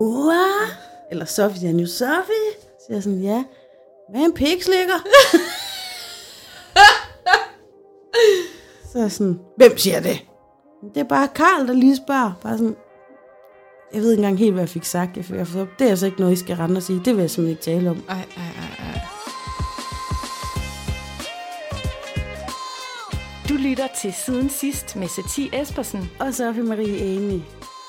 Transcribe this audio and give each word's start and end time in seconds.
Ua? 0.00 0.46
Eller 1.10 1.24
Sofie 1.24 1.58
siger 1.58 1.70
han 1.70 1.80
jo, 1.80 1.86
Sofie? 1.86 2.52
Så 2.62 2.86
siger 2.86 2.96
jeg 2.96 3.02
sådan, 3.02 3.20
ja. 3.20 3.44
Hvad 4.10 4.20
er 4.20 4.24
en 4.24 4.34
pikslikker? 4.34 4.94
så 8.92 8.98
er 8.98 9.02
jeg 9.02 9.12
sådan, 9.12 9.40
hvem 9.56 9.78
siger 9.78 10.00
det? 10.00 10.18
Det 10.94 11.00
er 11.00 11.04
bare 11.04 11.28
Karl, 11.28 11.66
der 11.66 11.72
lige 11.72 11.96
spørger. 11.96 12.32
Bare 12.42 12.58
sådan, 12.58 12.76
jeg 13.94 14.02
ved 14.02 14.10
ikke 14.10 14.20
engang 14.20 14.38
helt, 14.38 14.52
hvad 14.52 14.62
jeg 14.62 14.68
fik 14.68 14.84
sagt. 14.84 15.16
Jeg 15.16 15.24
fik, 15.24 15.36
jeg 15.36 15.46
fik, 15.46 15.68
det 15.78 15.84
er 15.84 15.90
altså 15.90 16.06
ikke 16.06 16.20
noget, 16.20 16.32
I 16.32 16.36
skal 16.36 16.56
rende 16.56 16.76
og 16.76 16.82
sige. 16.82 17.02
Det 17.04 17.14
vil 17.14 17.20
jeg 17.20 17.30
simpelthen 17.30 17.50
ikke 17.50 17.80
tale 17.80 17.90
om. 17.90 18.04
Ej, 18.08 18.16
ej, 18.16 18.24
ej, 18.36 18.86
ej. 18.86 19.00
Du 23.48 23.54
lytter 23.54 23.86
til 24.02 24.12
Siden 24.12 24.50
Sidst 24.50 24.96
med 24.96 25.08
Satie 25.08 25.60
Espersen. 25.62 26.10
Og 26.20 26.34
Sofie 26.34 26.62
Marie 26.62 27.16
Amy. 27.16 27.40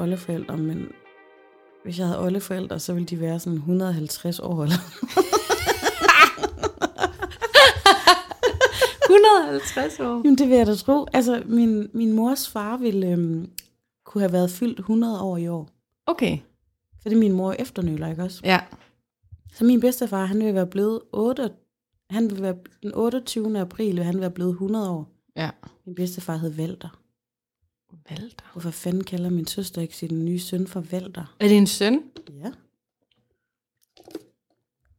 Oldeforældre, 0.00 0.56
men 0.56 0.88
hvis 1.84 1.98
jeg 1.98 2.06
havde 2.06 2.20
oldeforældre, 2.24 2.78
så 2.78 2.92
ville 2.92 3.06
de 3.06 3.20
være 3.20 3.38
sådan 3.40 3.56
150 3.58 4.40
år. 4.40 4.62
Eller? 4.62 4.76
150 9.10 10.00
år. 10.06 10.16
Jamen, 10.24 10.38
det 10.38 10.48
vil 10.48 10.56
jeg 10.56 10.66
da 10.66 10.74
tro. 10.74 11.06
Altså, 11.12 11.42
min, 11.46 11.88
min 11.92 12.12
mors 12.12 12.48
far 12.48 12.76
ville 12.76 13.06
øhm, 13.10 13.50
kunne 14.04 14.22
have 14.22 14.32
været 14.32 14.50
fyldt 14.50 14.78
100 14.78 15.22
år 15.22 15.36
i 15.36 15.48
år. 15.48 15.68
Okay. 16.06 16.38
Fordi 17.02 17.14
min 17.14 17.32
mor 17.32 17.50
er 17.50 17.56
efternøler, 17.58 18.08
ikke 18.08 18.22
også? 18.22 18.40
Ja. 18.44 18.60
Så 19.54 19.64
min 19.64 19.80
bedstefar, 19.80 20.24
han 20.24 20.38
vil 20.44 20.54
være 20.54 20.66
blevet 20.66 21.00
8, 21.12 21.50
han 22.10 22.30
vil 22.30 22.42
være 22.42 22.54
den 22.82 22.94
28. 22.94 23.58
april, 23.60 24.02
han 24.02 24.20
være 24.20 24.30
blevet 24.30 24.50
100 24.52 24.90
år. 24.90 25.08
Ja. 25.36 25.50
Min 25.86 25.94
bedstefar 25.94 26.36
hed 26.36 26.50
Valter. 26.50 26.99
Valter. 28.10 28.44
Hvorfor 28.52 28.70
fanden 28.70 29.04
kalder 29.04 29.30
min 29.30 29.46
søster 29.46 29.82
ikke 29.82 29.96
sin 29.96 30.24
nye 30.24 30.38
søn 30.38 30.66
for 30.66 30.80
Valter? 30.80 31.36
Er 31.40 31.48
det 31.48 31.56
en 31.56 31.66
søn? 31.66 32.02
Ja. 32.44 32.50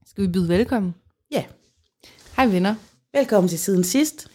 Skal 0.05 0.23
vi 0.23 0.27
byde 0.27 0.49
velkommen? 0.49 0.95
Ja. 1.31 1.43
Hej 2.35 2.47
venner. 2.47 2.75
Velkommen 3.13 3.49
til 3.49 3.59
siden 3.59 3.83
sidst. 3.83 4.27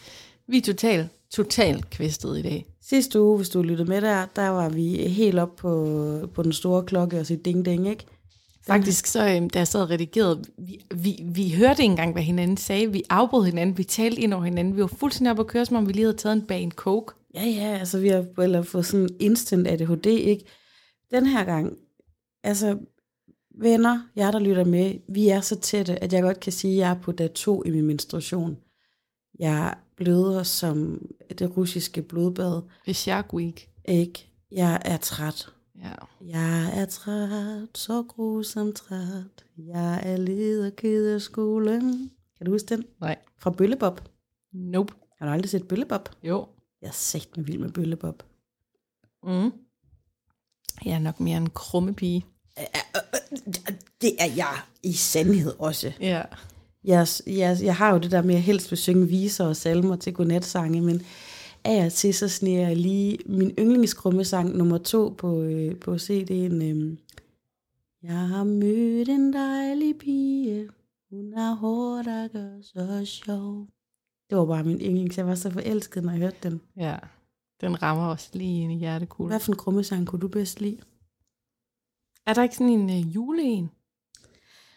Vi 0.47 0.59
er 0.59 0.63
totalt, 0.63 1.09
totalt 1.31 1.91
kvæstet 1.91 2.39
i 2.39 2.43
dag. 2.43 2.67
Sidste 2.81 3.21
uge, 3.21 3.37
hvis 3.37 3.49
du 3.49 3.63
lyttede 3.63 3.89
med 3.89 4.01
der, 4.01 4.27
der 4.37 4.49
var 4.49 4.69
vi 4.69 4.97
helt 4.97 5.39
op 5.39 5.57
på, 5.57 6.31
på 6.35 6.43
den 6.43 6.53
store 6.53 6.85
klokke 6.85 7.21
og 7.21 7.27
sige 7.27 7.41
ding 7.45 7.65
ding, 7.65 7.89
ikke? 7.89 8.07
Faktisk 8.67 9.07
så, 9.07 9.29
øhm, 9.29 9.51
da 9.51 9.59
jeg 9.59 9.69
sad 9.69 9.83
og 9.83 9.91
redigerede, 9.91 10.43
vi, 10.59 10.85
vi, 10.95 11.21
vi 11.25 11.51
hørte 11.51 11.83
ikke 11.83 11.91
engang, 11.91 12.13
hvad 12.13 12.23
hinanden 12.23 12.57
sagde. 12.57 12.93
Vi 12.93 13.03
afbrød 13.11 13.45
hinanden, 13.45 13.79
vi 13.79 13.85
talte 13.85 14.21
ind 14.21 14.35
over 14.35 14.45
hinanden. 14.45 14.77
Vi 14.77 14.81
var 14.81 14.87
fuldstændig 14.87 15.31
op 15.31 15.41
at 15.41 15.47
køre, 15.47 15.67
som 15.67 15.77
om 15.77 15.89
vi 15.89 15.93
lige 15.93 16.05
havde 16.05 16.17
taget 16.17 16.37
en 16.37 16.47
bag 16.47 16.61
en 16.63 16.73
coke. 16.73 17.15
Ja, 17.37 17.45
ja, 17.45 17.79
altså 17.79 17.99
vi 17.99 18.09
har 18.09 18.41
eller 18.43 18.63
fået 18.63 18.87
sådan 18.87 19.09
instant 19.21 19.67
ADHD, 19.67 20.07
ikke? 20.07 20.45
Den 21.11 21.27
her 21.27 21.45
gang, 21.45 21.79
altså 22.43 22.79
venner, 23.59 24.09
jer 24.17 24.31
der 24.31 24.39
lytter 24.39 24.65
med, 24.65 24.95
vi 25.09 25.29
er 25.29 25.41
så 25.41 25.61
tætte, 25.61 26.03
at 26.03 26.13
jeg 26.13 26.23
godt 26.23 26.41
kan 26.41 26.53
sige, 26.53 26.73
at 26.73 26.79
jeg 26.79 26.91
er 26.91 27.01
på 27.01 27.13
dag 27.13 27.35
to 27.35 27.65
i 27.65 27.71
min 27.71 27.85
menstruation. 27.87 28.57
Jeg 29.39 29.75
bløder 29.97 30.43
som 30.43 31.07
det 31.39 31.57
russiske 31.57 32.03
blodbad. 32.03 32.63
Er 32.87 32.93
Shark 32.93 33.35
Week. 33.35 33.69
Ikke? 33.85 34.31
Jeg 34.51 34.83
er 34.85 34.97
træt. 34.97 35.49
Ja. 35.83 35.93
Jeg 36.21 36.81
er 36.81 36.87
træt, 36.87 37.69
så 37.75 38.03
grusomt 38.03 38.77
træt. 38.77 39.45
Jeg 39.59 40.01
er 40.03 40.17
led 40.17 40.67
og 40.67 40.77
ked 40.77 41.15
af 41.15 41.21
skolen. 41.21 42.11
Kan 42.37 42.47
du 42.47 42.53
huske 42.53 42.77
den? 42.77 42.85
Nej. 43.01 43.17
Fra 43.39 43.51
Bøllebop. 43.51 44.11
Nope. 44.53 44.93
Har 45.19 45.27
du 45.27 45.33
aldrig 45.33 45.51
set 45.51 45.69
Bøllebop? 45.69 46.11
Jo. 46.23 46.47
Jeg 46.87 46.91
er 46.91 46.95
sæt 46.95 47.29
med 47.37 47.45
vild 47.45 47.59
med 47.59 47.71
Bøllebop. 47.71 48.23
Mm. 49.25 49.53
Jeg 50.85 50.95
er 50.95 50.99
nok 50.99 51.21
mere 51.21 51.37
en 51.37 51.51
krumme 51.51 51.95
pige. 51.95 52.25
Det 54.01 54.17
er 54.19 54.33
jeg 54.37 54.59
i 54.83 54.93
sandhed 54.93 55.53
også. 55.59 55.93
Ja. 56.01 56.23
Jeg, 56.85 57.07
jeg, 57.27 57.59
jeg 57.63 57.77
har 57.77 57.93
jo 57.93 57.99
det 57.99 58.11
der 58.11 58.23
med, 58.23 58.31
at 58.31 58.35
jeg 58.35 58.43
helst 58.43 58.71
vil 58.71 58.79
synge 58.79 59.09
viser 59.09 59.45
og 59.45 59.57
salmer 59.57 59.97
til 59.97 60.15
godnatsange, 60.15 60.81
men 60.81 61.03
af 61.65 61.87
og 61.87 61.93
til 61.93 62.15
så 62.15 62.29
sniger 62.29 62.69
jeg 62.69 62.77
lige 62.77 63.19
min 63.27 63.51
yndlingskrummesang 63.59 64.57
nummer 64.57 64.79
to 64.79 65.15
på, 65.19 65.43
øh, 65.43 65.77
på 65.77 65.95
CD'en. 65.95 66.63
Øh, 66.63 66.97
jeg 68.03 68.29
har 68.29 68.45
mødt 68.45 69.09
en 69.09 69.33
dejlig 69.33 69.99
pige, 69.99 70.69
hun 71.11 71.33
har 71.37 71.55
hår, 71.55 72.03
der 72.03 72.29
gør 72.29 72.63
så 72.63 73.05
sjov. 73.05 73.67
Det 74.31 74.39
var 74.39 74.47
bare 74.47 74.65
min 74.65 74.81
yndlings. 74.81 75.19
Jeg 75.19 75.27
var 75.27 75.35
så 75.35 75.51
forelsket, 75.51 76.05
når 76.05 76.13
jeg 76.13 76.21
hørte 76.21 76.37
den. 76.43 76.61
Ja. 76.77 76.97
Den 77.61 77.83
rammer 77.83 78.07
også 78.07 78.31
lige 78.33 78.63
ind 78.63 78.73
i 78.73 78.77
hjertekuglen. 78.77 79.31
Hvad 79.31 79.41
for 79.41 79.53
en 79.53 79.59
krummesang 79.59 80.07
kunne 80.07 80.21
du 80.21 80.29
bedst 80.29 80.61
lide? 80.61 80.79
Er 82.27 82.35
der 82.35 82.43
ikke 82.43 82.57
sådan 82.57 82.73
en 82.73 82.91
uh, 82.91 83.15
juleen? 83.15 83.71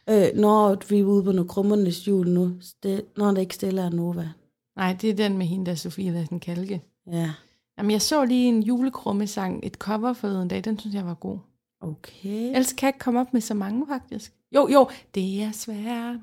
Øh, 0.10 0.28
når 0.36 0.90
vi 0.90 1.00
er 1.00 1.04
ude 1.04 1.24
på 1.24 1.32
noget 1.32 1.50
krummernes 1.50 2.08
jul 2.08 2.28
nu, 2.28 2.52
det, 2.84 3.06
når 3.18 3.32
der 3.32 3.42
ikke 3.42 3.56
stiller 3.56 3.84
er 3.84 3.90
Nova. 3.90 4.30
Nej, 4.76 4.98
det 5.02 5.10
er 5.10 5.14
den 5.14 5.38
med 5.38 5.46
hende, 5.46 5.66
der 5.66 5.72
er 5.72 5.76
Sofie 5.76 6.12
Lassen 6.12 6.40
Kalke. 6.40 6.82
Ja, 7.12 7.34
Jamen, 7.78 7.92
jeg 7.92 8.02
så 8.02 8.26
lige 8.26 8.50
en 8.50 8.64
julekrummesang, 8.64 9.60
et 9.64 9.74
cover 9.74 10.14
forleden 10.14 10.48
dag. 10.48 10.64
Den 10.64 10.80
synes 10.80 10.96
jeg 10.96 11.06
var 11.06 11.14
god. 11.14 11.38
okay. 11.82 12.48
Ellers 12.48 12.74
kan 12.74 12.88
jeg 12.88 12.90
ikke 12.90 13.04
komme 13.04 13.20
op 13.20 13.34
med 13.34 13.42
så 13.42 13.54
mange, 13.54 13.88
faktisk. 13.88 14.34
Jo, 14.56 14.68
jo, 14.68 14.90
det 15.16 15.44
er 15.44 15.52
svært 15.52 16.16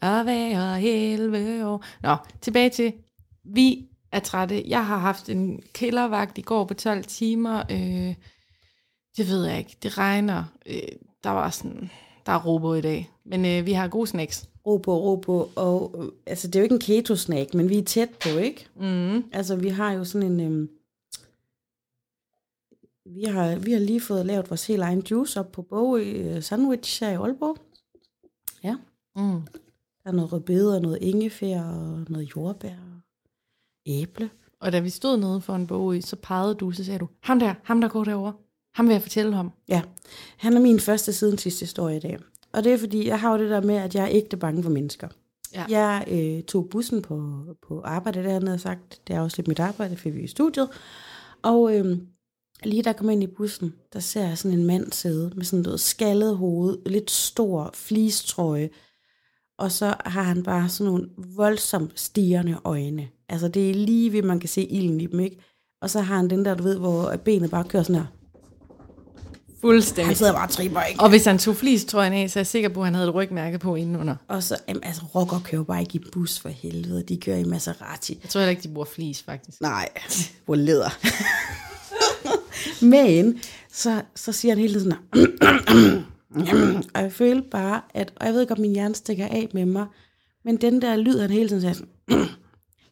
at 0.00 0.26
være 0.26 0.82
11 0.82 1.66
år. 1.66 1.84
Nå, 2.02 2.16
tilbage 2.40 2.70
til, 2.70 2.92
vi 3.44 3.88
er 4.12 4.20
trætte. 4.20 4.64
Jeg 4.66 4.86
har 4.86 4.98
haft 4.98 5.28
en 5.28 5.62
kældervagt 5.72 6.38
i 6.38 6.42
går 6.42 6.64
på 6.64 6.74
12 6.74 7.04
timer. 7.04 7.62
Øh, 7.70 8.14
det 9.16 9.28
ved 9.28 9.44
jeg 9.44 9.58
ikke. 9.58 9.76
Det 9.82 9.98
regner. 9.98 10.44
Øh, 10.66 10.82
der 11.24 11.30
var 11.30 11.50
sådan, 11.50 11.90
der 12.26 12.32
er 12.32 12.46
robo 12.46 12.74
i 12.74 12.80
dag. 12.80 13.10
Men 13.24 13.46
øh, 13.46 13.66
vi 13.66 13.72
har 13.72 13.88
gode 13.88 14.06
snacks. 14.06 14.48
ro 14.66 14.76
på, 14.76 14.98
ro 14.98 15.16
på. 15.16 15.50
Og, 15.56 15.94
øh, 15.98 16.08
altså, 16.26 16.46
det 16.46 16.56
er 16.56 16.60
jo 16.60 16.64
ikke 16.64 16.74
en 16.74 16.80
keto-snack, 16.80 17.54
men 17.54 17.68
vi 17.68 17.78
er 17.78 17.84
tæt 17.84 18.10
på, 18.10 18.28
ikke? 18.28 18.66
Mm. 18.76 19.24
Altså, 19.32 19.56
vi 19.56 19.68
har 19.68 19.92
jo 19.92 20.04
sådan 20.04 20.30
en... 20.30 20.40
Øhm, 20.40 20.68
vi, 23.04 23.24
har, 23.24 23.56
vi 23.56 23.72
har 23.72 23.80
lige 23.80 24.00
fået 24.00 24.26
lavet 24.26 24.50
vores 24.50 24.66
helt 24.66 24.82
egen 24.82 25.00
juice 25.10 25.40
op 25.40 25.52
på 25.52 25.62
Bogø 25.62 26.02
øh, 26.02 26.42
Sandwich 26.42 27.04
her 27.04 27.10
i 27.10 27.14
Aalborg. 27.14 27.56
Ja. 28.64 28.76
Mm. 29.16 29.42
Der 30.04 30.10
er 30.10 30.12
noget 30.12 30.32
rødbeder, 30.32 30.80
noget 30.80 30.98
ingefær 31.00 31.62
og 31.62 32.04
noget 32.08 32.36
jordbær 32.36 32.70
og 32.70 33.00
æble. 33.86 34.30
Og 34.60 34.72
da 34.72 34.80
vi 34.80 34.90
stod 34.90 35.16
nede 35.16 35.40
for 35.40 35.54
en 35.54 35.66
bog 35.66 35.96
i, 35.96 36.00
så 36.00 36.16
pegede 36.16 36.54
du, 36.54 36.72
så 36.72 36.84
sagde 36.84 36.98
du, 36.98 37.08
ham 37.20 37.38
der, 37.38 37.54
ham 37.64 37.80
der 37.80 37.88
går 37.88 38.04
derover. 38.04 38.32
Ham 38.74 38.86
vil 38.86 38.92
jeg 38.92 39.02
fortælle 39.02 39.36
om. 39.36 39.52
Ja, 39.68 39.82
han 40.36 40.56
er 40.56 40.60
min 40.60 40.80
første 40.80 41.12
siden 41.12 41.38
sidste 41.38 41.60
historie 41.60 41.96
i 41.96 42.00
dag. 42.00 42.18
Og 42.52 42.64
det 42.64 42.72
er 42.72 42.78
fordi, 42.78 43.06
jeg 43.06 43.20
har 43.20 43.32
jo 43.32 43.42
det 43.42 43.50
der 43.50 43.60
med, 43.60 43.74
at 43.74 43.94
jeg 43.94 44.04
er 44.04 44.08
ægte 44.10 44.36
bange 44.36 44.62
for 44.62 44.70
mennesker. 44.70 45.08
Ja. 45.54 45.64
Jeg 45.68 46.04
øh, 46.10 46.42
tog 46.42 46.68
bussen 46.68 47.02
på, 47.02 47.44
på 47.68 47.80
arbejde 47.80 48.24
dernede 48.24 48.54
og 48.54 48.60
sagt, 48.60 49.00
det 49.08 49.16
er 49.16 49.20
også 49.20 49.36
lidt 49.38 49.48
mit 49.48 49.60
arbejde, 49.60 49.96
for 49.96 50.10
vi 50.10 50.20
i 50.20 50.26
studiet. 50.26 50.68
Og 51.42 51.76
øh, 51.76 51.98
lige 52.62 52.82
da 52.82 52.88
jeg 52.88 52.96
kom 52.96 53.10
ind 53.10 53.22
i 53.22 53.26
bussen, 53.26 53.74
der 53.92 54.00
ser 54.00 54.28
jeg 54.28 54.38
sådan 54.38 54.58
en 54.58 54.66
mand 54.66 54.92
sidde 54.92 55.32
med 55.36 55.44
sådan 55.44 55.62
noget 55.62 55.80
skaldet 55.80 56.36
hoved, 56.36 56.78
lidt 56.86 57.10
stor 57.10 57.70
flistrøje, 57.74 58.70
og 59.60 59.72
så 59.72 59.94
har 60.06 60.22
han 60.22 60.42
bare 60.42 60.68
sådan 60.68 60.92
nogle 60.92 61.08
voldsomt 61.16 62.00
stigende 62.00 62.58
øjne. 62.64 63.08
Altså 63.28 63.48
det 63.48 63.70
er 63.70 63.74
lige 63.74 64.12
ved, 64.12 64.22
man 64.22 64.40
kan 64.40 64.48
se 64.48 64.64
ilden 64.64 65.00
i 65.00 65.06
dem, 65.06 65.20
ikke? 65.20 65.36
Og 65.82 65.90
så 65.90 66.00
har 66.00 66.16
han 66.16 66.30
den 66.30 66.44
der, 66.44 66.54
du 66.54 66.62
ved, 66.62 66.78
hvor 66.78 67.16
benet 67.24 67.50
bare 67.50 67.64
kører 67.64 67.82
sådan 67.82 67.96
her. 67.96 68.06
Fuldstændig. 69.60 70.06
Han 70.06 70.16
sidder 70.16 70.32
bare 70.32 70.46
og 70.46 70.50
tripper, 70.50 70.82
ikke? 70.82 71.00
Og 71.00 71.08
hvis 71.08 71.24
han 71.24 71.38
tog 71.38 71.56
flistrøjen 71.56 72.12
af, 72.12 72.30
så 72.30 72.38
er 72.38 72.40
jeg 72.40 72.46
sikker 72.46 72.68
på, 72.68 72.80
at 72.80 72.86
han 72.86 72.94
havde 72.94 73.08
et 73.08 73.14
rygmærke 73.14 73.58
på 73.58 73.74
indenunder. 73.74 74.16
Og 74.28 74.42
så, 74.42 74.56
jamen, 74.68 74.84
altså, 74.84 75.02
rocker 75.14 75.40
kører 75.44 75.64
bare 75.64 75.80
ikke 75.80 75.94
i 75.94 76.02
bus 76.12 76.40
for 76.40 76.48
helvede. 76.48 77.02
De 77.02 77.16
kører 77.16 77.36
i 77.36 77.44
Maserati. 77.44 78.18
Jeg 78.22 78.30
tror 78.30 78.40
heller 78.40 78.50
ikke, 78.50 78.62
de 78.62 78.68
bruger 78.68 78.86
flis, 78.94 79.22
faktisk. 79.22 79.60
Nej, 79.60 79.88
hvor 80.44 80.54
leder. 80.54 80.90
Men 82.84 83.40
så, 83.72 84.02
så 84.14 84.32
siger 84.32 84.54
han 84.54 84.60
hele 84.60 84.74
tiden 84.74 84.92
sådan 84.92 85.38
her, 85.42 86.02
og 86.94 87.02
jeg 87.02 87.12
følte 87.12 87.48
bare, 87.50 87.80
at, 87.94 88.12
og 88.16 88.26
jeg 88.26 88.34
ved 88.34 88.40
ikke, 88.40 88.52
om 88.52 88.60
min 88.60 88.72
hjerne 88.72 88.94
stikker 88.94 89.26
af 89.26 89.48
med 89.52 89.64
mig, 89.64 89.86
men 90.44 90.56
den 90.56 90.82
der 90.82 90.96
lyd, 90.96 91.18
han 91.18 91.30
hele 91.30 91.48
tiden 91.48 91.62
sagde 91.62 91.74
sådan, 91.74 91.90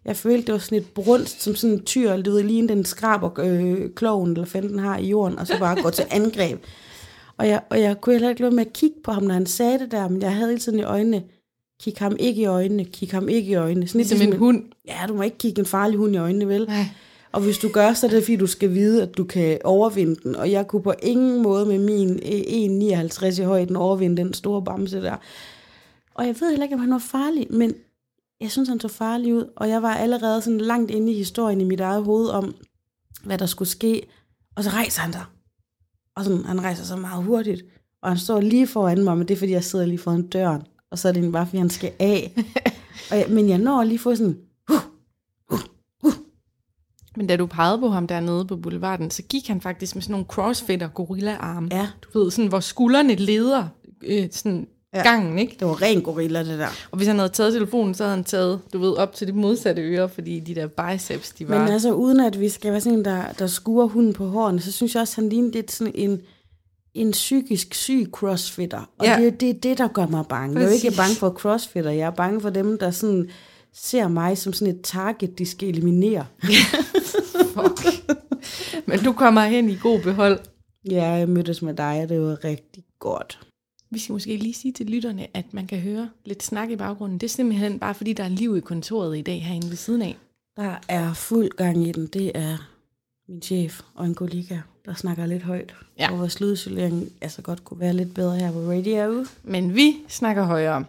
jeg 0.04 0.16
følte, 0.16 0.46
det 0.46 0.52
var 0.52 0.58
sådan 0.58 0.78
et 0.78 0.86
brunst, 0.94 1.42
som 1.42 1.54
sådan 1.54 1.76
en 1.76 1.84
tyr, 1.84 2.16
du 2.16 2.30
ved, 2.30 2.42
lige 2.42 2.68
den 2.68 2.84
skraber 2.84 3.30
øh, 3.38 3.90
kloven, 3.96 4.30
eller 4.30 4.46
fanden 4.46 4.78
har 4.78 4.98
i 4.98 5.08
jorden, 5.08 5.38
og 5.38 5.46
så 5.46 5.58
bare 5.58 5.82
går 5.82 5.90
til 5.90 6.04
angreb. 6.10 6.64
Og 7.36 7.48
jeg, 7.48 7.62
og 7.70 7.80
jeg 7.80 8.00
kunne 8.00 8.14
heller 8.14 8.28
ikke 8.28 8.40
lade 8.40 8.54
med 8.54 8.66
at 8.66 8.72
kigge 8.72 8.96
på 9.04 9.12
ham, 9.12 9.22
når 9.22 9.34
han 9.34 9.46
sagde 9.46 9.78
det 9.78 9.90
der, 9.90 10.08
men 10.08 10.22
jeg 10.22 10.34
havde 10.34 10.48
hele 10.48 10.60
tiden 10.60 10.78
i 10.78 10.82
øjnene, 10.82 11.22
kig 11.80 11.94
ham 11.98 12.16
ikke 12.18 12.42
i 12.42 12.44
øjnene, 12.44 12.84
kig 12.84 13.10
ham 13.10 13.28
ikke 13.28 13.50
i 13.50 13.54
øjnene. 13.54 13.88
Sådan 13.88 13.98
lidt 13.98 14.10
Ligesom 14.10 14.32
en 14.32 14.38
hund. 14.38 14.64
Ja, 14.88 14.98
du 15.08 15.14
må 15.14 15.22
ikke 15.22 15.38
kigge 15.38 15.60
en 15.60 15.66
farlig 15.66 15.98
hund 15.98 16.14
i 16.14 16.18
øjnene, 16.18 16.48
vel? 16.48 16.64
Nej. 16.68 16.84
Og 17.32 17.40
hvis 17.40 17.58
du 17.58 17.68
gør, 17.68 17.92
så 17.92 18.06
er 18.06 18.10
det 18.10 18.22
fordi, 18.22 18.36
du 18.36 18.46
skal 18.46 18.74
vide, 18.74 19.02
at 19.02 19.16
du 19.16 19.24
kan 19.24 19.58
overvinde 19.64 20.16
den. 20.22 20.36
Og 20.36 20.50
jeg 20.50 20.66
kunne 20.66 20.82
på 20.82 20.94
ingen 21.02 21.42
måde 21.42 21.66
med 21.66 21.78
min 21.78 22.10
øh, 22.10 23.00
1,59 23.00 23.40
i 23.40 23.44
højden 23.44 23.76
overvinde 23.76 24.16
den 24.16 24.34
store 24.34 24.62
bamse 24.62 25.02
der. 25.02 25.16
Og 26.14 26.26
jeg 26.26 26.36
ved 26.40 26.50
heller 26.50 26.64
ikke, 26.64 26.74
om 26.74 26.80
han 26.80 26.90
var 26.90 26.98
farlig, 26.98 27.46
men 27.50 27.74
jeg 28.40 28.50
synes, 28.50 28.68
han 28.68 28.80
så 28.80 28.88
farlig 28.88 29.34
ud. 29.34 29.44
Og 29.56 29.68
jeg 29.68 29.82
var 29.82 29.94
allerede 29.94 30.42
sådan 30.42 30.60
langt 30.60 30.90
inde 30.90 31.12
i 31.12 31.16
historien 31.16 31.60
i 31.60 31.64
mit 31.64 31.80
eget 31.80 32.04
hoved 32.04 32.28
om, 32.28 32.54
hvad 33.24 33.38
der 33.38 33.46
skulle 33.46 33.68
ske. 33.68 34.06
Og 34.56 34.64
så 34.64 34.70
rejser 34.70 35.00
han 35.00 35.12
sig. 35.12 35.24
Og 36.16 36.24
sådan, 36.24 36.44
han 36.44 36.60
rejser 36.60 36.84
sig 36.84 36.98
meget 36.98 37.24
hurtigt. 37.24 37.64
Og 38.02 38.08
han 38.08 38.18
står 38.18 38.40
lige 38.40 38.66
foran 38.66 39.04
mig, 39.04 39.18
men 39.18 39.28
det 39.28 39.34
er, 39.34 39.38
fordi 39.38 39.52
jeg 39.52 39.64
sidder 39.64 39.86
lige 39.86 39.98
foran 39.98 40.28
døren. 40.28 40.62
Og 40.90 40.98
så 40.98 41.08
er 41.08 41.12
det 41.12 41.32
bare, 41.32 41.46
fordi 41.46 41.58
han 41.58 41.70
skal 41.70 41.92
af. 41.98 42.34
og 43.10 43.18
jeg, 43.18 43.26
men 43.28 43.48
jeg 43.48 43.58
når 43.58 43.84
lige 43.84 43.98
få 43.98 44.14
sådan, 44.14 44.38
Men 47.18 47.26
da 47.26 47.36
du 47.36 47.46
pegede 47.46 47.78
på 47.78 47.88
ham 47.88 48.06
dernede 48.06 48.44
på 48.44 48.56
boulevarden, 48.56 49.10
så 49.10 49.22
gik 49.22 49.48
han 49.48 49.60
faktisk 49.60 49.94
med 49.96 50.02
sådan 50.02 50.12
nogle 50.12 50.26
crossfitter 50.26 50.88
gorilla-arme. 50.88 51.68
ja, 51.70 51.88
Du 52.02 52.18
ved, 52.18 52.30
sådan, 52.30 52.48
hvor 52.48 52.60
skuldrene 52.60 53.14
leder 53.14 53.64
øh, 54.06 54.28
sådan 54.30 54.66
Ja. 54.94 55.02
gangen, 55.02 55.38
ikke? 55.38 55.56
det 55.60 55.68
var 55.68 55.82
ren 55.82 56.02
gorilla, 56.02 56.38
det 56.44 56.58
der. 56.58 56.66
Og 56.90 56.96
hvis 56.96 57.08
han 57.08 57.16
havde 57.18 57.28
taget 57.28 57.52
telefonen, 57.52 57.94
så 57.94 58.04
havde 58.04 58.16
han 58.16 58.24
taget, 58.24 58.60
du 58.72 58.78
ved, 58.78 58.90
op 58.96 59.14
til 59.14 59.26
det 59.26 59.34
modsatte 59.34 59.82
øre, 59.82 60.08
fordi 60.08 60.40
de 60.40 60.54
der 60.54 60.66
biceps, 60.66 61.30
de 61.30 61.48
var... 61.48 61.58
Men 61.58 61.68
altså, 61.68 61.92
uden 61.92 62.20
at 62.20 62.40
vi 62.40 62.48
skal 62.48 62.72
være 62.72 62.80
sådan 62.80 62.98
en, 62.98 63.04
der, 63.04 63.22
der 63.38 63.46
skuer 63.46 63.86
hunden 63.86 64.12
på 64.12 64.26
hårene, 64.28 64.60
så 64.60 64.72
synes 64.72 64.94
jeg 64.94 65.00
også, 65.00 65.20
han 65.20 65.28
ligner 65.28 65.50
lidt 65.52 65.72
sådan 65.72 65.92
en, 65.96 66.20
en 66.94 67.10
psykisk 67.10 67.74
syg 67.74 68.06
crossfitter. 68.12 68.90
Og 68.98 69.06
Ja. 69.06 69.16
det, 69.20 69.40
det 69.40 69.50
er 69.50 69.54
det, 69.54 69.78
der 69.78 69.88
gør 69.88 70.06
mig 70.06 70.24
bange. 70.28 70.54
Jeg 70.54 70.62
er 70.64 70.68
jo 70.68 70.74
ikke 70.74 70.86
Præcis. 70.86 70.98
bange 70.98 71.14
for 71.14 71.30
crossfitter, 71.30 71.90
jeg 71.90 72.06
er 72.06 72.10
bange 72.10 72.40
for 72.40 72.50
dem, 72.50 72.78
der 72.78 72.90
sådan 72.90 73.28
ser 73.80 74.08
mig 74.08 74.38
som 74.38 74.52
sådan 74.52 74.74
et 74.74 74.80
target, 74.82 75.38
de 75.38 75.46
skal 75.46 75.68
eliminere. 75.68 76.26
Fuck. 77.54 77.86
Men 78.86 78.98
du 78.98 79.12
kommer 79.12 79.44
hen 79.44 79.70
i 79.70 79.76
god 79.76 80.02
behold. 80.02 80.38
Ja, 80.90 81.10
jeg 81.10 81.28
mødtes 81.28 81.62
med 81.62 81.74
dig, 81.74 82.00
og 82.02 82.08
det 82.08 82.20
var 82.20 82.44
rigtig 82.44 82.84
godt. 82.98 83.40
Vi 83.90 83.98
skal 83.98 84.12
måske 84.12 84.36
lige 84.36 84.54
sige 84.54 84.72
til 84.72 84.86
lytterne, 84.86 85.26
at 85.34 85.54
man 85.54 85.66
kan 85.66 85.78
høre 85.78 86.10
lidt 86.24 86.42
snak 86.42 86.70
i 86.70 86.76
baggrunden. 86.76 87.18
Det 87.18 87.26
er 87.26 87.30
simpelthen 87.30 87.78
bare, 87.78 87.94
fordi 87.94 88.12
der 88.12 88.24
er 88.24 88.28
liv 88.28 88.56
i 88.56 88.60
kontoret 88.60 89.18
i 89.18 89.22
dag 89.22 89.44
herinde 89.44 89.68
ved 89.68 89.76
siden 89.76 90.02
af. 90.02 90.16
Der 90.56 90.76
er 90.88 91.14
fuld 91.14 91.50
gang 91.50 91.86
i 91.86 91.92
den. 91.92 92.06
Det 92.06 92.32
er 92.34 92.56
min 93.28 93.42
chef 93.42 93.80
og 93.94 94.06
en 94.06 94.14
kollega, 94.14 94.58
der 94.86 94.94
snakker 94.94 95.26
lidt 95.26 95.42
højt. 95.42 95.74
Ja. 95.98 96.12
Og 96.12 96.18
vores 96.18 96.40
lydisolering 96.40 97.12
altså 97.20 97.42
godt 97.42 97.64
kunne 97.64 97.80
være 97.80 97.92
lidt 97.92 98.14
bedre 98.14 98.36
her 98.36 98.52
på 98.52 98.58
radio. 98.58 99.26
Men 99.42 99.74
vi 99.74 99.96
snakker 100.08 100.44
højere. 100.44 100.84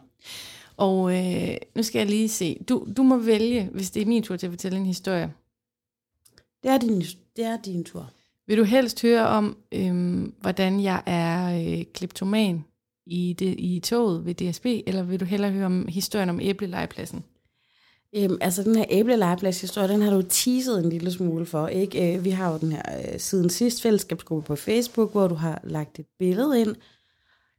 Og 0.79 1.17
øh, 1.17 1.57
nu 1.75 1.83
skal 1.83 1.99
jeg 1.99 2.07
lige 2.07 2.29
se. 2.29 2.57
Du, 2.69 2.87
du 2.97 3.03
må 3.03 3.17
vælge, 3.17 3.69
hvis 3.73 3.91
det 3.91 4.01
er 4.01 4.05
min 4.05 4.23
tur 4.23 4.35
til 4.35 4.47
at 4.47 4.51
fortælle 4.51 4.77
en 4.77 4.85
historie. 4.85 5.33
Det 6.63 6.71
er 6.71 6.77
din, 6.77 7.01
det 7.35 7.45
er 7.45 7.57
din 7.61 7.83
tur. 7.83 8.11
Vil 8.47 8.57
du 8.57 8.63
helst 8.63 9.01
høre 9.01 9.27
om, 9.27 9.57
øhm, 9.71 10.33
hvordan 10.41 10.83
jeg 10.83 11.03
er 11.05 11.61
øh, 11.61 11.85
kleptoman 11.93 12.65
i, 13.05 13.35
det, 13.39 13.55
i 13.57 13.79
toget 13.79 14.25
ved 14.25 14.33
DSB, 14.35 14.65
eller 14.65 15.03
vil 15.03 15.19
du 15.19 15.25
hellere 15.25 15.51
høre 15.51 15.65
om 15.65 15.87
historien 15.87 16.29
om 16.29 16.39
æblelejepladsen? 16.41 17.23
Øhm, 18.15 18.37
altså 18.41 18.63
den 18.63 18.75
her 18.75 18.85
æblelegepladshistorie, 18.89 19.87
den 19.87 20.01
har 20.01 20.11
du 20.11 20.21
teaset 20.21 20.83
en 20.83 20.89
lille 20.89 21.11
smule 21.11 21.45
for, 21.45 21.67
ikke? 21.67 22.15
Øh, 22.15 22.25
vi 22.25 22.29
har 22.29 22.51
jo 22.51 22.57
den 22.57 22.71
her 22.71 23.13
øh, 23.13 23.19
siden 23.19 23.49
sidst 23.49 23.81
fællesskabsgruppe 23.81 24.47
på 24.47 24.55
Facebook, 24.55 25.11
hvor 25.11 25.27
du 25.27 25.35
har 25.35 25.61
lagt 25.63 25.99
et 25.99 26.05
billede 26.19 26.61
ind. 26.61 26.75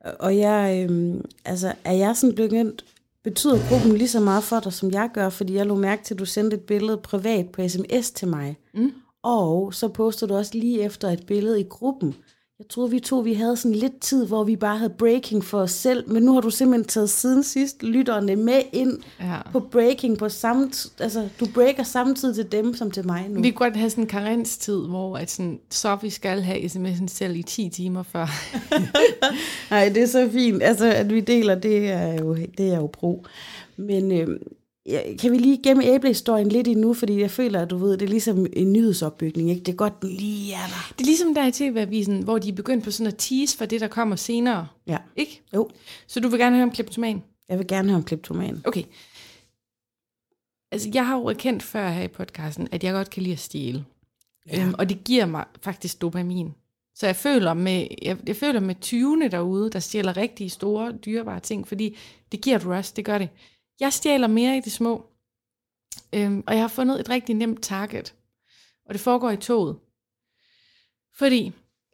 Og 0.00 0.36
jeg, 0.36 0.84
øhm, 0.84 1.24
altså 1.44 1.72
er 1.84 1.92
jeg 1.92 2.16
sådan 2.16 2.36
begyndt, 2.36 2.84
betyder 3.24 3.68
gruppen 3.68 3.96
lige 3.96 4.08
så 4.08 4.20
meget 4.20 4.44
for 4.44 4.60
dig, 4.60 4.72
som 4.72 4.90
jeg 4.90 5.10
gør, 5.14 5.28
fordi 5.28 5.54
jeg 5.54 5.66
lå 5.66 5.74
mærke 5.74 6.04
til, 6.04 6.14
at 6.14 6.18
du 6.18 6.24
sendte 6.24 6.56
et 6.56 6.62
billede 6.62 6.96
privat 6.96 7.48
på 7.52 7.68
sms 7.68 8.10
til 8.10 8.28
mig. 8.28 8.56
Mm. 8.74 8.92
Og 9.22 9.74
så 9.74 9.88
postede 9.88 10.28
du 10.28 10.36
også 10.36 10.52
lige 10.54 10.82
efter 10.82 11.08
et 11.08 11.26
billede 11.26 11.60
i 11.60 11.64
gruppen. 11.64 12.14
Jeg 12.60 12.68
troede, 12.68 12.90
vi 12.90 13.00
to 13.00 13.18
vi 13.18 13.34
havde 13.34 13.56
sådan 13.56 13.74
lidt 13.74 14.00
tid, 14.00 14.26
hvor 14.26 14.44
vi 14.44 14.56
bare 14.56 14.78
havde 14.78 14.92
breaking 14.98 15.44
for 15.44 15.60
os 15.60 15.70
selv, 15.70 16.10
men 16.12 16.22
nu 16.22 16.32
har 16.34 16.40
du 16.40 16.50
simpelthen 16.50 16.88
taget 16.88 17.10
siden 17.10 17.42
sidst 17.42 17.82
lytterne 17.82 18.36
med 18.36 18.62
ind 18.72 18.98
Ja. 19.20 19.36
på 19.52 19.60
breaking 19.60 20.18
på 20.18 20.28
samme, 20.28 20.70
altså 20.98 21.28
du 21.40 21.46
breaker 21.54 21.82
samtidig 21.82 22.34
til 22.34 22.52
dem 22.52 22.74
som 22.74 22.90
til 22.90 23.06
mig 23.06 23.26
nu. 23.28 23.40
Vi 23.42 23.50
kunne 23.50 23.66
godt 23.66 23.76
have 23.76 23.90
sådan 23.90 24.04
en 24.04 24.08
karenstid, 24.08 24.86
hvor 24.86 25.16
at 25.16 25.30
sådan, 25.30 25.60
så 25.70 25.96
vi 26.02 26.10
skal 26.10 26.42
have 26.42 26.58
sms'en 26.64 27.06
selv 27.08 27.36
i 27.36 27.42
10 27.42 27.68
timer 27.68 28.02
før. 28.02 28.26
Nej, 29.70 29.88
det 29.88 30.02
er 30.02 30.06
så 30.06 30.28
fint, 30.32 30.62
altså 30.62 30.92
at 30.92 31.14
vi 31.14 31.20
deler, 31.20 31.54
det 31.54 31.90
er 31.90 32.12
jo, 32.14 32.34
det 32.58 32.72
er 32.72 32.76
jo 32.76 32.86
pro. 32.86 33.24
Men 33.76 34.12
øh, 34.12 34.40
kan 35.18 35.32
vi 35.32 35.38
lige 35.38 35.62
gemme 35.62 35.84
æblehistorien 35.84 36.48
lidt 36.48 36.68
endnu, 36.68 36.94
fordi 36.94 37.20
jeg 37.20 37.30
føler, 37.30 37.62
at 37.62 37.70
du 37.70 37.76
ved, 37.78 37.92
det 37.92 38.02
er 38.02 38.08
ligesom 38.10 38.46
en 38.52 38.72
nyhedsopbygning, 38.72 39.50
ikke? 39.50 39.62
Det 39.62 39.72
er 39.72 39.76
godt, 39.76 40.02
den 40.02 40.10
lige 40.10 40.52
er 40.54 40.56
der. 40.66 40.92
Det 40.98 41.00
er 41.00 41.06
ligesom 41.06 41.34
der 41.34 41.46
i 41.46 41.52
TV-avisen, 41.52 42.22
hvor 42.22 42.38
de 42.38 42.48
er 42.48 42.52
begyndt 42.52 42.84
på 42.84 42.90
sådan 42.90 43.12
at 43.12 43.18
tease 43.18 43.56
for 43.58 43.64
det, 43.64 43.80
der 43.80 43.88
kommer 43.88 44.16
senere. 44.16 44.68
Ja, 44.86 44.98
Ikke? 45.16 45.42
jo. 45.54 45.68
Så 46.06 46.20
du 46.20 46.28
vil 46.28 46.38
gerne 46.38 46.56
høre 46.56 46.64
om 46.64 46.70
kleptoman? 46.70 47.22
Jeg 47.48 47.58
vil 47.58 47.66
gerne 47.66 47.88
høre 47.88 47.96
om 47.96 48.04
kleptoman. 48.04 48.62
Okay. 48.64 48.82
Altså, 50.72 50.90
jeg 50.94 51.06
har 51.06 51.16
jo 51.16 51.24
erkendt 51.24 51.62
før 51.62 51.88
her 51.88 52.02
i 52.02 52.08
podcasten, 52.08 52.68
at 52.72 52.84
jeg 52.84 52.92
godt 52.92 53.10
kan 53.10 53.22
lide 53.22 53.32
at 53.32 53.38
stjæle. 53.38 53.84
Ja. 54.52 54.62
Øhm, 54.62 54.74
og 54.78 54.88
det 54.88 55.04
giver 55.04 55.26
mig 55.26 55.44
faktisk 55.62 56.00
dopamin. 56.02 56.54
Så 56.94 57.06
jeg 57.06 57.16
føler 57.16 57.54
med, 57.54 57.86
jeg, 58.02 58.16
jeg 58.26 58.36
føler 58.36 58.60
med 58.60 58.74
20'erne 58.84 59.28
derude, 59.30 59.70
der 59.70 59.78
stjæler 59.78 60.16
rigtig 60.16 60.50
store, 60.50 60.92
dyrebare 60.92 61.40
ting, 61.40 61.68
fordi 61.68 61.96
det 62.32 62.40
giver 62.40 62.56
et 62.56 62.66
rush, 62.66 62.96
det 62.96 63.04
gør 63.04 63.18
det. 63.18 63.28
Jeg 63.80 63.92
stjæler 63.92 64.26
mere 64.26 64.56
i 64.56 64.60
det 64.60 64.72
små, 64.72 65.06
øhm, 66.12 66.44
og 66.46 66.54
jeg 66.54 66.62
har 66.62 66.68
fundet 66.68 67.00
et 67.00 67.10
rigtig 67.10 67.34
nemt 67.34 67.62
target. 67.62 68.14
Og 68.86 68.94
det 68.94 69.00
foregår 69.00 69.30
i 69.30 69.36
toget. 69.36 69.76
Fordi, 71.14 71.52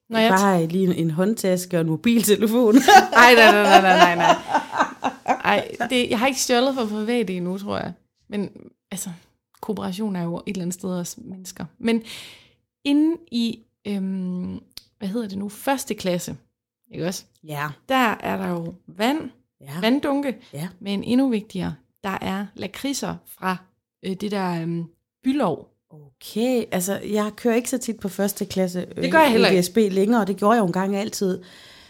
når 0.09 0.19
jeg... 0.19 0.31
Bare 0.31 0.67
lige 0.67 0.85
en, 0.85 0.93
en 0.93 1.11
håndtaske 1.11 1.77
og 1.77 1.81
en 1.81 1.87
mobiltelefon. 1.87 2.75
Ej, 3.13 3.35
nej, 3.35 3.53
nej, 3.53 3.63
nej, 3.63 3.81
nej, 3.81 3.97
nej, 3.99 4.15
nej. 4.15 4.37
Ej, 5.45 5.77
det, 5.91 6.11
jeg 6.11 6.19
har 6.19 6.27
ikke 6.27 6.41
stjålet 6.41 6.75
for 6.75 6.87
private 6.87 7.37
endnu, 7.37 7.59
tror 7.59 7.79
jeg. 7.79 7.93
Men 8.29 8.51
altså, 8.91 9.11
kooperation 9.61 10.17
er 10.17 10.23
jo 10.23 10.37
et 10.37 10.43
eller 10.47 10.63
andet 10.63 10.75
sted 10.75 10.91
også 10.91 11.17
mennesker. 11.19 11.65
Men 11.79 12.03
inde 12.85 13.17
i, 13.31 13.59
øhm, 13.87 14.61
hvad 14.99 15.09
hedder 15.09 15.29
det 15.29 15.39
nu, 15.39 15.49
første 15.49 15.95
klasse, 15.95 16.37
ikke 16.93 17.07
også? 17.07 17.25
ja. 17.45 17.69
Der 17.89 18.17
er 18.21 18.37
der 18.37 18.49
jo 18.49 18.75
vand, 18.87 19.31
Ja. 19.61 19.81
vanddunke, 19.81 20.37
Ja. 20.53 20.69
men 20.81 21.05
endnu 21.05 21.29
vigtigere, 21.29 21.75
der 22.05 22.19
er 22.21 22.47
lakridser 22.55 23.15
fra 23.39 23.57
øh, 24.03 24.17
det 24.21 24.31
der 24.31 24.63
øhm, 24.63 24.85
bylov. 25.25 25.69
Okay, 25.91 26.65
altså 26.73 27.01
jeg 27.13 27.31
kører 27.37 27.55
ikke 27.55 27.71
så 27.71 27.79
tit 27.79 28.01
på 28.01 28.09
første 28.09 28.45
klasse 28.45 28.87
øh, 28.97 29.03
Det 29.03 29.13
gør 29.13 29.21
jeg 29.21 29.31
heller 29.31 29.49
i 29.49 29.57
ikke. 29.57 29.63
DSB 29.63 29.77
længere, 29.77 30.21
og 30.21 30.27
det 30.27 30.37
gjorde 30.37 30.55
jeg 30.55 30.61
jo 30.61 30.67
en 30.67 30.73
gang 30.73 30.97
altid. 30.97 31.39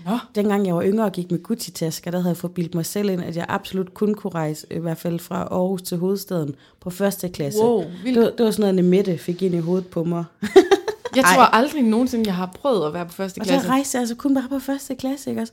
Nå. 0.06 0.18
Dengang 0.34 0.66
jeg 0.66 0.74
var 0.74 0.82
yngre 0.84 1.04
og 1.04 1.12
gik 1.12 1.30
med 1.30 1.42
Gucci-tasker, 1.42 2.10
der 2.10 2.18
havde 2.18 2.28
jeg 2.30 2.36
forbildt 2.36 2.74
mig 2.74 2.86
selv 2.86 3.10
ind, 3.10 3.22
at 3.24 3.36
jeg 3.36 3.46
absolut 3.48 3.94
kun 3.94 4.14
kunne 4.14 4.30
rejse, 4.34 4.66
i 4.70 4.78
hvert 4.78 4.98
fald 4.98 5.18
fra 5.18 5.42
Aarhus 5.50 5.82
til 5.82 5.96
hovedstaden, 5.98 6.54
på 6.80 6.90
første 6.90 7.28
klasse. 7.28 7.60
Wow, 7.62 7.80
Det, 7.82 7.92
vildt. 8.04 8.38
det 8.38 8.44
var 8.44 8.50
sådan 8.50 8.60
noget, 8.62 8.74
Nemette 8.74 9.18
fik 9.18 9.42
ind 9.42 9.54
i 9.54 9.58
hovedet 9.58 9.86
på 9.86 10.04
mig. 10.04 10.24
Jeg 10.42 11.24
Ej. 11.24 11.34
tror 11.34 11.42
aldrig 11.44 11.82
nogensinde, 11.82 12.26
jeg 12.26 12.34
har 12.34 12.46
prøvet 12.54 12.86
at 12.86 12.94
være 12.94 13.06
på 13.06 13.12
første 13.12 13.38
Og 13.40 13.46
klasse. 13.46 13.66
så 13.66 13.72
rejste 13.72 13.96
jeg 13.96 14.00
altså 14.00 14.14
kun 14.14 14.34
bare 14.34 14.48
på 14.48 14.58
første 14.58 14.94
klasse, 14.94 15.30
ikke 15.30 15.42
også? 15.42 15.52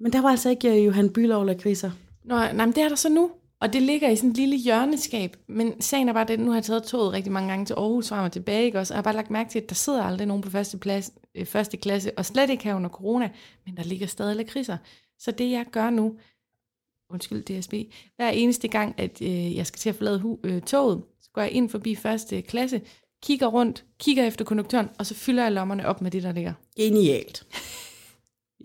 Men 0.00 0.12
der 0.12 0.20
var 0.20 0.28
altså 0.28 0.50
ikke 0.50 0.70
øh, 0.78 0.86
Johan 0.86 1.12
Bylov 1.12 1.40
eller 1.42 1.54
kriser. 1.54 1.90
Nå, 2.24 2.34
nej, 2.34 2.52
men 2.52 2.74
det 2.74 2.82
er 2.82 2.88
der 2.88 2.96
så 2.96 3.08
nu. 3.08 3.30
Og 3.60 3.72
det 3.72 3.82
ligger 3.82 4.08
i 4.10 4.16
sådan 4.16 4.30
et 4.30 4.36
lille 4.36 4.56
hjørneskab. 4.56 5.36
Men 5.48 5.80
sagen 5.80 6.08
er 6.08 6.12
bare 6.12 6.24
den, 6.24 6.40
nu 6.40 6.50
har 6.50 6.56
jeg 6.56 6.64
taget 6.64 6.82
toget 6.84 7.12
rigtig 7.12 7.32
mange 7.32 7.48
gange 7.48 7.66
til 7.66 7.74
Aarhus, 7.74 8.08
frem 8.08 8.24
og 8.24 8.32
tilbage, 8.32 8.64
ikke 8.64 8.78
også? 8.78 8.94
Og 8.94 8.96
jeg 8.96 8.98
har 8.98 9.02
bare 9.02 9.14
lagt 9.14 9.30
mærke 9.30 9.50
til, 9.50 9.58
at 9.58 9.68
der 9.68 9.74
sidder 9.74 10.02
aldrig 10.02 10.26
nogen 10.26 10.42
på 10.42 10.50
første, 10.50 10.78
plads, 10.78 11.10
øh, 11.34 11.46
første 11.46 11.76
klasse, 11.76 12.18
og 12.18 12.26
slet 12.26 12.50
ikke 12.50 12.64
her 12.64 12.74
under 12.74 12.88
corona, 12.90 13.30
men 13.66 13.76
der 13.76 13.82
ligger 13.82 14.06
stadig 14.06 14.36
lakridser. 14.36 14.76
Så 15.18 15.30
det 15.30 15.50
jeg 15.50 15.66
gør 15.72 15.90
nu, 15.90 16.14
undskyld 17.10 17.42
DSB, 17.60 17.74
hver 18.16 18.30
eneste 18.30 18.68
gang, 18.68 18.94
at 18.98 19.22
øh, 19.22 19.56
jeg 19.56 19.66
skal 19.66 19.78
til 19.78 19.88
at 19.88 19.94
forlade 19.94 20.18
hu- 20.18 20.38
øh, 20.44 20.62
toget, 20.62 21.02
så 21.22 21.30
går 21.32 21.42
jeg 21.42 21.50
ind 21.50 21.68
forbi 21.68 21.94
første 21.94 22.42
klasse, 22.42 22.80
kigger 23.22 23.46
rundt, 23.46 23.84
kigger 24.00 24.26
efter 24.26 24.44
konduktøren, 24.44 24.88
og 24.98 25.06
så 25.06 25.14
fylder 25.14 25.42
jeg 25.42 25.52
lommerne 25.52 25.86
op 25.86 26.00
med 26.02 26.10
det, 26.10 26.22
der 26.22 26.32
ligger. 26.32 26.52
Genialt. 26.76 27.46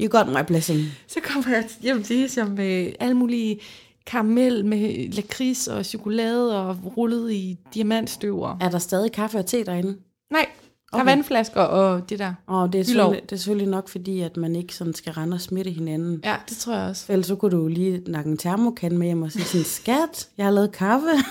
You 0.01 0.09
got 0.09 0.27
my 0.27 0.41
blessing. 0.47 0.79
Så 1.07 1.19
kommer 1.23 1.49
jeg 1.55 1.65
hjem 1.81 2.03
til 2.03 2.29
som 2.29 2.47
med 2.47 2.93
alle 2.99 3.13
mulige 3.13 3.59
karamel 4.05 4.65
med 4.65 5.11
lakrids 5.11 5.67
og 5.67 5.85
chokolade 5.85 6.61
og 6.61 6.77
rullet 6.97 7.31
i 7.31 7.57
diamantstøver. 7.73 8.57
Er 8.61 8.69
der 8.69 8.79
stadig 8.79 9.11
kaffe 9.11 9.37
og 9.37 9.45
te 9.45 9.63
derinde? 9.63 9.97
Nej, 10.31 10.45
Der 10.93 10.99
er 10.99 11.03
vandflasker 11.03 11.61
og 11.61 12.09
det 12.09 12.19
der. 12.19 12.33
Og 12.47 12.73
det 12.73 12.79
er, 12.79 12.83
selvfølgelig, 12.85 13.21
det 13.23 13.31
er 13.31 13.35
selvfølgelig 13.35 13.67
nok 13.67 13.89
fordi, 13.89 14.19
at 14.19 14.37
man 14.37 14.55
ikke 14.55 14.75
sådan 14.75 14.93
skal 14.93 15.13
rende 15.13 15.35
og 15.35 15.41
smitte 15.41 15.71
hinanden. 15.71 16.21
Ja, 16.23 16.35
det 16.49 16.57
tror 16.57 16.73
jeg 16.75 16.89
også. 16.89 17.05
Ellers 17.11 17.27
så 17.27 17.35
kunne 17.35 17.51
du 17.57 17.67
lige 17.67 18.01
nakke 18.07 18.29
en 18.29 18.37
termokan 18.37 18.97
med 18.97 19.07
hjem 19.07 19.21
og 19.21 19.31
sige 19.31 19.45
sådan, 19.45 19.65
skat, 19.65 20.27
jeg 20.37 20.45
har 20.45 20.51
lavet 20.51 20.71
kaffe. 20.71 21.07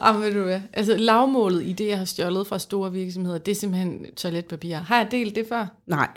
Ah, 0.00 0.22
ved 0.22 0.32
du 0.34 0.42
hvad? 0.42 0.60
Altså 0.72 0.96
lavmålet 0.96 1.62
i 1.62 1.72
det, 1.72 1.86
jeg 1.88 1.98
har 1.98 2.04
stjålet 2.04 2.46
fra 2.46 2.58
store 2.58 2.92
virksomheder, 2.92 3.38
det 3.38 3.52
er 3.52 3.56
simpelthen 3.56 4.06
toiletpapir. 4.16 4.76
Har 4.76 4.96
jeg 4.96 5.08
delt 5.10 5.34
det 5.34 5.46
før? 5.48 5.66
Nej. 5.86 6.08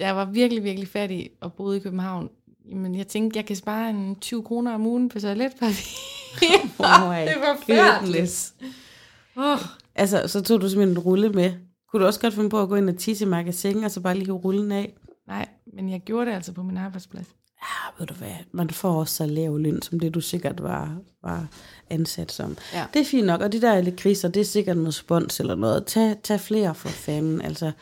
Jeg 0.00 0.16
var 0.16 0.24
virkelig, 0.24 0.64
virkelig 0.64 0.88
fattig 0.88 1.30
og 1.40 1.52
boede 1.52 1.76
i 1.76 1.80
København, 1.80 2.30
jamen 2.70 2.94
jeg 2.94 3.06
tænkte, 3.06 3.36
jeg 3.36 3.46
kan 3.46 3.56
spare 3.56 3.90
en 3.90 4.16
20 4.20 4.42
kroner 4.42 4.74
om 4.74 4.86
ugen 4.86 5.08
på 5.08 5.20
toiletpapir. 5.20 5.72
Oh 6.78 7.16
det 7.16 7.34
var 7.40 7.66
goodness. 7.66 8.54
Oh, 9.36 9.58
Altså, 9.94 10.28
så 10.28 10.42
tog 10.42 10.60
du 10.60 10.68
simpelthen 10.68 10.96
en 10.96 11.02
rulle 11.02 11.28
med. 11.30 11.52
Kunne 11.90 12.02
du 12.02 12.06
også 12.06 12.20
godt 12.20 12.34
finde 12.34 12.50
på 12.50 12.62
at 12.62 12.68
gå 12.68 12.74
ind 12.74 12.90
og 12.90 12.98
tisse 12.98 13.24
i 13.24 13.28
magasin, 13.28 13.84
og 13.84 13.90
så 13.90 14.00
bare 14.00 14.18
lige 14.18 14.32
rullen 14.32 14.72
af? 14.72 14.94
nej, 15.28 15.48
men 15.74 15.90
jeg 15.90 16.00
gjorde 16.00 16.26
det 16.26 16.36
altså 16.36 16.52
på 16.52 16.62
min 16.62 16.76
arbejdsplads. 16.76 17.26
Ja, 17.62 17.98
ved 17.98 18.06
du 18.06 18.14
hvad, 18.14 18.34
man 18.52 18.70
får 18.70 19.00
også 19.00 19.14
så 19.14 19.26
lav 19.26 19.58
løn, 19.58 19.82
som 19.82 20.00
det 20.00 20.14
du 20.14 20.20
sikkert 20.20 20.62
var, 20.62 20.96
var 21.22 21.46
ansat 21.90 22.32
som. 22.32 22.56
Ja. 22.72 22.86
Det 22.94 23.00
er 23.00 23.04
fint 23.04 23.26
nok, 23.26 23.40
og 23.40 23.52
de 23.52 23.60
der 23.60 23.90
kriser, 23.96 24.28
det 24.28 24.40
er 24.40 24.44
sikkert 24.44 24.76
noget 24.76 24.94
spons 24.94 25.40
eller 25.40 25.54
noget. 25.54 25.86
Tag, 25.86 26.16
tag 26.22 26.40
flere 26.40 26.74
for 26.74 26.88
fanden, 26.88 27.42
altså. 27.42 27.72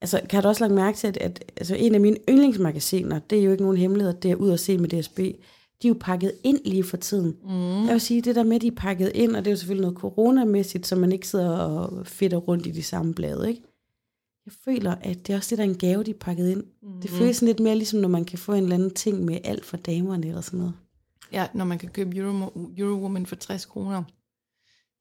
Altså, 0.00 0.20
kan 0.28 0.42
du 0.42 0.48
også 0.48 0.64
lagt 0.64 0.74
mærke 0.74 0.98
til, 0.98 1.06
at, 1.06 1.16
at 1.16 1.52
altså, 1.56 1.74
en 1.74 1.94
af 1.94 2.00
mine 2.00 2.16
yndlingsmagasiner, 2.28 3.18
det 3.18 3.38
er 3.38 3.42
jo 3.42 3.50
ikke 3.50 3.62
nogen 3.62 3.78
hemmelighed, 3.78 4.14
det 4.14 4.30
er 4.30 4.36
ud 4.36 4.50
at 4.50 4.60
se 4.60 4.78
med 4.78 4.88
DSB, 4.88 5.18
de 5.82 5.88
er 5.88 5.88
jo 5.88 5.96
pakket 6.00 6.32
ind 6.44 6.60
lige 6.64 6.84
for 6.84 6.96
tiden. 6.96 7.36
Mm. 7.42 7.84
Jeg 7.84 7.92
vil 7.92 8.00
sige, 8.00 8.22
det 8.22 8.34
der 8.34 8.42
med, 8.42 8.56
at 8.56 8.62
de 8.62 8.66
er 8.66 8.76
pakket 8.76 9.12
ind, 9.14 9.36
og 9.36 9.44
det 9.44 9.46
er 9.46 9.52
jo 9.52 9.56
selvfølgelig 9.56 9.82
noget 9.82 9.98
coronamæssigt, 9.98 10.86
så 10.86 10.96
man 10.96 11.12
ikke 11.12 11.28
sidder 11.28 11.50
og 11.50 12.06
fedter 12.06 12.36
rundt 12.36 12.66
i 12.66 12.70
de 12.70 12.82
samme 12.82 13.14
blade, 13.14 13.48
ikke? 13.48 13.62
Jeg 14.46 14.52
føler, 14.64 14.94
at 14.94 15.26
det 15.26 15.32
er 15.32 15.36
også 15.36 15.50
det, 15.50 15.58
der 15.58 15.64
er 15.64 15.68
en 15.68 15.78
gave, 15.78 16.04
de 16.04 16.10
er 16.10 16.18
pakket 16.20 16.50
ind. 16.50 16.64
Mm. 16.82 17.00
Det 17.00 17.10
føles 17.10 17.36
sådan 17.36 17.46
lidt 17.46 17.60
mere 17.60 17.74
ligesom, 17.74 18.00
når 18.00 18.08
man 18.08 18.24
kan 18.24 18.38
få 18.38 18.52
en 18.52 18.62
eller 18.62 18.74
anden 18.74 18.94
ting 18.94 19.24
med 19.24 19.38
alt 19.44 19.64
for 19.64 19.76
damerne 19.76 20.26
eller 20.26 20.40
sådan 20.40 20.58
noget. 20.58 20.74
Ja, 21.32 21.46
når 21.54 21.64
man 21.64 21.78
kan 21.78 21.88
købe 21.88 22.16
Euro, 22.16 22.68
Eurowoman 22.76 23.26
for 23.26 23.36
60 23.36 23.64
kroner. 23.64 24.02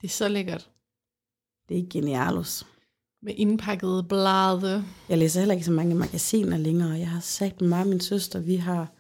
Det 0.02 0.08
er 0.08 0.12
så 0.12 0.28
lækkert. 0.28 0.70
Det 1.70 1.80
er 1.80 1.84
genialus. 1.90 2.66
Med 3.24 3.34
indpakket 3.38 4.08
blade. 4.08 4.84
Jeg 5.10 5.18
læser 5.18 5.40
heller 5.40 5.54
ikke 5.54 5.66
så 5.66 5.72
mange 5.72 5.96
magasiner 5.96 6.58
længere. 6.58 6.90
Jeg 6.92 7.10
har 7.10 7.20
sagt 7.20 7.62
med 7.62 7.70
mig 7.70 7.82
og 7.82 7.88
min 7.88 8.00
søster, 8.00 8.40
vi 8.40 8.56
har... 8.56 8.92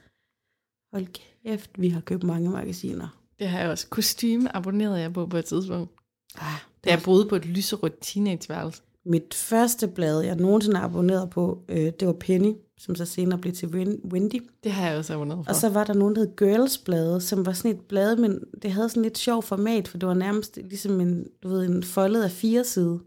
Hold 0.93 1.07
kæft, 1.43 1.71
vi 1.81 1.89
har 1.89 2.01
købt 2.01 2.23
mange 2.23 2.49
magasiner. 2.49 3.07
Det 3.39 3.47
har 3.47 3.59
jeg 3.59 3.69
også. 3.69 3.87
Kostyme 3.89 4.55
abonnerede 4.55 4.99
jeg 5.01 5.13
på 5.13 5.25
på 5.25 5.37
et 5.37 5.45
tidspunkt. 5.45 5.91
Ah, 6.35 6.59
Da 6.85 6.89
jeg 6.89 7.01
boede 7.05 7.25
på 7.25 7.35
et 7.35 7.45
lyserødt 7.45 7.93
teenageværelse. 8.01 8.81
Mit 9.05 9.33
første 9.33 9.87
blad, 9.87 10.21
jeg 10.21 10.35
nogensinde 10.35 10.77
har 10.77 10.85
abonneret 10.85 11.29
på, 11.29 11.63
øh, 11.69 11.77
det 11.99 12.07
var 12.07 12.13
Penny, 12.13 12.53
som 12.77 12.95
så 12.95 13.05
senere 13.05 13.39
blev 13.39 13.53
til 13.53 13.65
Wen- 13.67 14.07
Wendy. 14.11 14.43
Det 14.63 14.71
har 14.71 14.89
jeg 14.89 14.97
også 14.97 15.13
abonneret 15.13 15.45
for. 15.45 15.49
Og 15.49 15.55
så 15.55 15.69
var 15.69 15.83
der 15.83 15.93
nogen, 15.93 16.15
der 16.15 16.21
hed 16.21 16.35
Girls 16.35 16.77
Blade, 16.77 17.21
som 17.21 17.45
var 17.45 17.53
sådan 17.53 17.71
et 17.71 17.81
blad, 17.81 18.15
men 18.15 18.39
det 18.61 18.71
havde 18.71 18.89
sådan 18.89 19.03
lidt 19.03 19.17
sjov 19.17 19.43
format, 19.43 19.87
for 19.87 19.97
det 19.97 20.07
var 20.07 20.13
nærmest 20.13 20.55
ligesom 20.63 21.01
en, 21.01 21.25
du 21.43 21.49
ved, 21.49 21.65
en 21.65 21.83
foldet 21.83 22.23
af 22.23 22.31
fire 22.31 22.63
side. 22.63 22.99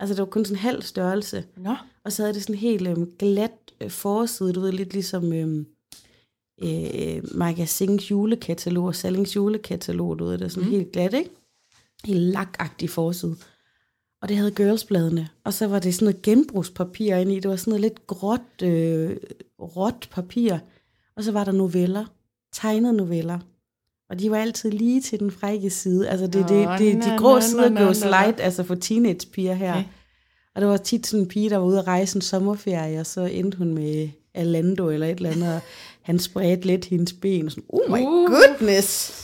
Altså 0.00 0.14
det 0.14 0.20
var 0.20 0.26
kun 0.26 0.44
sådan 0.44 0.56
en 0.56 0.60
halv 0.60 0.82
størrelse. 0.82 1.44
Nå, 1.56 1.76
Og 2.04 2.12
så 2.12 2.22
havde 2.22 2.34
det 2.34 2.42
sådan 2.42 2.54
en 2.54 2.60
helt 2.60 2.88
øhm, 2.88 3.12
glat 3.18 3.72
øh, 3.80 3.90
forside, 3.90 4.52
du 4.52 4.60
ved, 4.60 4.72
lidt 4.72 4.92
ligesom 4.92 5.32
øhm, 5.32 5.66
øh, 6.62 7.22
Magasins 7.34 8.10
julekatalog 8.10 8.86
og 8.86 8.94
Sallings 8.94 9.36
julekatalog, 9.36 10.18
du 10.18 10.24
ved, 10.24 10.38
det 10.38 10.44
er 10.44 10.48
sådan 10.48 10.68
mm. 10.68 10.74
helt 10.74 10.92
glat, 10.92 11.14
ikke? 11.14 11.30
Helt 12.04 12.20
lakagtig 12.20 12.90
forside. 12.90 13.36
Og 14.22 14.28
det 14.28 14.36
havde 14.36 14.50
girlsbladene. 14.50 15.28
Og 15.44 15.54
så 15.54 15.66
var 15.66 15.78
det 15.78 15.94
sådan 15.94 16.06
noget 16.06 16.22
genbrugspapir 16.22 17.16
inde 17.16 17.36
i. 17.36 17.40
Det 17.40 17.50
var 17.50 17.56
sådan 17.56 17.70
noget 17.70 17.80
lidt 17.80 18.06
gråt, 18.06 18.62
øh, 18.62 19.16
råt 19.60 20.08
papir. 20.10 20.58
Og 21.16 21.24
så 21.24 21.32
var 21.32 21.44
der 21.44 21.52
noveller. 21.52 22.04
Tegnede 22.52 22.92
noveller. 22.92 23.38
Og 24.10 24.18
de 24.18 24.30
var 24.30 24.36
altid 24.36 24.70
lige 24.70 25.00
til 25.00 25.20
den 25.20 25.30
frække 25.30 25.70
side. 25.70 26.08
Altså 26.08 26.26
det, 26.26 26.48
det, 26.48 26.68
det, 26.78 26.96
na, 26.96 27.12
de 27.12 27.18
grå 27.18 27.40
sider 27.40 27.68
na. 27.68 27.92
light, 27.92 28.40
altså 28.40 28.64
for 28.64 28.74
teenagepiger 28.74 29.54
her. 29.54 29.72
Okay. 29.72 29.84
Og 30.54 30.60
der 30.60 30.66
var 30.66 30.76
tit 30.76 31.06
sådan 31.06 31.22
en 31.22 31.28
pige, 31.28 31.50
der 31.50 31.56
var 31.56 31.66
ude 31.66 31.78
at 31.78 31.86
rejse 31.86 32.16
en 32.16 32.22
sommerferie, 32.22 33.00
og 33.00 33.06
så 33.06 33.20
endte 33.20 33.58
hun 33.58 33.74
med 33.74 34.08
Alando 34.34 34.88
eller 34.88 35.06
et 35.06 35.16
eller 35.16 35.30
andet, 35.30 35.54
og 35.54 35.60
han 36.02 36.18
spredte 36.18 36.66
lidt 36.66 36.84
hendes 36.84 37.12
ben, 37.12 37.46
og 37.46 37.50
sådan, 37.50 37.64
oh 37.68 37.90
my 37.90 38.00
Uh. 38.00 38.30
goodness. 38.30 39.20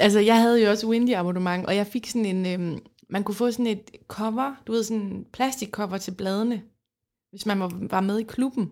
altså 0.00 0.20
jeg 0.20 0.40
havde 0.40 0.64
jo 0.64 0.70
også 0.70 0.86
Windy 0.86 1.14
abonnement, 1.14 1.66
og 1.66 1.76
jeg 1.76 1.86
fik 1.86 2.06
sådan 2.06 2.24
en, 2.26 2.46
øhm, 2.46 2.78
man 3.10 3.24
kunne 3.24 3.34
få 3.34 3.50
sådan 3.50 3.66
et 3.66 3.90
cover, 4.08 4.54
du 4.66 4.72
ved 4.72 4.84
sådan 4.84 5.02
en 5.02 5.24
plastikcover 5.32 5.98
til 5.98 6.10
bladene, 6.10 6.62
hvis 7.30 7.46
man 7.46 7.60
var, 7.60 8.00
med 8.00 8.18
i 8.18 8.22
klubben. 8.22 8.70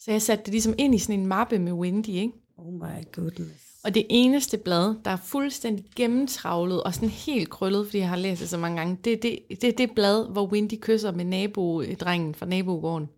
Så 0.00 0.10
jeg 0.10 0.22
satte 0.22 0.44
det 0.44 0.52
ligesom 0.52 0.74
ind 0.78 0.94
i 0.94 0.98
sådan 0.98 1.20
en 1.20 1.26
mappe 1.26 1.58
med 1.58 1.72
Wendy, 1.72 2.08
ikke? 2.08 2.32
Oh 2.58 2.72
my 2.72 3.04
goodness. 3.12 3.80
Og 3.84 3.94
det 3.94 4.06
eneste 4.10 4.58
blad, 4.58 4.94
der 5.04 5.10
er 5.10 5.16
fuldstændig 5.16 5.84
gennemtravlet 5.96 6.82
og 6.82 6.94
sådan 6.94 7.08
helt 7.08 7.50
krøllet, 7.50 7.86
fordi 7.86 7.98
jeg 7.98 8.08
har 8.08 8.16
læst 8.16 8.40
det 8.40 8.48
så 8.48 8.58
mange 8.58 8.76
gange, 8.76 8.98
det 9.04 9.12
er 9.12 9.16
det, 9.16 9.38
det, 9.50 9.64
er 9.64 9.72
det 9.76 9.90
blad, 9.94 10.32
hvor 10.32 10.46
Wendy 10.46 10.74
kysser 10.80 11.12
med 11.12 11.24
nabodrengen 11.24 12.34
fra 12.34 12.46
nabogården. 12.46 13.08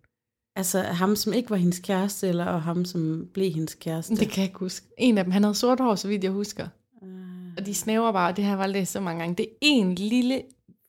Altså 0.57 0.81
ham, 0.81 1.17
som 1.17 1.33
ikke 1.33 1.51
var 1.51 1.57
hendes 1.57 1.79
kæreste, 1.79 2.29
eller 2.29 2.45
og 2.45 2.63
ham, 2.63 2.85
som 2.85 3.29
blev 3.35 3.53
hendes 3.53 3.75
kæreste. 3.75 4.17
Det 4.17 4.29
kan 4.29 4.43
jeg 4.43 4.49
ikke 4.49 4.59
huske. 4.59 4.87
En 4.99 5.19
af 5.19 5.25
dem, 5.25 5.33
han 5.33 5.43
havde 5.43 5.55
sort 5.55 5.81
hår, 5.81 5.95
så 5.95 6.09
vidt 6.09 6.25
jeg 6.25 6.33
husker. 6.33 6.69
Uh, 7.03 7.09
Og 7.59 7.67
de 7.67 7.75
snæver 7.75 8.13
bare, 8.13 8.31
og 8.31 8.37
det 8.37 8.45
har 8.45 8.51
jeg 8.51 8.59
bare 8.59 8.71
læst 8.71 8.93
så 8.93 9.01
mange 9.01 9.21
gange. 9.21 9.35
Det 9.35 9.45
er 9.45 9.57
en 9.63 9.95
lille 9.95 10.43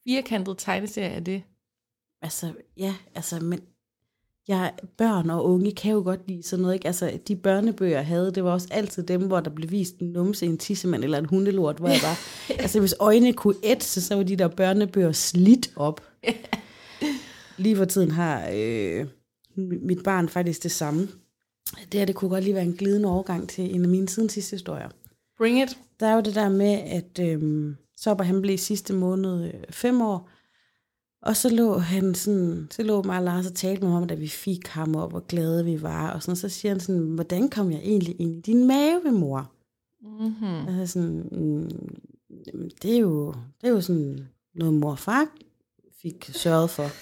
firkantet 0.08 0.56
tegneserie 0.58 1.10
af 1.10 1.24
det. 1.24 1.44
altså, 2.22 2.54
ja, 2.78 2.96
altså, 3.16 3.40
men 3.40 3.60
jeg, 4.48 4.72
børn 4.98 5.30
og 5.30 5.46
unge 5.46 5.72
kan 5.72 5.92
jo 5.92 6.02
godt 6.04 6.28
lide 6.28 6.44
sådan 6.44 6.62
noget, 6.62 6.74
ikke? 6.74 6.88
Altså, 6.88 7.20
de 7.28 7.36
børnebøger 7.36 7.98
jeg 7.98 8.06
havde, 8.06 8.32
det 8.32 8.44
var 8.44 8.52
også 8.52 8.68
altid 8.72 9.04
dem, 9.04 9.28
hvor 9.28 9.40
der 9.40 9.50
blev 9.50 9.72
vist 9.72 10.00
en 10.00 10.08
numse, 10.08 10.46
en 10.46 10.58
tissemand 10.58 11.04
eller 11.04 11.18
en 11.18 11.26
hundelort, 11.26 11.78
hvor 11.78 11.88
jeg 11.88 12.00
bare, 12.04 12.16
altså 12.64 12.80
hvis 12.80 12.96
øjnene 13.00 13.34
kunne 13.34 13.56
ætse, 13.64 14.02
så 14.02 14.16
var 14.16 14.24
de 14.24 14.36
der 14.36 14.48
børnebøger 14.48 15.12
slidt 15.12 15.72
op. 15.76 16.02
Lige 17.58 17.76
for 17.76 17.86
tiden 17.86 18.12
har 18.12 18.50
øh, 18.54 19.06
mit 19.82 20.04
barn 20.04 20.30
faktisk 20.30 20.64
det 20.64 20.72
samme. 20.72 21.08
Det 21.92 22.00
her, 22.00 22.06
det 22.06 22.16
kunne 22.16 22.30
godt 22.30 22.44
lige 22.44 22.54
være 22.56 22.64
en 22.64 22.74
glidende 22.74 23.10
overgang 23.10 23.50
til 23.50 23.76
en 23.76 23.84
af 23.84 23.90
mine 23.90 24.10
siden 24.10 24.30
sidste 24.30 24.54
historier. 24.54 24.90
Bring 25.38 25.62
it. 25.62 25.78
Der 26.00 26.08
er 26.08 26.16
jo 26.16 26.22
det 26.22 26.36
der 26.36 26.50
med, 26.50 26.80
at 26.86 27.20
øhm, 27.20 27.76
Sopper 27.98 28.24
han 28.24 28.42
blev 28.42 28.58
sidste 28.58 28.94
måned 28.94 29.46
øh, 29.46 29.54
fem 29.70 30.02
år, 30.02 30.30
og 31.22 31.38
så 31.38 31.50
lå 31.50 31.78
han 31.78 32.16
sådan, 32.16 32.68
så 32.72 32.84
lå 32.84 33.02
mig 33.02 33.18
og 33.18 33.24
Lars 33.24 33.46
og 33.46 33.54
talte 33.54 33.84
med 33.84 33.92
ham, 33.92 34.08
da 34.08 34.16
vi 34.16 34.28
fik 34.28 34.68
ham 34.68 34.96
op, 34.96 35.12
hvor 35.12 35.26
glade 35.28 35.66
vi 35.66 35.82
var, 35.82 36.12
og 36.12 36.22
sådan, 36.22 36.36
så 36.36 36.50
siger 36.50 36.72
han 36.72 36.80
sådan, 36.80 37.02
hvordan 37.02 37.50
kom 37.50 37.72
jeg 37.72 37.80
egentlig 37.80 38.16
ind 38.20 38.36
i 38.36 38.42
din 38.42 38.68
mave, 38.68 39.12
mor? 39.12 39.52
Mm-hmm. 40.02 40.68
Og 40.68 40.74
så 40.76 40.94
sådan, 40.94 41.28
mm, 41.32 41.70
det, 42.82 42.96
er 42.96 43.00
jo, 43.00 43.34
det 43.62 43.68
er 43.68 43.72
jo 43.72 43.82
sådan 43.82 44.28
noget 44.56 44.74
mor 44.74 44.92
og 44.92 45.00
far 45.00 45.28
fik 46.02 46.30
sørget 46.34 46.70
for. 46.70 46.88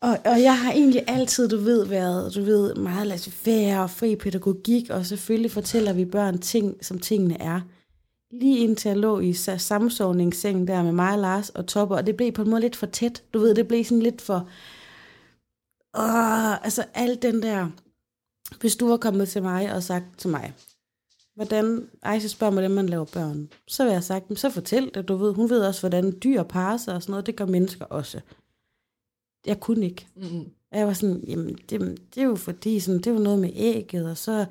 Og, 0.00 0.18
og 0.24 0.42
jeg 0.42 0.58
har 0.58 0.72
egentlig 0.72 1.04
altid, 1.06 1.48
du 1.48 1.56
ved, 1.56 1.86
været 1.86 2.34
du 2.34 2.42
ved, 2.42 2.74
meget 2.74 3.06
laissez-faire 3.06 3.82
og 3.82 3.90
fri 3.90 4.16
pædagogik, 4.16 4.90
og 4.90 5.06
selvfølgelig 5.06 5.50
fortæller 5.50 5.92
vi 5.92 6.04
børn 6.04 6.38
ting, 6.38 6.84
som 6.84 6.98
tingene 6.98 7.42
er. 7.42 7.60
Lige 8.30 8.58
indtil 8.58 8.88
jeg 8.88 8.98
lå 8.98 9.20
i 9.20 9.30
sa- 9.32 9.56
samsovningssengen 9.56 10.68
der 10.68 10.82
med 10.82 10.92
mig 10.92 11.12
og 11.12 11.18
Lars 11.18 11.50
og 11.50 11.66
Topper, 11.66 11.96
og 11.96 12.06
det 12.06 12.16
blev 12.16 12.32
på 12.32 12.42
en 12.42 12.50
måde 12.50 12.60
lidt 12.60 12.76
for 12.76 12.86
tæt. 12.86 13.24
Du 13.34 13.38
ved, 13.38 13.54
det 13.54 13.68
blev 13.68 13.84
sådan 13.84 14.02
lidt 14.02 14.20
for... 14.20 14.48
Åh, 15.98 16.64
altså 16.64 16.84
alt 16.94 17.22
den 17.22 17.42
der... 17.42 17.70
Hvis 18.60 18.76
du 18.76 18.88
var 18.88 18.96
kommet 18.96 19.28
til 19.28 19.42
mig 19.42 19.72
og 19.74 19.82
sagt 19.82 20.04
til 20.18 20.30
mig, 20.30 20.54
hvordan 21.34 21.88
Ejse 22.02 22.28
spørger 22.28 22.50
mig, 22.50 22.54
hvordan 22.60 22.74
man 22.76 22.88
laver 22.88 23.04
børn, 23.04 23.48
så 23.68 23.82
vil 23.82 23.90
jeg 23.90 23.96
have 23.96 24.02
sagt, 24.02 24.30
"Men 24.30 24.36
så 24.36 24.50
fortæl 24.50 24.90
det, 24.94 25.08
du 25.08 25.16
ved. 25.16 25.34
Hun 25.34 25.50
ved 25.50 25.60
også, 25.66 25.80
hvordan 25.82 26.18
dyr 26.24 26.42
parer 26.42 26.76
sig 26.76 26.94
og 26.94 27.02
sådan 27.02 27.10
noget. 27.10 27.26
Det 27.26 27.36
gør 27.36 27.46
mennesker 27.46 27.84
også. 27.84 28.20
Jeg 29.46 29.60
kunne 29.60 29.86
ikke. 29.86 30.06
Mm-hmm. 30.16 30.50
Og 30.72 30.78
jeg 30.78 30.86
var 30.86 30.92
sådan, 30.92 31.24
jamen, 31.28 31.54
det, 31.54 31.80
det 32.14 32.20
er 32.20 32.24
jo 32.24 32.36
fordi, 32.36 32.80
sådan, 32.80 33.00
det 33.00 33.12
var 33.14 33.20
noget 33.20 33.38
med 33.38 33.50
ægget, 33.54 34.10
og 34.10 34.16
så 34.16 34.46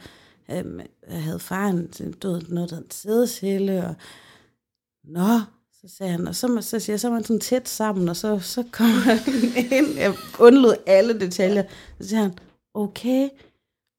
øhm, 0.51 0.79
havde 1.07 1.39
faren 1.39 1.77
ved, 1.99 2.41
noget, 2.47 2.69
der 2.69 2.77
en 2.77 2.91
sædcelle, 2.91 3.87
og 3.87 3.95
nå, 5.03 5.39
så 5.81 5.95
sagde 5.97 6.11
han, 6.11 6.27
og 6.27 6.35
så, 6.35 6.57
så 6.61 6.79
siger 6.79 6.93
jeg, 6.93 6.99
så 6.99 7.07
var 7.07 7.15
man 7.15 7.23
sådan 7.23 7.39
tæt 7.39 7.69
sammen, 7.69 8.09
og 8.09 8.15
så, 8.15 8.39
så 8.39 8.63
kom 8.71 8.91
han 9.07 9.19
ind, 9.71 9.97
jeg 9.97 10.13
undlod 10.39 10.75
alle 10.85 11.19
detaljer, 11.19 11.63
så 12.01 12.07
siger 12.07 12.21
han, 12.21 12.39
okay, 12.73 13.29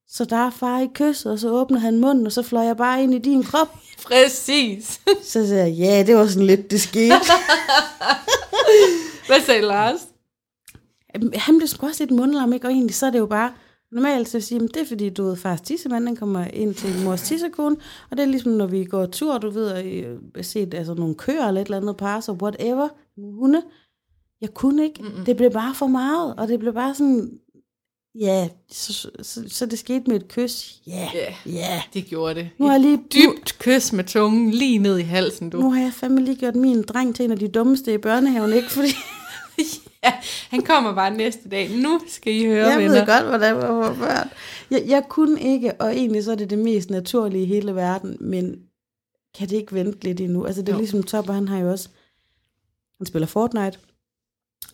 så 0.09 0.25
der 0.25 0.35
er 0.35 0.49
far 0.49 0.79
i 0.79 0.89
kysset, 0.95 1.31
og 1.31 1.39
så 1.39 1.49
åbner 1.49 1.79
han 1.79 1.99
munden, 1.99 2.25
og 2.25 2.31
så 2.31 2.41
fløj 2.41 2.63
jeg 2.63 2.77
bare 2.77 3.03
ind 3.03 3.13
i 3.13 3.19
din 3.19 3.43
krop. 3.43 3.67
Præcis. 4.07 5.01
Så 5.31 5.47
siger 5.47 5.63
jeg, 5.63 5.73
ja, 5.73 6.03
det 6.07 6.15
var 6.15 6.27
sådan 6.27 6.47
lidt, 6.47 6.71
det 6.71 6.81
skete. 6.81 7.15
Hvad 9.27 9.41
sagde 9.45 9.61
Lars? 9.61 9.99
Han 11.33 11.57
blev 11.57 11.67
sgu 11.67 11.87
også 11.87 12.03
lidt 12.03 12.15
mundlam, 12.15 12.53
ikke? 12.53 12.67
Og 12.67 12.71
egentlig 12.71 12.95
så 12.95 13.05
er 13.05 13.09
det 13.09 13.19
jo 13.19 13.25
bare, 13.25 13.53
normalt 13.91 14.29
så 14.29 14.39
siger 14.39 14.59
man, 14.59 14.67
det 14.67 14.77
er 14.77 14.85
fordi, 14.85 15.09
du 15.09 15.23
ved, 15.23 15.35
fars 15.35 15.61
tissemand, 15.61 16.05
den 16.05 16.15
kommer 16.15 16.45
ind 16.45 16.75
til 16.75 16.89
mors 17.03 17.21
tissekone, 17.21 17.75
og 18.11 18.17
det 18.17 18.23
er 18.23 18.27
ligesom, 18.27 18.51
når 18.51 18.67
vi 18.67 18.85
går 18.85 19.05
tur, 19.05 19.37
du 19.37 19.49
ved, 19.49 19.67
og 19.71 19.85
øh, 19.85 20.19
set 20.41 20.73
altså, 20.73 20.93
nogle 20.93 21.15
køer 21.15 21.47
eller 21.47 21.61
et 21.61 21.65
eller 21.65 21.77
andet 21.77 21.97
par, 21.97 22.19
så 22.19 22.31
whatever, 22.31 22.87
nogle 23.17 23.35
hunde, 23.35 23.61
Jeg 24.41 24.53
kunne 24.53 24.83
ikke. 24.83 25.03
Mm-mm. 25.03 25.25
Det 25.25 25.37
blev 25.37 25.51
bare 25.51 25.75
for 25.75 25.87
meget, 25.87 26.35
og 26.37 26.47
det 26.47 26.59
blev 26.59 26.73
bare 26.73 26.95
sådan, 26.95 27.39
ja, 28.15 28.49
så, 28.71 28.93
så, 28.93 29.09
så, 29.21 29.43
så 29.47 29.65
det 29.65 29.79
skete 29.79 30.03
med 30.07 30.15
et 30.15 30.27
kys. 30.27 30.81
Ja, 30.87 30.91
yeah. 30.91 31.33
Ja, 31.45 31.51
ja. 31.51 31.57
Yeah. 31.57 31.81
det 31.93 32.05
gjorde 32.05 32.35
det. 32.35 32.49
Nu 32.57 32.65
har 32.65 32.73
jeg 32.73 32.81
lige, 32.81 32.97
Dybt 32.97 33.59
kys 33.59 33.93
med 33.93 34.03
tungen 34.03 34.51
lige 34.51 34.77
ned 34.77 34.97
i 34.97 35.01
halsen, 35.01 35.49
du. 35.49 35.59
nu 35.59 35.71
har 35.71 35.81
jeg 35.81 35.93
fandme 35.93 36.21
lige 36.21 36.35
gjort 36.35 36.55
min 36.55 36.81
dreng 36.81 37.15
til 37.15 37.25
en 37.25 37.31
af 37.31 37.39
de 37.39 37.47
dummeste 37.47 37.93
i 37.93 37.97
børnehaven, 37.97 38.53
ikke? 38.53 38.69
Fordi 38.69 38.87
ja, 40.03 40.13
han 40.49 40.61
kommer 40.61 40.95
bare 40.95 41.11
næste 41.17 41.49
dag. 41.49 41.69
Nu 41.69 42.01
skal 42.07 42.33
I 42.33 42.45
høre, 42.45 42.67
jeg 42.67 42.79
venner. 42.79 42.93
ved 42.99 43.05
godt, 43.05 43.25
hvordan 43.25 43.55
man 43.55 43.67
var 43.67 43.93
børn. 43.93 44.29
Jeg, 44.71 44.83
jeg 44.87 45.03
kunne 45.09 45.41
ikke, 45.41 45.73
og 45.81 45.95
egentlig 45.95 46.23
så 46.23 46.31
er 46.31 46.35
det 46.35 46.49
det 46.49 46.59
mest 46.59 46.89
naturlige 46.89 47.43
i 47.43 47.47
hele 47.47 47.75
verden, 47.75 48.17
men 48.19 48.59
kan 49.37 49.49
det 49.49 49.55
ikke 49.55 49.73
vente 49.75 50.03
lidt 50.03 50.19
endnu? 50.21 50.45
Altså 50.45 50.61
det 50.61 50.69
er 50.69 50.73
Jo. 50.73 50.79
ligesom 50.79 51.03
Topper, 51.03 51.33
han 51.33 51.47
har 51.47 51.59
jo 51.59 51.71
også, 51.71 51.89
han 52.97 53.05
spiller 53.05 53.27
Fortnite, 53.27 53.79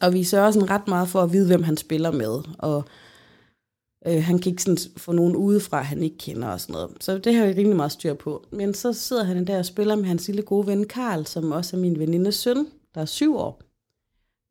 og 0.01 0.13
vi 0.13 0.24
sørger 0.24 0.51
sådan 0.51 0.70
ret 0.70 0.88
meget 0.88 1.10
for 1.10 1.22
at 1.22 1.34
vide, 1.34 1.48
hvem 1.48 1.63
han 1.63 1.77
spiller 1.77 2.12
med, 2.12 2.42
og 2.60 2.84
øh, 4.08 4.24
han 4.24 4.39
kan 4.39 4.50
ikke 4.51 4.63
sådan 4.63 4.77
få 4.98 5.12
nogen 5.12 5.36
udefra, 5.36 5.82
han 5.82 6.03
ikke 6.03 6.18
kender 6.18 6.48
og 6.48 6.62
sådan 6.62 6.74
noget. 6.74 6.92
Så 7.00 7.18
det 7.18 7.36
har 7.36 7.46
vi 7.46 7.51
rimelig 7.51 7.75
meget 7.75 7.92
styr 7.92 8.13
på. 8.13 8.46
Men 8.51 8.74
så 8.74 8.94
sidder 8.94 9.24
han 9.24 9.48
der 9.48 9.58
og 9.58 9.65
spiller 9.65 9.96
med 9.96 10.06
hans 10.06 10.27
lille 10.27 10.42
gode 10.42 10.68
ven 10.68 10.88
Karl, 10.88 11.25
som 11.25 11.51
også 11.51 11.75
er 11.77 11.82
min 11.82 12.00
venindes 12.00 12.36
søn, 12.36 12.68
der 12.96 13.01
er 13.01 13.06
syv 13.06 13.36
år. 13.38 13.62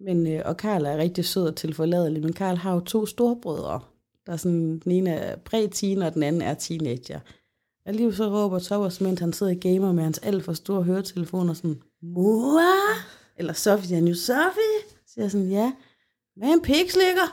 Men, 0.05 0.27
øh, 0.27 0.43
og 0.45 0.57
Karl 0.57 0.85
er 0.85 0.97
rigtig 0.97 1.25
sød 1.25 1.47
og 1.47 1.57
tilforladelig, 1.57 2.23
men 2.23 2.33
Karl 2.33 2.57
har 2.57 2.75
jo 2.75 2.81
to 2.81 3.07
storbrødre. 3.07 3.81
Der 4.27 4.33
er 4.33 4.37
sådan, 4.37 4.79
den 4.79 4.93
ene 4.93 5.11
er 5.11 5.37
præ-teen, 5.37 6.03
og 6.03 6.15
den 6.15 6.23
anden 6.23 6.43
er 6.43 6.55
teenager. 6.55 7.21
Og 7.87 7.95
lige 7.95 8.15
så 8.15 8.29
råber 8.29 8.59
Thomas, 8.59 9.01
mens 9.01 9.21
han 9.21 9.33
sidder 9.33 9.53
i 9.53 9.57
gamer 9.57 9.93
med 9.93 10.03
hans 10.03 10.19
alt 10.19 10.45
for 10.45 10.53
store 10.53 10.83
høretelefoner, 10.83 11.55
sådan, 11.55 11.83
mor? 12.03 12.61
Eller 13.37 13.53
Sofie, 13.53 13.87
siger 13.87 13.99
han 13.99 14.09
jo, 14.09 14.15
Sofie? 14.15 14.81
Så 15.07 15.13
siger 15.15 15.25
jeg 15.25 15.31
sådan, 15.31 15.49
ja. 15.49 15.73
Hvad 16.37 16.49
er 16.49 16.53
en 16.53 16.63
pikslikker? 16.63 17.27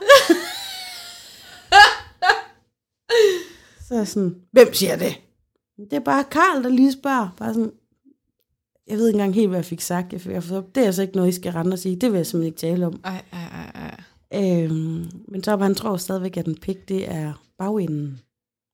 så 3.88 3.94
er 3.94 3.98
jeg 3.98 4.08
sådan, 4.08 4.42
hvem 4.52 4.74
siger 4.74 4.96
det? 4.96 5.20
Det 5.76 5.92
er 5.92 6.00
bare 6.00 6.24
Karl, 6.24 6.62
der 6.62 6.68
lige 6.68 6.92
spørger. 6.92 7.28
Bare 7.36 7.54
sådan, 7.54 7.72
jeg 8.90 8.98
ved 8.98 9.08
ikke 9.08 9.16
engang 9.16 9.34
helt, 9.34 9.48
hvad 9.48 9.58
jeg 9.58 9.64
fik 9.64 9.80
sagt. 9.80 10.12
Jeg 10.12 10.20
fik, 10.20 10.32
jeg 10.32 10.42
fik, 10.42 10.52
det 10.74 10.80
er 10.80 10.86
altså 10.86 11.02
ikke 11.02 11.16
noget, 11.16 11.28
I 11.28 11.32
skal 11.32 11.52
rende 11.52 11.72
og 11.72 11.78
sige. 11.78 11.96
Det 11.96 12.10
vil 12.12 12.16
jeg 12.16 12.26
simpelthen 12.26 12.46
ikke 12.46 12.58
tale 12.76 12.86
om. 12.86 13.00
Ej, 13.04 13.22
ej, 13.32 13.40
ej, 13.52 13.70
ej. 14.32 14.64
Øhm, 14.64 15.10
men 15.28 15.42
så 15.44 15.56
han 15.56 15.74
tror 15.74 15.96
stadigvæk, 15.96 16.36
at 16.36 16.46
en 16.46 16.54
pik, 16.60 16.88
det 16.88 17.10
er 17.12 17.32
bagenden. 17.58 18.20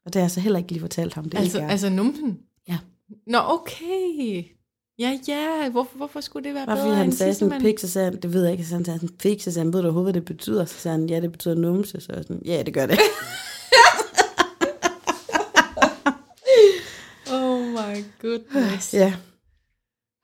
Og 0.07 0.13
det 0.13 0.21
har 0.21 0.25
jeg 0.25 0.31
så 0.31 0.41
heller 0.41 0.59
ikke 0.59 0.71
lige 0.73 0.81
fortalt 0.81 1.15
ham. 1.15 1.25
Det 1.25 1.39
Altså, 1.39 1.59
ikke 1.59 1.67
er. 1.67 1.71
altså 1.71 1.89
numsen? 1.89 2.39
Ja. 2.69 2.79
Nå, 3.27 3.39
okay. 3.45 4.45
Ja, 4.99 5.19
ja. 5.29 5.69
Hvorfor, 5.71 5.97
hvorfor 5.97 6.21
skulle 6.21 6.45
det 6.45 6.55
være 6.55 6.67
Bare 6.67 6.77
bedre 6.77 6.87
fordi 6.89 6.97
han 6.99 7.13
sagde 7.13 7.35
sådan 7.35 7.49
mand? 7.49 7.63
pik, 7.63 7.79
så 7.79 7.89
sagde 7.89 8.11
han, 8.11 8.21
det 8.23 8.33
ved 8.33 8.43
jeg 8.43 8.53
ikke, 8.53 8.65
så 8.65 8.69
sagde 8.71 8.91
han 8.91 9.01
sådan 9.01 9.17
pik, 9.19 9.41
så 9.43 9.53
sagde 9.53 9.65
han, 9.67 9.73
ved 9.73 9.81
du 9.81 9.87
overhovedet, 9.87 10.13
hvad 10.15 10.21
det 10.21 10.25
betyder? 10.25 10.65
Så 10.65 10.75
sagde 10.79 10.99
han, 10.99 11.09
ja, 11.09 11.21
det 11.21 11.33
betyder 11.33 11.55
numse. 11.55 12.01
Så 12.01 12.07
sådan, 12.07 12.43
ja, 12.45 12.63
det 12.63 12.75
gør 12.75 12.87
det. 12.87 12.99
Oh 17.33 17.61
my 17.61 18.05
goodness. 18.23 18.95
ja. 18.95 19.15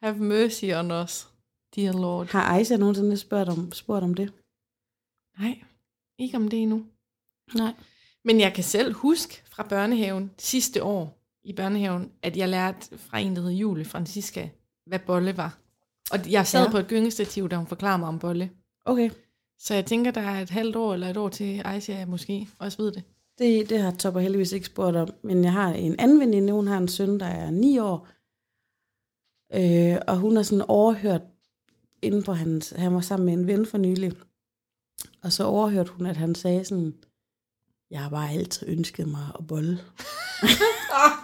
Have 0.02 0.18
mercy 0.18 0.64
on 0.64 0.90
us, 0.90 1.28
dear 1.76 1.92
Lord. 1.92 2.26
Har 2.32 2.42
Aisha 2.42 2.76
nogensinde 2.76 3.16
spurgt 3.16 3.48
om, 3.48 3.72
spurgt 3.72 4.04
om 4.04 4.14
det? 4.14 4.32
Nej, 5.38 5.58
ikke 6.18 6.36
om 6.36 6.48
det 6.48 6.62
endnu. 6.62 6.84
Nej. 7.54 7.72
Men 8.24 8.40
jeg 8.40 8.52
kan 8.54 8.64
selv 8.64 8.94
huske 8.94 9.42
fra 9.46 9.62
børnehaven 9.68 10.30
sidste 10.38 10.82
år 10.82 11.18
i 11.44 11.52
børnehaven, 11.52 12.12
at 12.22 12.36
jeg 12.36 12.48
lærte 12.48 12.98
fra 12.98 13.18
en, 13.18 13.36
der 13.36 13.42
hed 13.42 13.50
Julie 13.50 13.84
Francisca, 13.84 14.50
hvad 14.86 14.98
bolle 14.98 15.36
var. 15.36 15.58
Og 16.12 16.32
jeg 16.32 16.46
sad 16.46 16.64
Ja. 16.64 16.70
på 16.70 16.78
et 16.78 16.88
gyngestativ, 16.88 17.48
da 17.48 17.56
hun 17.56 17.66
forklarede 17.66 17.98
mig 17.98 18.08
om 18.08 18.18
bolle. 18.18 18.50
Okay. 18.84 19.10
Så 19.58 19.74
jeg 19.74 19.86
tænker, 19.86 20.10
der 20.10 20.20
er 20.20 20.40
et 20.42 20.50
halvt 20.50 20.76
år 20.76 20.94
eller 20.94 21.08
et 21.08 21.16
år 21.16 21.28
til 21.28 21.62
Aisha 21.64 22.04
måske 22.06 22.48
også 22.58 22.78
ved 22.82 22.92
det. 22.92 23.02
Det, 23.38 23.70
det 23.70 23.78
har 23.82 23.90
Topper 23.90 24.20
heldigvis 24.20 24.52
ikke 24.52 24.66
spurgt 24.66 24.96
om. 24.96 25.08
Men 25.22 25.44
jeg 25.44 25.52
har 25.52 25.68
en 25.68 25.96
anden 25.98 26.20
veninde, 26.20 26.52
hun 26.52 26.66
har 26.66 26.78
en 26.78 26.88
søn, 26.88 27.20
der 27.20 27.26
er 27.26 27.50
9 27.50 27.78
år. 27.78 28.08
Øh, 29.54 29.96
og 30.06 30.16
hun 30.16 30.36
har 30.36 30.42
sådan 30.42 30.64
overhørt, 30.68 31.20
inde 32.02 32.22
på 32.22 32.32
hans, 32.32 32.70
han 32.76 32.94
var 32.94 33.00
sammen 33.00 33.26
med 33.26 33.32
en 33.34 33.46
ven 33.46 33.66
for 33.66 33.78
nylig. 33.78 34.12
Og 35.22 35.32
så 35.32 35.44
overhørte 35.44 35.90
hun, 35.92 36.06
at 36.06 36.16
han 36.16 36.34
sagde 36.34 36.64
sådan, 36.64 36.94
jeg 37.90 38.00
har 38.00 38.10
bare 38.10 38.30
altid 38.32 38.68
ønsket 38.68 39.08
mig 39.08 39.26
at 39.38 39.46
bolle. 39.46 39.78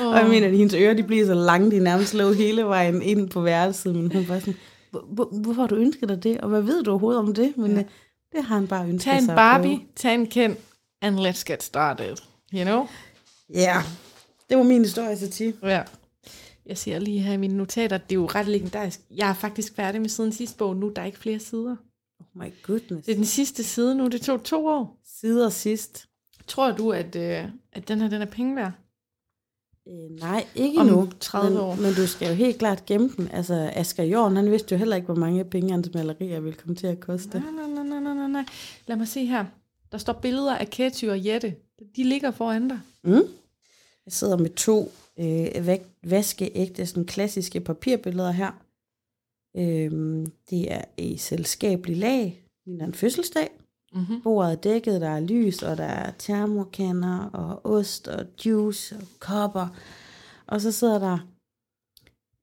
Oh. 0.00 0.06
Og 0.06 0.16
jeg 0.18 0.28
mener, 0.28 0.46
at 0.46 0.56
hendes 0.56 0.74
ører 0.74 0.94
de 0.94 1.02
bliver 1.02 1.26
så 1.26 1.34
lange, 1.34 1.70
de 1.70 1.78
nærmest 1.80 2.14
lå 2.14 2.32
hele 2.32 2.64
vejen 2.64 3.02
ind 3.02 3.30
på 3.30 3.40
værelset. 3.40 3.94
Men 3.94 4.12
hun 4.12 4.28
var 4.28 4.38
sådan, 4.38 4.54
"Hvor- 4.90 5.04
hvor- 5.08 5.28
hvorfor 5.42 5.60
har 5.62 5.66
du 5.68 5.74
ønsket 5.74 6.08
dig 6.08 6.22
det? 6.22 6.40
Og 6.40 6.48
hvad 6.48 6.60
ved 6.62 6.82
du 6.82 6.90
overhovedet 6.90 7.18
om 7.20 7.34
det? 7.34 7.56
Men 7.56 7.70
Ja. 7.70 7.76
ja. 7.76 7.84
det 8.32 8.44
har 8.44 8.54
han 8.54 8.66
bare 8.68 8.88
ønsket 8.88 9.04
Tag 9.10 9.18
en 9.18 9.24
sig 9.24 9.36
Barbie, 9.36 9.80
tag 9.96 10.14
en 10.14 10.26
Ken, 10.26 10.56
and 11.02 11.18
let's 11.18 11.42
get 11.46 11.62
started. 11.62 12.16
You 12.54 12.64
know? 12.64 12.86
Ja, 13.54 13.58
yeah. 13.74 13.84
det 14.50 14.56
var 14.58 14.62
min 14.64 14.82
historie 14.82 15.16
til 15.16 15.30
10. 15.30 15.52
Ja. 15.62 15.82
Jeg 16.66 16.78
ser 16.78 16.98
lige 16.98 17.20
her 17.20 17.32
i 17.32 17.36
mine 17.36 17.56
notater, 17.56 17.98
det 17.98 18.12
er 18.12 18.20
jo 18.20 18.26
ret 18.26 18.46
legendarisk. 18.48 19.00
Jeg 19.10 19.30
er 19.30 19.34
faktisk 19.34 19.74
færdig 19.74 20.00
med 20.00 20.08
siden 20.08 20.32
sidste 20.32 20.58
bog 20.58 20.76
nu, 20.76 20.92
der 20.96 21.02
er 21.02 21.06
ikke 21.06 21.18
flere 21.18 21.38
sider. 21.38 21.76
Oh 22.20 22.42
my 22.42 22.52
goodness. 22.62 23.06
Det 23.06 23.12
er 23.12 23.16
den 23.16 23.24
sidste 23.24 23.64
side 23.64 23.94
nu, 23.94 24.08
det 24.08 24.20
tog 24.20 24.42
to 24.44 24.66
år. 24.66 25.00
Sider 25.20 25.48
sidst. 25.48 26.06
Tror 26.46 26.70
du, 26.72 26.92
at, 26.92 27.16
øh, 27.16 27.44
at 27.72 27.88
den 27.88 28.00
her 28.00 28.08
den 28.08 28.22
er 28.22 28.26
penge 28.26 28.56
værd? 28.56 28.72
Øh, 29.88 30.20
nej, 30.20 30.46
ikke 30.54 30.80
Om 30.80 30.88
endnu. 30.88 31.08
30 31.20 31.50
men, 31.50 31.60
år. 31.60 31.74
Men 31.74 31.94
du 31.94 32.06
skal 32.06 32.28
jo 32.28 32.34
helt 32.34 32.58
klart 32.58 32.86
gemme 32.86 33.10
den. 33.16 33.28
Altså, 33.28 33.70
Asger 33.74 34.04
Jorn, 34.04 34.36
han 34.36 34.50
vidste 34.50 34.72
jo 34.74 34.78
heller 34.78 34.96
ikke, 34.96 35.06
hvor 35.06 35.14
mange 35.14 35.44
penge 35.44 35.70
hans 35.70 35.90
malerier 35.94 36.40
ville 36.40 36.58
komme 36.58 36.76
til 36.76 36.86
at 36.86 37.00
koste. 37.00 37.40
Nej, 37.40 37.50
nej, 37.50 37.66
nej, 37.68 37.84
nej, 37.84 38.00
nej, 38.00 38.14
nej, 38.14 38.28
nej. 38.28 38.44
Lad 38.86 38.96
mig 38.96 39.08
se 39.08 39.26
her. 39.26 39.44
Der 39.92 39.98
står 39.98 40.12
billeder 40.12 40.56
af 40.56 40.70
Ketty 40.70 41.04
og 41.04 41.26
Jette. 41.26 41.54
De 41.96 42.04
ligger 42.04 42.30
foran 42.30 42.68
dig. 42.68 42.78
Mm. 43.04 43.12
Jeg 44.06 44.12
sidder 44.12 44.36
med 44.36 44.50
to 44.50 44.92
øh, 45.20 45.78
vaskeægte, 46.02 46.86
sådan 46.86 47.04
klassiske 47.06 47.60
papirbilleder 47.60 48.30
her. 48.30 48.50
Øhm, 49.56 50.26
det 50.50 50.72
er 50.72 50.84
i 50.96 51.16
selskabelig 51.16 51.96
lag. 51.96 52.44
Ligner 52.66 52.86
en 52.86 52.94
fødselsdag. 52.94 53.50
Mm-hmm. 53.94 54.22
Bordet 54.22 54.52
er 54.52 54.56
dækket, 54.56 55.00
der 55.00 55.08
er 55.08 55.20
lys, 55.20 55.62
og 55.62 55.76
der 55.76 55.84
er 55.84 56.10
termokanner, 56.18 57.24
og 57.24 57.66
ost, 57.66 58.08
og 58.08 58.26
juice, 58.46 58.96
og 58.96 59.02
kopper. 59.20 59.66
Og 60.46 60.60
så 60.60 60.72
sidder 60.72 60.98
der 60.98 61.18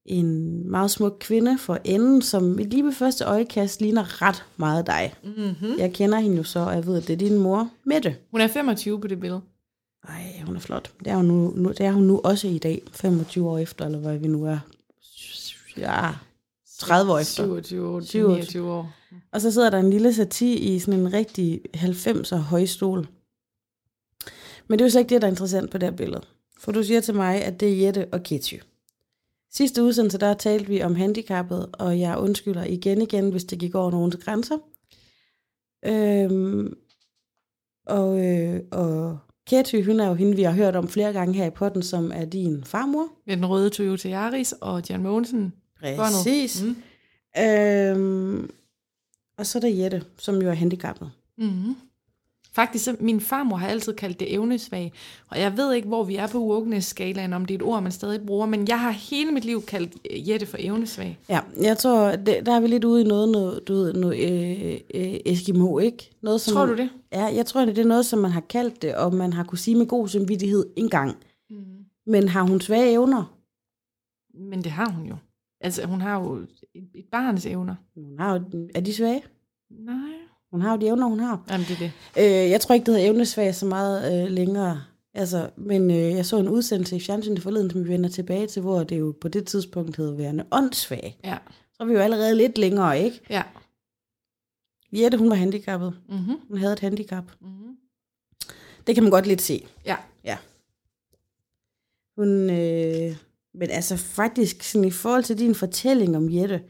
en 0.06 0.70
meget 0.72 0.92
smuk 0.92 1.18
kvinde 1.20 1.58
for 1.58 1.78
enden, 1.86 2.22
som 2.22 2.58
lige 2.58 2.84
ved 2.84 2.94
første 2.94 3.26
øjekast 3.26 3.82
ligner 3.82 4.22
ret 4.22 4.46
meget 4.58 4.88
dig. 4.88 5.14
Mm-hmm. 5.24 5.78
Jeg 5.78 5.94
kender 5.94 6.20
hende 6.20 6.38
jo 6.38 6.44
så, 6.44 6.60
og 6.60 6.74
jeg 6.74 6.86
ved, 6.86 6.98
at 6.98 7.08
det 7.08 7.14
er 7.14 7.18
din 7.18 7.38
mor, 7.38 7.70
Mette. 7.86 8.16
Hun 8.32 8.42
er 8.42 8.48
25 8.48 9.02
på 9.02 9.08
det 9.08 9.20
billede. 9.20 9.42
Ej, 10.08 10.42
hun 10.46 10.56
er 10.56 10.60
flot. 10.60 10.92
Det 11.00 11.08
er, 11.08 11.16
hun 11.16 11.26
nu, 11.26 11.54
nu, 11.56 11.70
det 11.70 11.82
er 11.82 11.92
hun 11.92 12.04
nu 12.04 12.22
også 12.24 12.48
i 12.48 12.58
dag, 12.58 12.82
25 12.92 13.50
år 13.50 13.58
efter, 13.58 13.86
eller 13.86 14.00
hvad 14.00 14.18
vi 14.18 14.28
nu 14.28 14.46
er. 14.46 14.60
Ja, 15.78 16.12
30 16.80 17.12
år 17.12 17.20
efter. 17.20 17.44
27 17.44 17.88
år, 17.88 18.02
27. 18.02 18.34
29 18.34 18.72
år. 18.72 18.94
Og 19.32 19.42
så 19.42 19.52
sidder 19.52 19.70
der 19.70 19.80
en 19.80 19.90
lille 19.90 20.14
sati 20.14 20.54
i 20.54 20.80
sådan 20.80 21.00
en 21.00 21.14
rigtig 21.14 21.62
90'er 21.76 22.36
højstol. 22.36 23.08
Men 24.68 24.80
det 24.80 24.82
er 24.82 24.86
jo 24.86 24.92
så 24.92 25.00
ikke 25.00 25.10
det, 25.10 25.22
der 25.22 25.28
er 25.28 25.32
interessant 25.32 25.72
på 25.72 25.78
det 25.78 25.90
her 25.90 25.98
billede. 25.98 26.22
For 26.60 26.72
du 26.72 26.84
siger 26.84 27.02
til 27.02 27.16
mig, 27.16 27.44
at 27.44 27.60
det 27.60 27.72
er 27.72 27.86
Jette 27.86 28.08
og 28.12 28.24
Ketty. 28.24 28.56
Sidste 29.52 29.84
udsendelse, 29.84 30.18
der 30.18 30.34
talte 30.34 30.68
vi 30.68 30.82
om 30.82 30.96
handicappet, 30.96 31.70
og 31.74 32.00
jeg 32.00 32.18
undskylder 32.18 32.64
igen 32.64 33.02
igen, 33.02 33.30
hvis 33.30 33.44
det 33.44 33.60
gik 33.60 33.76
over 33.76 33.92
nogens 33.92 34.16
grænser. 34.16 34.58
Øhm, 35.86 36.78
og, 37.86 38.26
øh, 38.26 38.62
og 38.72 39.18
Ketty, 39.52 39.84
hun 39.86 40.00
er 40.00 40.08
jo 40.08 40.14
hende, 40.14 40.36
vi 40.36 40.42
har 40.42 40.52
hørt 40.52 40.76
om 40.76 40.88
flere 40.88 41.14
gange 41.14 41.34
her 41.34 41.46
i 41.46 41.50
potten, 41.50 41.84
som 41.84 42.12
er 42.16 42.26
din 42.26 42.64
farmor. 42.64 43.08
Med 43.28 43.38
den 43.38 43.46
røde 43.46 43.70
Toyota 43.70 44.10
Yaris 44.10 44.54
og 44.62 44.84
Jan 44.90 45.04
Mogensen. 45.04 45.54
Præcis. 45.80 46.64
Mm. 46.64 46.76
Øhm, 47.44 48.52
og 49.38 49.46
så 49.46 49.58
er 49.58 49.60
der 49.60 49.70
Jette, 49.70 50.04
som 50.18 50.42
jo 50.42 50.50
er 50.50 50.54
handicappet. 50.54 51.12
Mm-hmm. 51.38 51.76
Faktisk, 52.54 52.86
så 52.86 52.96
min 53.00 53.22
farmor 53.22 53.58
har 53.58 53.68
altid 53.68 53.94
kaldt 53.94 54.20
det 54.20 54.34
evnesvag, 54.34 54.94
og 55.28 55.40
jeg 55.40 55.58
ved 55.58 55.74
ikke, 55.74 55.88
hvor 55.88 56.04
vi 56.04 56.16
er 56.16 56.28
på 56.28 56.40
wokeness-skalaen, 56.40 57.34
om 57.34 57.46
det 57.46 57.54
er 57.54 57.58
et 57.58 57.64
ord, 57.64 57.84
man 57.84 57.92
stadig 57.92 58.26
bruger, 58.26 58.46
men 58.46 58.68
jeg 58.68 58.80
har 58.80 58.92
hele 58.92 59.32
mit 59.32 59.46
liv 59.46 59.62
kaldt 59.62 59.94
øh, 60.12 60.30
Jette 60.30 60.46
for 60.46 60.58
evnesvag. 60.60 61.20
Ja, 61.30 61.40
jeg 61.62 61.78
tror, 61.78 62.16
det, 62.16 62.46
der 62.46 62.56
er 62.56 62.60
vi 62.60 62.68
lidt 62.68 62.84
ude 62.84 63.02
i 63.02 63.04
noget, 63.04 63.30
noget 63.30 63.68
du 63.68 63.74
ved, 63.74 63.94
noget 63.94 64.20
øh, 64.20 64.80
øh, 64.94 65.20
Eskimo, 65.26 65.80
ikke? 65.80 66.12
Noget, 66.22 66.42
som 66.42 66.54
Tror 66.54 66.66
du 66.66 66.76
det? 66.76 66.90
Ja, 67.12 67.26
jeg 67.26 67.46
tror, 67.46 67.66
det 67.66 67.78
er 67.78 67.86
noget, 67.86 68.06
som 68.06 68.20
man 68.20 68.32
har 68.32 68.42
kaldt 68.42 68.82
det, 68.82 68.96
og 68.96 69.14
man 69.14 69.34
har 69.34 69.44
kunne 69.44 69.58
sige 69.58 69.76
med 69.76 69.86
god 69.86 70.08
samvittighed 70.08 70.66
engang. 70.76 71.18
Mm. 71.50 71.56
Men 72.06 72.28
har 72.28 72.42
hun 72.42 72.62
svage 72.62 72.92
evner? 72.92 73.38
Men 74.34 74.64
det 74.64 74.72
har 74.72 74.90
hun 74.90 75.06
jo. 75.06 75.16
Altså, 75.62 75.86
hun 75.86 76.02
har 76.02 76.20
jo 76.20 76.36
et, 76.76 76.90
et 76.96 77.06
barns 77.12 77.46
evner. 77.46 77.76
Hun 77.96 78.20
har 78.20 78.34
jo, 78.34 78.68
er 78.76 78.82
de 78.82 78.94
svage? 78.94 79.24
Nej. 79.70 80.22
Hun 80.52 80.62
har 80.62 80.72
jo 80.72 80.82
de 80.82 80.88
evner, 80.88 81.08
hun 81.08 81.20
har. 81.20 81.44
Jamen, 81.50 81.66
det 81.68 81.74
er 81.74 81.78
det. 81.80 81.92
Øh, 82.18 82.50
jeg 82.50 82.62
tror 82.62 82.76
ikke, 82.76 82.86
det 82.86 82.94
hedder 82.94 83.10
evnesvag 83.10 83.56
så 83.56 83.66
meget 83.66 84.24
øh, 84.24 84.32
længere. 84.32 84.84
Altså, 85.14 85.50
men 85.58 85.92
øh, 85.92 85.98
jeg 85.98 86.26
så 86.26 86.38
en 86.38 86.50
udsendelse 86.50 86.96
i 86.96 87.00
fjernsynet 87.00 87.42
forleden, 87.42 87.70
som 87.70 87.84
vi 87.84 87.90
vender 87.90 88.10
tilbage 88.10 88.48
til, 88.48 88.62
hvor 88.62 88.84
det 88.84 89.00
jo 89.00 89.16
på 89.22 89.28
det 89.28 89.48
tidspunkt 89.48 89.98
hed 89.98 90.16
værende 90.16 90.46
åndssvag. 90.52 91.20
Ja. 91.24 91.38
Så 91.74 91.84
er 91.84 91.86
vi 91.86 91.94
jo 91.94 92.00
allerede 92.00 92.36
lidt 92.36 92.58
længere, 92.58 93.02
ikke? 93.02 93.22
Ja. 93.30 93.44
Jette, 94.94 95.18
hun 95.18 95.30
var 95.30 95.36
handicappet. 95.36 95.94
Mm-hmm. 96.10 96.40
Hun 96.48 96.58
havde 96.58 96.74
et 96.74 96.80
handicap. 96.80 97.24
Mm-hmm. 97.42 97.78
Det 98.88 98.96
kan 98.96 99.04
man 99.04 99.12
godt 99.12 99.28
lidt 99.28 99.42
se. 99.42 99.68
Ja. 99.86 99.98
Ja. 100.24 100.38
Hun, 102.18 102.50
øh, 102.50 103.16
men 103.54 103.70
altså 103.70 103.98
faktisk, 103.98 104.64
sådan 104.64 104.88
i 104.88 104.92
forhold 104.92 105.24
til 105.24 105.40
din 105.40 105.56
fortælling 105.56 106.18
om 106.18 106.34
Jette, 106.34 106.64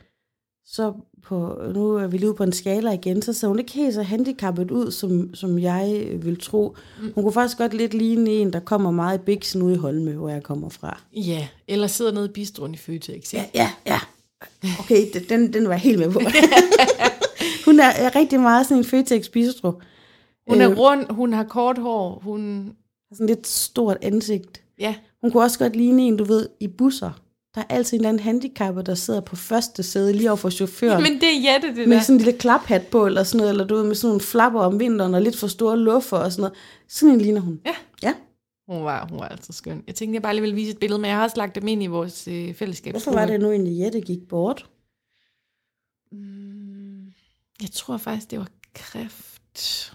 så 0.66 0.94
på, 1.24 1.62
nu 1.74 1.96
er 1.96 2.08
vi 2.08 2.18
lige 2.18 2.34
på 2.34 2.44
en 2.44 2.52
skala 2.54 2.92
igen, 2.92 3.22
så 3.22 3.34
ser 3.34 3.48
hun 3.48 3.60
ikke 3.60 3.72
helt 3.72 3.94
så 3.94 4.02
handicappet 4.04 4.72
ud, 4.72 4.92
som, 4.92 5.36
som 5.36 5.60
jeg 5.60 6.08
vil 6.22 6.40
tro. 6.42 6.76
Mm. 7.02 7.12
Hun 7.16 7.24
kunne 7.24 7.34
faktisk 7.34 7.58
godt 7.58 7.74
lidt 7.74 7.94
ligne 7.94 8.30
en, 8.32 8.54
der 8.54 8.60
kommer 8.60 8.92
meget 8.92 9.18
i 9.18 9.22
biksen 9.22 9.62
ude 9.62 9.74
i 9.76 9.78
Holme, 9.78 10.12
hvor 10.12 10.30
jeg 10.30 10.44
kommer 10.44 10.70
fra. 10.70 11.02
Ja, 11.14 11.48
eller 11.68 11.88
sidder 11.88 12.12
nede 12.12 12.26
i 12.26 12.32
bistroen 12.32 12.74
i 12.74 12.78
Føtex. 12.78 13.34
Ja, 13.34 13.46
ja, 13.54 13.72
ja. 13.86 14.00
Okay, 14.80 15.06
den, 15.30 15.54
den 15.54 15.64
var 15.66 15.72
jeg 15.72 15.80
helt 15.80 16.00
med 16.00 16.12
på. 16.12 16.20
hun 17.66 17.80
er, 17.80 17.84
er 17.90 18.16
rigtig 18.16 18.40
meget 18.40 18.66
sådan 18.66 18.78
en 18.78 18.84
Føtex 18.86 19.30
bistro. 19.30 19.72
Hun 20.50 20.62
er 20.62 20.72
Øh. 20.72 20.78
rund, 20.78 21.06
hun 21.10 21.34
har 21.34 21.44
kort 21.44 21.78
hår, 21.78 22.20
hun... 22.24 22.72
Sådan 23.14 23.28
lidt 23.28 23.48
stort 23.48 23.98
ansigt. 24.02 24.62
Ja, 24.80 24.96
Hun 25.22 25.32
kunne 25.32 25.44
også 25.44 25.60
godt 25.60 25.76
ligne 25.76 26.02
en, 26.04 26.18
du 26.18 26.24
ved, 26.24 26.50
i 26.60 26.68
busser. 26.68 27.22
Der 27.56 27.62
er 27.62 27.66
altid 27.70 27.94
en 27.94 28.00
eller 28.00 28.10
anden 28.10 28.24
handicapper, 28.24 28.82
der 28.82 28.96
sidder 28.96 29.22
på 29.22 29.36
første 29.36 29.84
sæde 29.84 30.14
lige 30.14 30.30
over 30.30 30.36
for 30.38 30.50
chaufføren. 30.50 31.04
men 31.04 31.14
det 31.14 31.24
er 31.24 31.52
Jette, 31.54 31.68
det 31.76 31.88
med 31.88 31.98
der. 31.98 32.04
sådan 32.04 32.16
en 32.20 32.26
lille 32.26 32.40
klaphat 32.40 32.88
på, 32.88 33.06
eller 33.06 33.24
sådan 33.24 33.38
noget, 33.38 33.50
eller 33.50 33.66
du 33.66 33.76
ved, 33.76 33.84
med 33.84 33.96
sådan 33.96 34.08
nogle 34.10 34.22
flapper 34.22 34.60
om 34.62 34.80
vinteren, 34.80 35.14
og 35.14 35.22
lidt 35.22 35.38
for 35.38 35.48
store 35.48 35.78
luffer 35.80 36.18
og 36.18 36.32
sådan 36.32 36.42
noget. 36.42 36.58
Sådan 36.88 37.16
en 37.16 37.22
ligner 37.22 37.42
hun. 37.42 37.62
Ja. 37.66 37.76
Ja. 38.04 38.14
Hun 38.70 38.84
var, 38.86 39.08
hun 39.10 39.20
var 39.20 39.28
altså 39.28 39.54
skøn. 39.54 39.84
Jeg 39.88 39.96
tænkte, 39.96 40.16
jeg 40.16 40.22
bare 40.22 40.34
lige 40.34 40.42
ville 40.42 40.56
vise 40.56 40.72
et 40.72 40.78
billede, 40.80 41.02
men 41.02 41.10
jeg 41.10 41.18
har 41.18 41.24
også 41.24 41.38
lagt 41.38 41.56
dem 41.56 41.68
ind 41.68 41.84
i 41.84 41.88
vores 41.88 42.28
øh, 42.28 42.54
fællesskab. 42.56 42.94
Hvorfor 42.94 43.12
var 43.12 43.26
det 43.26 43.40
nu 43.40 43.52
egentlig, 43.52 43.80
Jette 43.80 44.02
gik 44.02 44.28
bort? 44.30 44.66
Mm, 46.12 47.06
jeg 47.62 47.72
tror 47.74 47.98
faktisk, 47.98 48.32
det 48.32 48.40
var 48.40 48.48
kræft. 48.74 49.94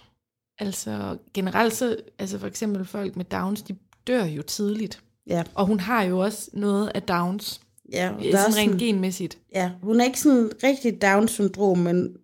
Altså 0.59 1.19
generelt 1.35 1.73
så, 1.75 1.97
altså 2.19 2.39
for 2.39 2.47
eksempel 2.47 2.85
folk 2.85 3.17
med 3.17 3.25
Downs, 3.25 3.63
de 3.63 3.77
dør 4.07 4.25
jo 4.25 4.43
tidligt. 4.43 5.03
Ja, 5.27 5.45
Og 5.55 5.67
hun 5.67 5.81
har 5.81 6.03
jo 6.03 6.19
også 6.19 6.51
noget 6.53 6.93
af 6.95 7.03
Downs, 7.03 7.61
ja, 7.93 8.13
øh, 8.13 8.23
der 8.23 8.39
er 8.39 8.43
sådan 8.43 8.57
rent 8.57 8.73
sådan, 8.73 8.79
genmæssigt. 8.79 9.39
ja, 9.55 9.71
hun 9.83 10.01
er 10.01 10.05
ikke 10.05 10.21
sådan 10.21 10.51
rigtig 10.65 11.03
Down-syndrom, 11.03 11.79
men 11.79 12.17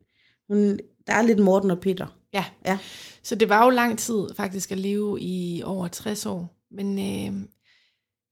hun, 0.49 0.79
der 1.07 1.13
er 1.13 1.23
lidt 1.23 1.39
Morten 1.39 1.71
og 1.71 1.81
Peter. 1.81 2.07
Ja. 2.35 2.45
Ja. 2.67 2.79
Så 3.23 3.35
det 3.35 3.49
var 3.49 3.65
jo 3.65 3.71
lang 3.71 3.99
tid 3.99 4.27
faktisk 4.37 4.73
at 4.73 4.79
leve 4.79 5.21
i 5.21 5.63
over 5.65 5.89
60 5.89 6.27
år. 6.27 6.57
Men 6.71 6.99
øh, 6.99 7.41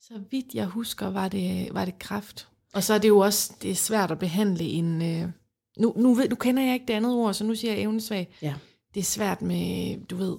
så 0.01 0.15
vidt 0.31 0.55
jeg 0.55 0.67
husker, 0.67 1.07
var 1.11 1.29
det, 1.29 1.69
var 1.73 1.85
det 1.85 1.99
kræft. 1.99 2.49
Og 2.75 2.83
så 2.83 2.95
er 2.95 2.99
det 2.99 3.09
jo 3.09 3.19
også 3.19 3.53
det 3.63 3.71
er 3.71 3.75
svært 3.75 4.11
at 4.11 4.19
behandle 4.19 4.65
en... 4.65 5.03
Øh, 5.03 5.29
nu, 5.79 5.93
nu, 5.97 6.15
ved, 6.15 6.29
nu 6.29 6.37
kender 6.37 6.63
jeg 6.63 6.75
ikke 6.75 6.87
det 6.87 6.95
andet 6.95 7.15
ord, 7.15 7.35
så 7.35 7.45
nu 7.45 7.55
siger 7.55 7.73
jeg 7.73 7.83
evnesvag. 7.83 8.37
Ja. 8.43 8.55
Det 8.95 9.01
er 9.01 9.05
svært 9.05 9.43
med, 9.43 9.97
du 10.07 10.17
ved, 10.17 10.37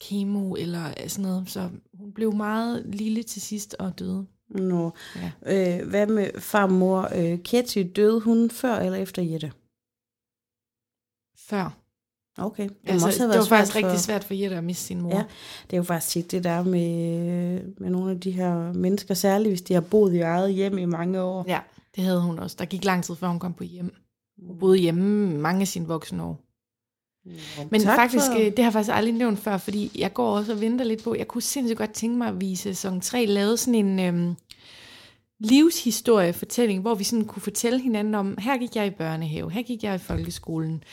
kemo 0.00 0.54
eller 0.54 0.84
sådan 1.08 1.30
noget. 1.30 1.44
Så 1.50 1.70
hun 1.94 2.12
blev 2.12 2.34
meget 2.34 2.86
lille 2.94 3.22
til 3.22 3.42
sidst 3.42 3.76
og 3.78 3.98
døde. 3.98 4.26
Nå. 4.50 4.90
Ja. 5.46 5.78
Øh, 5.80 5.88
hvad 5.88 6.06
med 6.06 6.30
farmor 6.40 7.08
øh, 7.14 7.38
Ketty? 7.42 7.82
Døde 7.96 8.20
hun 8.20 8.50
før 8.50 8.76
eller 8.76 8.98
efter 8.98 9.22
Jette? 9.22 9.52
Før. 11.38 11.78
Okay. 12.38 12.68
Det, 12.68 12.76
Altså, 12.86 13.06
også 13.06 13.18
have 13.20 13.32
det 13.32 13.38
var 13.38 13.44
faktisk 13.44 13.72
for- 13.72 13.78
rigtig 13.86 14.00
svært 14.00 14.24
for 14.24 14.34
Jette 14.34 14.56
at 14.56 14.64
miste 14.64 14.84
sin 14.84 15.00
mor. 15.02 15.10
Ja. 15.16 15.24
Det 15.64 15.72
er 15.72 15.76
jo 15.76 15.82
faktisk 15.82 16.12
tit 16.12 16.30
det 16.30 16.44
der 16.44 16.62
med, 16.62 17.62
med 17.78 17.90
nogle 17.90 18.10
af 18.10 18.20
de 18.20 18.30
her 18.30 18.72
mennesker, 18.72 19.14
særligt 19.14 19.50
hvis 19.50 19.62
de 19.62 19.74
har 19.74 19.80
boet 19.80 20.14
i 20.14 20.18
eget 20.20 20.54
hjem 20.54 20.78
i 20.78 20.84
mange 20.84 21.20
år. 21.22 21.44
ja, 21.48 21.60
det 21.96 22.04
havde 22.04 22.20
hun 22.22 22.38
også. 22.38 22.56
Der 22.58 22.64
gik 22.64 22.84
lang 22.84 23.04
tid, 23.04 23.14
før 23.16 23.28
hun 23.28 23.38
kom 23.38 23.54
på 23.54 23.64
hjem. 23.64 23.94
Hun 24.46 24.58
boede 24.58 24.78
hjemme 24.78 25.38
mange 25.38 25.60
af 25.60 25.68
sine 25.68 25.86
voksne 25.86 26.22
år. 26.22 26.40
Men 27.70 27.80
Tak 27.82 27.96
faktisk, 27.98 28.26
for- 28.26 28.38
øh, 28.38 28.44
det 28.46 28.58
har 28.58 28.64
jeg 28.64 28.72
faktisk 28.72 28.94
aldrig 28.96 29.14
nævnt 29.14 29.38
før, 29.38 29.56
fordi 29.56 29.90
jeg 29.98 30.14
går 30.14 30.36
også 30.36 30.52
og 30.52 30.60
venter 30.60 30.84
lidt 30.84 31.02
på, 31.04 31.14
jeg 31.14 31.28
kunne 31.28 31.42
sindssygt 31.42 31.78
godt 31.78 31.92
tænke 31.92 32.18
mig, 32.18 32.28
at 32.28 32.40
vi 32.40 32.46
i 32.50 32.56
sæson 32.56 33.00
3 33.00 33.26
lavede 33.26 33.56
sådan 33.56 33.74
en 33.86 33.98
øhm, 34.00 34.34
livshistoriefortælling, 35.40 36.80
hvor 36.80 36.94
vi 36.94 37.04
sådan 37.04 37.24
kunne 37.24 37.42
fortælle 37.42 37.80
hinanden 37.80 38.14
om, 38.14 38.38
her 38.38 38.58
gik 38.58 38.76
jeg 38.76 38.86
i 38.86 38.90
børnehave, 38.90 39.50
her 39.50 39.62
gik 39.62 39.82
jeg 39.82 39.94
i 39.94 39.98
folkeskolen, 39.98 40.84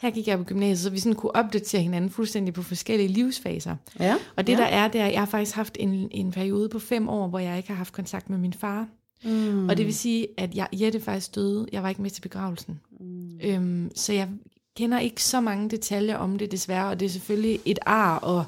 her 0.00 0.10
gik 0.10 0.28
jeg 0.28 0.38
på 0.38 0.44
gymnasiet, 0.44 0.78
så 0.78 0.90
vi 0.90 0.98
sådan 0.98 1.14
kunne 1.14 1.36
opdatere 1.36 1.82
hinanden 1.82 2.10
fuldstændig 2.10 2.54
på 2.54 2.62
forskellige 2.62 3.08
livsfaser. 3.08 3.76
Ja. 4.00 4.14
Og 4.36 4.46
det 4.46 4.52
ja. 4.52 4.58
der 4.58 4.64
er, 4.64 4.88
det 4.88 5.00
er, 5.00 5.04
at 5.06 5.12
jeg 5.12 5.20
har 5.20 5.26
faktisk 5.26 5.56
haft 5.56 5.76
en, 5.80 6.08
en 6.10 6.30
periode 6.32 6.68
på 6.68 6.78
fem 6.78 7.08
år, 7.08 7.28
hvor 7.28 7.38
jeg 7.38 7.56
ikke 7.56 7.68
har 7.68 7.76
haft 7.76 7.92
kontakt 7.92 8.30
med 8.30 8.38
min 8.38 8.52
far. 8.52 8.88
Mm. 9.24 9.68
Og 9.68 9.76
det 9.76 9.86
vil 9.86 9.94
sige, 9.94 10.26
at 10.36 10.54
jeg, 10.54 10.68
Jette 10.72 11.00
faktisk 11.00 11.34
døde. 11.34 11.66
Jeg 11.72 11.82
var 11.82 11.88
ikke 11.88 12.02
med 12.02 12.10
til 12.10 12.20
begravelsen. 12.22 12.80
Mm. 13.00 13.30
Øhm, 13.42 13.90
så 13.94 14.12
jeg 14.12 14.28
kender 14.76 14.98
ikke 14.98 15.24
så 15.24 15.40
mange 15.40 15.70
detaljer 15.70 16.16
om 16.16 16.38
det 16.38 16.52
desværre, 16.52 16.88
og 16.90 17.00
det 17.00 17.06
er 17.06 17.10
selvfølgelig 17.10 17.60
et 17.64 17.78
ar 17.86 18.18
og 18.18 18.44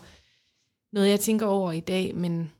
noget, 0.92 1.08
jeg 1.08 1.20
tænker 1.20 1.46
over 1.46 1.72
i 1.72 1.80
dag, 1.80 2.14
men 2.14 2.50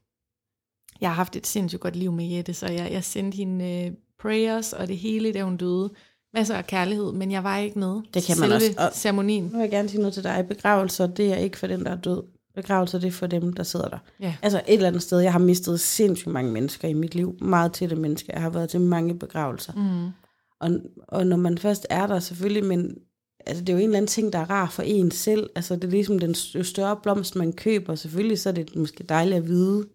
jeg 1.00 1.10
har 1.10 1.14
haft 1.14 1.36
et 1.36 1.46
sindssygt 1.46 1.80
godt 1.80 1.96
liv 1.96 2.12
med 2.12 2.24
Jette, 2.26 2.54
så 2.54 2.66
jeg, 2.66 2.92
jeg 2.92 3.04
sendte 3.04 3.36
hende 3.36 3.84
øh, 3.86 3.92
prayers 4.20 4.72
og 4.72 4.88
det 4.88 4.96
hele, 4.98 5.32
da 5.32 5.42
hun 5.42 5.56
døde. 5.56 5.90
Masser 6.34 6.54
af 6.54 6.66
kærlighed, 6.66 7.12
men 7.12 7.30
jeg 7.32 7.44
var 7.44 7.58
ikke 7.58 7.78
med 7.78 7.88
Det 8.14 8.22
kan 8.24 8.38
man 8.40 8.50
selve 8.50 8.54
også. 8.54 8.74
Og- 8.78 8.90
ceremonien. 8.94 9.44
Nu 9.44 9.50
vil 9.50 9.58
jeg 9.60 9.70
gerne 9.70 9.88
sige 9.88 10.00
noget 10.00 10.14
til 10.14 10.24
dig. 10.24 10.44
Begravelser, 10.48 11.06
det 11.06 11.32
er 11.32 11.36
ikke 11.36 11.58
for 11.58 11.66
den, 11.66 11.84
der 11.84 11.90
er 11.90 11.96
død. 11.96 12.22
Begravelser, 12.54 12.98
det 12.98 13.06
er 13.06 13.12
for 13.12 13.26
dem, 13.26 13.52
der 13.52 13.62
sidder 13.62 13.88
der. 13.88 13.98
Ja. 14.20 14.36
Altså 14.42 14.58
et 14.66 14.74
eller 14.74 14.88
andet 14.88 15.02
sted, 15.02 15.18
jeg 15.20 15.32
har 15.32 15.38
mistet 15.38 15.80
sindssygt 15.80 16.32
mange 16.32 16.52
mennesker 16.52 16.88
i 16.88 16.92
mit 16.92 17.14
liv. 17.14 17.36
Meget 17.40 17.72
tætte 17.72 17.96
mennesker. 17.96 18.32
Jeg 18.32 18.42
har 18.42 18.50
været 18.50 18.70
til 18.70 18.80
mange 18.80 19.18
begravelser. 19.18 19.72
Mm. 19.72 20.10
Og, 20.60 20.70
og 21.08 21.26
når 21.26 21.36
man 21.36 21.58
først 21.58 21.86
er 21.90 22.06
der 22.06 22.20
selvfølgelig, 22.20 22.64
men 22.64 22.96
altså, 23.46 23.64
det 23.64 23.68
er 23.68 23.72
jo 23.72 23.78
en 23.78 23.84
eller 23.84 23.96
anden 23.96 24.08
ting, 24.08 24.32
der 24.32 24.38
er 24.38 24.50
rar 24.50 24.70
for 24.70 24.82
en 24.82 25.10
selv. 25.10 25.50
Altså 25.54 25.76
det 25.76 25.84
er 25.84 25.88
ligesom 25.88 26.18
den 26.18 26.34
større 26.64 26.96
blomst, 27.02 27.36
man 27.36 27.52
køber. 27.52 27.94
Selvfølgelig 27.94 28.38
så 28.38 28.48
er 28.48 28.52
det 28.52 28.76
måske 28.76 29.04
dejligt 29.04 29.36
at 29.36 29.48
vide 29.48 29.88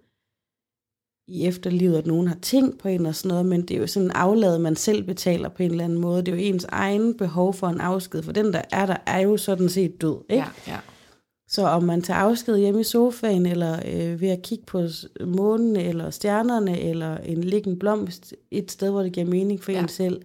i 1.27 1.45
efterlivet, 1.45 1.97
at 1.97 2.07
nogen 2.07 2.27
har 2.27 2.37
tænkt 2.41 2.79
på 2.79 2.87
en 2.87 3.05
og 3.05 3.15
sådan 3.15 3.29
noget, 3.29 3.45
men 3.45 3.61
det 3.61 3.75
er 3.75 3.81
jo 3.81 3.87
sådan 3.87 4.07
en 4.07 4.11
aflad, 4.11 4.59
man 4.59 4.75
selv 4.75 5.03
betaler 5.03 5.49
på 5.49 5.63
en 5.63 5.71
eller 5.71 5.83
anden 5.83 5.99
måde. 5.99 6.21
Det 6.21 6.27
er 6.27 6.35
jo 6.35 6.41
ens 6.41 6.65
egen 6.69 7.17
behov 7.17 7.53
for 7.53 7.67
en 7.67 7.81
afsked, 7.81 8.23
for 8.23 8.31
den, 8.31 8.53
der 8.53 8.61
er 8.71 8.85
der, 8.85 8.97
er 9.05 9.19
jo 9.19 9.37
sådan 9.37 9.69
set 9.69 10.01
død. 10.01 10.17
Ikke? 10.29 10.43
Ja, 10.67 10.71
ja. 10.71 10.79
Så 11.47 11.67
om 11.67 11.83
man 11.83 12.01
tager 12.01 12.19
afsked 12.19 12.57
hjemme 12.57 12.81
i 12.81 12.83
sofaen, 12.83 13.45
eller 13.45 13.79
øh, 13.85 14.21
ved 14.21 14.29
at 14.29 14.41
kigge 14.41 14.65
på 14.65 14.87
månen, 15.25 15.75
eller 15.75 16.09
stjernerne, 16.09 16.79
eller 16.79 17.17
en 17.17 17.43
liggende 17.43 17.79
blomst, 17.79 18.33
et 18.51 18.71
sted, 18.71 18.89
hvor 18.89 19.03
det 19.03 19.13
giver 19.13 19.25
mening 19.25 19.63
for 19.63 19.71
ja. 19.71 19.81
en 19.81 19.87
selv, 19.87 20.21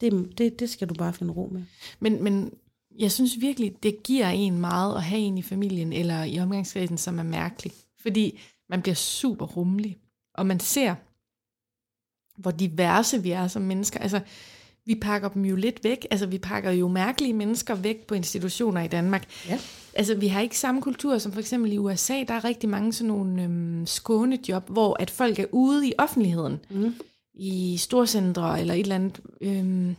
det, 0.00 0.38
det, 0.38 0.60
det 0.60 0.70
skal 0.70 0.88
du 0.88 0.94
bare 0.94 1.12
finde 1.12 1.32
ro 1.32 1.48
med. 1.52 1.62
Men, 2.00 2.24
men 2.24 2.52
jeg 2.98 3.12
synes 3.12 3.40
virkelig, 3.40 3.82
det 3.82 4.02
giver 4.02 4.28
en 4.28 4.58
meget 4.58 4.96
at 4.96 5.02
have 5.02 5.20
en 5.20 5.38
i 5.38 5.42
familien 5.42 5.92
eller 5.92 6.24
i 6.24 6.38
omgangskredsen, 6.38 6.98
som 6.98 7.18
er 7.18 7.22
mærkelig. 7.22 7.72
Fordi 8.02 8.40
man 8.68 8.82
bliver 8.82 8.94
super 8.94 9.46
rummelig, 9.46 9.98
og 10.34 10.46
man 10.46 10.60
ser, 10.60 10.94
hvor 12.40 12.50
diverse 12.50 13.22
vi 13.22 13.30
er 13.30 13.48
som 13.48 13.62
mennesker. 13.62 14.00
Altså, 14.00 14.20
vi 14.86 14.94
pakker 14.94 15.28
dem 15.28 15.44
jo 15.44 15.56
lidt 15.56 15.84
væk. 15.84 16.06
Altså, 16.10 16.26
vi 16.26 16.38
pakker 16.38 16.70
jo 16.70 16.88
mærkelige 16.88 17.34
mennesker 17.34 17.74
væk 17.74 18.06
på 18.06 18.14
institutioner 18.14 18.80
i 18.80 18.88
Danmark. 18.88 19.28
Ja. 19.48 19.58
Altså, 19.94 20.14
vi 20.14 20.26
har 20.26 20.40
ikke 20.40 20.58
samme 20.58 20.82
kultur 20.82 21.18
som 21.18 21.32
for 21.32 21.40
eksempel 21.40 21.72
i 21.72 21.78
USA. 21.78 22.24
Der 22.28 22.34
er 22.34 22.44
rigtig 22.44 22.68
mange 22.68 22.92
sådan 22.92 23.08
nogle 23.08 23.42
øhm, 23.42 23.86
skånejob, 23.86 24.70
hvor 24.70 24.96
at 25.02 25.10
folk 25.10 25.38
er 25.38 25.46
ude 25.52 25.88
i 25.88 25.92
offentligheden. 25.98 26.58
Mm. 26.70 26.94
I 27.38 27.76
storcentre 27.76 28.60
eller 28.60 28.74
et 28.74 28.80
eller 28.80 28.94
andet. 28.94 29.20
Øhm, 29.40 29.96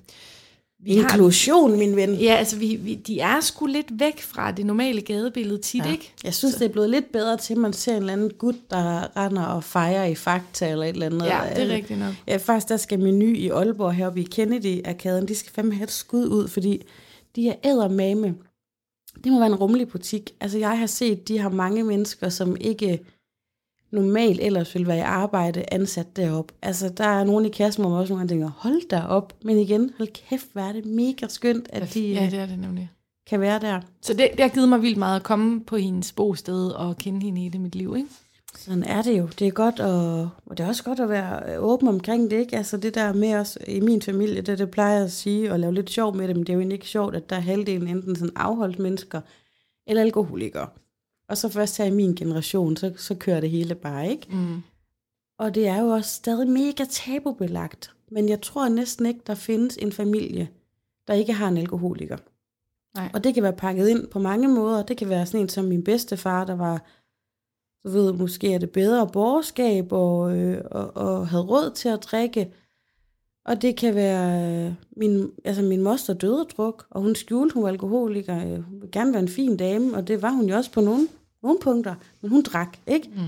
vi 0.84 0.95
har- 0.95 1.02
Inklusion, 1.04 1.78
min 1.80 1.95
ven. 1.95 2.13
Ja, 2.15 2.36
altså 2.36 2.58
vi, 2.58 2.75
vi, 2.75 2.95
de 2.95 3.19
er 3.19 3.39
sgu 3.41 3.65
lidt 3.65 3.99
væk 3.99 4.21
fra 4.21 4.52
det 4.52 4.65
normale 4.65 5.02
gadebillede 5.02 5.62
tit, 5.62 5.86
ja. 5.86 5.91
ikke? 5.91 6.13
Jeg 6.23 6.34
synes, 6.34 6.56
det 6.56 6.65
er 6.65 6.69
blevet 6.69 6.89
lidt 6.89 7.12
bedre 7.12 7.38
til, 7.38 7.54
at 7.54 7.58
man 7.58 7.73
ser 7.73 7.91
en 7.91 7.97
eller 7.97 8.13
anden 8.13 8.30
gut, 8.38 8.56
der 8.69 9.17
render 9.17 9.43
og 9.43 9.63
fejrer 9.63 10.06
i 10.06 10.15
Fakta 10.15 10.71
eller 10.71 10.86
et 10.86 10.89
eller 10.89 11.06
andet. 11.06 11.25
Ja, 11.25 11.41
det 11.56 11.63
er 11.63 11.75
rigtigt 11.75 11.99
nok. 11.99 12.13
Ja, 12.28 12.38
faktisk, 12.38 12.69
der 12.69 12.78
skal 12.78 12.99
menu 12.99 13.25
i 13.25 13.47
Aalborg 13.49 13.93
heroppe 13.93 14.21
i 14.21 14.23
Kennedy-arkaden, 14.32 15.28
de 15.28 15.36
skal 15.36 15.52
fandme 15.54 15.73
have 15.73 15.84
et 15.84 15.91
skud 15.91 16.28
ud, 16.28 16.47
fordi 16.47 16.82
de 17.36 17.49
er 17.49 17.56
ædermame. 17.63 18.36
Det 19.23 19.32
må 19.32 19.38
være 19.39 19.47
en 19.49 19.56
rummelig 19.56 19.88
butik. 19.88 20.32
Altså, 20.41 20.58
jeg 20.58 20.80
har 20.80 20.86
set, 20.86 21.28
de 21.28 21.39
har 21.39 21.49
mange 21.49 21.84
mennesker, 21.84 22.30
som 22.30 22.58
ikke 22.62 22.99
normalt 23.91 24.39
ellers 24.41 24.75
vil 24.75 24.88
være 24.88 24.97
i 24.97 25.02
arbejde 25.02 25.63
ansat 25.71 26.15
derop. 26.15 26.52
Altså, 26.62 26.89
der 26.89 27.04
er 27.04 27.23
nogen 27.23 27.45
i 27.45 27.49
kassen, 27.49 27.84
hvor 27.84 27.89
man 27.91 27.99
også 27.99 28.13
nogle 28.13 28.19
gange 28.28 28.34
tænker, 28.34 28.49
hold 28.58 28.89
da 28.89 29.02
op. 29.02 29.34
Men 29.43 29.58
igen, 29.58 29.91
hold 29.97 30.10
kæft, 30.30 30.47
hvor 30.54 30.62
er 30.62 30.71
det 30.71 30.86
mega 30.86 31.28
skønt, 31.28 31.67
at 31.73 31.93
de 31.93 32.08
Ja, 32.13 32.23
ja, 32.23 32.30
det 32.30 32.39
er 32.39 32.45
det 32.45 32.60
nemlig. 32.60 32.91
kan 33.30 33.39
være 33.41 33.60
der. 33.60 33.82
Så 34.02 34.13
det, 34.13 34.28
det 34.32 34.39
har 34.39 34.49
givet 34.49 34.69
mig 34.69 34.82
vildt 34.82 34.97
meget 34.97 35.15
at 35.15 35.23
komme 35.23 35.62
på 35.63 35.78
hendes 35.78 36.12
bosted 36.12 36.67
og 36.69 36.97
kende 36.97 37.21
hende 37.25 37.41
i 37.41 37.43
hele 37.43 37.60
mit 37.60 37.75
liv, 37.75 37.95
ikke? 37.97 38.10
Sådan 38.58 38.84
er 38.84 39.02
det 39.02 39.17
jo. 39.19 39.30
Det 39.39 39.47
er 39.47 39.52
godt, 39.52 39.80
at, 39.80 40.28
og 40.45 40.58
det 40.58 40.60
er 40.60 40.67
også 40.67 40.84
godt 40.84 40.99
at 40.99 41.10
være 41.10 41.54
øh, 41.56 41.63
åben 41.63 41.88
omkring 41.88 42.32
det, 42.32 42.38
ikke? 42.39 42.58
Altså 42.58 42.78
det 42.78 42.95
der 42.95 43.13
med 43.13 43.34
os 43.36 43.58
i 43.67 43.80
min 43.80 44.02
familie, 44.02 44.41
det, 44.41 44.60
det 44.60 44.71
plejer 44.71 45.04
at 45.04 45.12
sige, 45.12 45.52
og 45.52 45.60
lave 45.60 45.73
lidt 45.73 45.89
sjov 45.89 46.15
med 46.15 46.28
det, 46.28 46.36
men 46.36 46.43
det 46.45 46.49
er 46.49 46.54
jo 46.54 46.60
egentlig 46.60 46.75
ikke 46.75 46.88
sjovt, 46.88 47.15
at 47.15 47.30
der 47.30 47.36
er 47.36 47.39
halvdelen 47.39 47.88
enten 47.88 48.15
sådan 48.15 48.36
afholdt 48.36 48.80
mennesker, 48.80 49.21
eller 49.88 50.02
alkoholikere. 50.04 50.67
Og 51.29 51.37
så 51.37 51.49
først 51.49 51.77
her 51.77 51.85
i 51.85 51.91
min 51.91 52.15
generation, 52.15 52.77
så, 52.77 52.93
så 52.97 53.15
kører 53.15 53.39
det 53.39 53.49
hele 53.49 53.75
bare, 53.75 54.09
ikke? 54.09 54.27
Mm. 54.29 54.61
Og 55.39 55.55
det 55.55 55.67
er 55.67 55.81
jo 55.81 55.87
også 55.87 56.13
stadig 56.13 56.47
mega 56.47 56.85
tabubelagt. 56.89 57.93
Men 58.11 58.29
jeg 58.29 58.41
tror 58.41 58.69
næsten 58.69 59.05
ikke, 59.05 59.21
der 59.27 59.35
findes 59.35 59.77
en 59.77 59.91
familie, 59.91 60.49
der 61.07 61.13
ikke 61.13 61.33
har 61.33 61.47
en 61.47 61.57
alkoholiker. 61.57 62.17
Nej. 62.95 63.09
Og 63.13 63.23
det 63.23 63.33
kan 63.33 63.43
være 63.43 63.53
pakket 63.53 63.87
ind 63.87 64.07
på 64.07 64.19
mange 64.19 64.47
måder. 64.47 64.83
Det 64.83 64.97
kan 64.97 65.09
være 65.09 65.25
sådan 65.25 65.41
en 65.41 65.49
som 65.49 65.65
min 65.65 65.83
bedstefar, 65.83 66.45
der 66.45 66.55
var, 66.55 66.85
du 67.83 67.89
ved, 67.89 68.13
måske 68.13 68.53
er 68.53 68.57
det 68.57 68.71
bedre 68.71 69.07
borgerskab 69.07 69.91
og, 69.91 70.37
øh, 70.37 70.61
og, 70.71 70.97
og 70.97 71.27
havde 71.27 71.43
råd 71.43 71.71
til 71.71 71.89
at 71.89 72.03
drikke. 72.03 72.53
Og 73.49 73.62
det 73.62 73.75
kan 73.75 73.95
være, 73.95 74.65
øh, 74.67 74.73
min, 74.97 75.31
altså 75.45 75.62
min 75.62 75.81
moster 75.81 76.13
døde 76.13 76.39
af 76.39 76.45
druk, 76.45 76.85
og 76.89 77.01
hun 77.01 77.15
skjulte, 77.15 77.53
hun 77.53 77.63
var 77.63 77.69
alkoholiker. 77.69 78.38
Øh, 78.38 78.63
Hun 78.63 78.81
ville 78.81 78.91
gerne 78.91 79.13
være 79.13 79.21
en 79.21 79.27
fin 79.27 79.57
dame, 79.57 79.97
og 79.97 80.07
det 80.07 80.21
var 80.21 80.31
hun 80.31 80.49
jo 80.49 80.55
også 80.55 80.71
på 80.71 80.81
nogle, 80.81 81.07
nogle 81.43 81.59
punkter. 81.62 81.95
Men 82.21 82.31
hun 82.31 82.41
drak, 82.41 82.77
ikke? 82.88 83.09
Mm. 83.15 83.21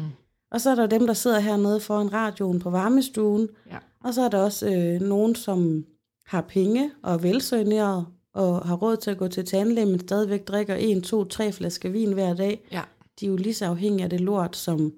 Og 0.51 0.62
så 0.62 0.69
er 0.69 0.75
der 0.75 0.88
dem, 0.88 1.07
der 1.07 1.13
sidder 1.13 1.39
hernede 1.39 1.79
foran 1.79 2.13
radioen 2.13 2.60
på 2.60 2.69
varmestuen. 2.69 3.49
Ja. 3.71 3.77
Og 4.03 4.13
så 4.13 4.21
er 4.21 4.29
der 4.29 4.38
også 4.38 4.73
øh, 4.73 5.01
nogen, 5.01 5.36
som 5.36 5.86
har 6.25 6.41
penge 6.41 6.91
og 7.03 7.13
er 7.13 7.17
velsøgneret 7.17 8.05
og 8.34 8.67
har 8.67 8.75
råd 8.75 8.97
til 8.97 9.12
at 9.12 9.17
gå 9.17 9.27
til 9.27 9.45
tandlæge, 9.45 9.86
men 9.86 9.99
stadigvæk 9.99 10.47
drikker 10.47 10.75
en, 10.75 11.01
to, 11.01 11.23
tre 11.23 11.51
flasker 11.51 11.89
vin 11.89 12.13
hver 12.13 12.34
dag. 12.34 12.67
Ja. 12.71 12.81
De 13.19 13.25
er 13.25 13.29
jo 13.29 13.36
lige 13.36 13.53
så 13.53 13.65
afhængige 13.65 14.03
af 14.03 14.10
det 14.10 14.21
lort, 14.21 14.55
som, 14.55 14.93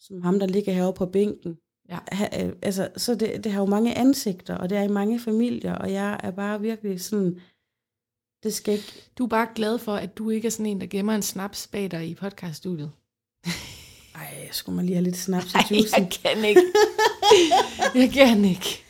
som 0.00 0.22
ham, 0.22 0.38
der 0.38 0.46
ligger 0.46 0.72
herovre 0.72 0.94
på 0.94 1.06
bænken. 1.06 1.58
Ja. 1.90 1.98
Ha, 2.12 2.44
øh, 2.44 2.52
altså, 2.62 2.88
så 2.96 3.14
det, 3.14 3.44
det 3.44 3.52
har 3.52 3.60
jo 3.60 3.66
mange 3.66 3.98
ansigter, 3.98 4.54
og 4.56 4.70
det 4.70 4.78
er 4.78 4.82
i 4.82 4.88
mange 4.88 5.20
familier, 5.20 5.74
og 5.74 5.92
jeg 5.92 6.20
er 6.22 6.30
bare 6.30 6.60
virkelig 6.60 7.00
sådan, 7.00 7.40
det 8.42 8.54
skal 8.54 8.74
ikke... 8.74 8.92
Du 9.18 9.24
er 9.24 9.28
bare 9.28 9.48
glad 9.54 9.78
for, 9.78 9.94
at 9.94 10.18
du 10.18 10.30
ikke 10.30 10.46
er 10.46 10.50
sådan 10.50 10.66
en, 10.66 10.80
der 10.80 10.86
gemmer 10.86 11.14
en 11.14 11.22
snaps 11.22 11.66
bag 11.66 11.90
dig 11.90 12.08
i 12.08 12.14
podcaststudiet. 12.14 12.90
Ej, 14.14 14.48
skulle 14.52 14.76
man 14.76 14.86
lige 14.86 14.96
have 14.96 15.04
lidt 15.04 15.16
snaps 15.16 15.52
i 15.52 15.56
Nej, 15.56 15.64
juicen. 15.70 16.02
jeg 16.02 16.10
kan 16.10 16.44
ikke. 16.44 16.62
jeg 17.94 18.10
kan 18.12 18.44
ikke. 18.44 18.84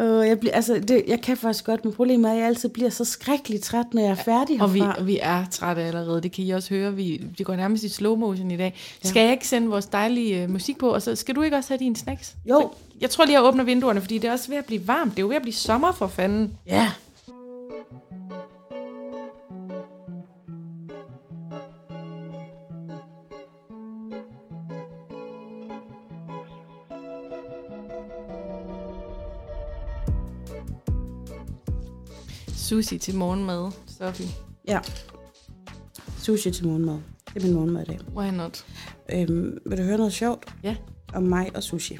Øh, 0.00 0.28
jeg, 0.28 0.40
bliver, 0.40 0.54
altså, 0.54 0.74
det, 0.88 1.02
jeg 1.08 1.20
kan 1.20 1.36
faktisk 1.36 1.64
godt, 1.64 1.84
men 1.84 1.94
problemet 1.94 2.28
er, 2.28 2.32
at 2.32 2.38
jeg 2.38 2.46
altid 2.46 2.68
bliver 2.68 2.90
så 2.90 3.04
skrækkeligt 3.04 3.62
træt, 3.64 3.86
når 3.94 4.02
jeg 4.02 4.10
er 4.10 4.14
færdig 4.14 4.62
Og 4.62 4.74
vi, 4.74 4.78
herfra. 4.78 4.94
og 4.98 5.06
vi 5.06 5.18
er 5.22 5.44
trætte 5.50 5.82
allerede, 5.82 6.20
det 6.20 6.32
kan 6.32 6.44
I 6.44 6.50
også 6.50 6.74
høre. 6.74 6.94
Vi, 6.94 7.22
vi 7.38 7.44
går 7.44 7.56
nærmest 7.56 7.84
i 7.84 7.88
slow 7.88 8.16
motion 8.16 8.50
i 8.50 8.56
dag. 8.56 8.74
Skal 9.04 9.22
jeg 9.22 9.32
ikke 9.32 9.48
sende 9.48 9.68
vores 9.68 9.86
dejlige 9.86 10.44
uh, 10.44 10.50
musik 10.50 10.78
på, 10.78 10.88
og 10.88 11.02
så 11.02 11.16
skal 11.16 11.34
du 11.34 11.42
ikke 11.42 11.56
også 11.56 11.68
have 11.70 11.78
dine 11.78 11.96
snacks? 11.96 12.34
Jo. 12.46 12.60
Så, 12.60 12.68
jeg 13.00 13.10
tror 13.10 13.24
lige, 13.24 13.38
jeg 13.38 13.48
åbner 13.48 13.64
vinduerne, 13.64 14.00
fordi 14.00 14.18
det 14.18 14.28
er 14.28 14.32
også 14.32 14.48
ved 14.48 14.56
at 14.56 14.64
blive 14.64 14.88
varmt. 14.88 15.10
Det 15.10 15.18
er 15.18 15.22
jo 15.22 15.28
ved 15.28 15.36
at 15.36 15.42
blive 15.42 15.54
sommer 15.54 15.92
for 15.92 16.06
fanden. 16.06 16.52
Ja. 16.66 16.90
Sushi 32.68 32.98
til 32.98 33.14
morgenmad, 33.14 33.70
Sofie. 33.98 34.28
Ja. 34.68 34.78
Sushi 36.18 36.50
til 36.50 36.66
morgenmad. 36.66 36.98
Det 37.34 37.42
er 37.42 37.46
min 37.46 37.54
morgenmad 37.54 37.82
i 37.82 37.84
dag. 37.84 37.98
Why 38.16 38.30
not? 38.30 38.64
Øhm, 39.12 39.58
vil 39.66 39.78
du 39.78 39.82
høre 39.82 39.96
noget 39.96 40.12
sjovt 40.12 40.54
Ja. 40.62 40.76
om 41.14 41.22
mig 41.22 41.50
og 41.56 41.62
sushi? 41.62 41.98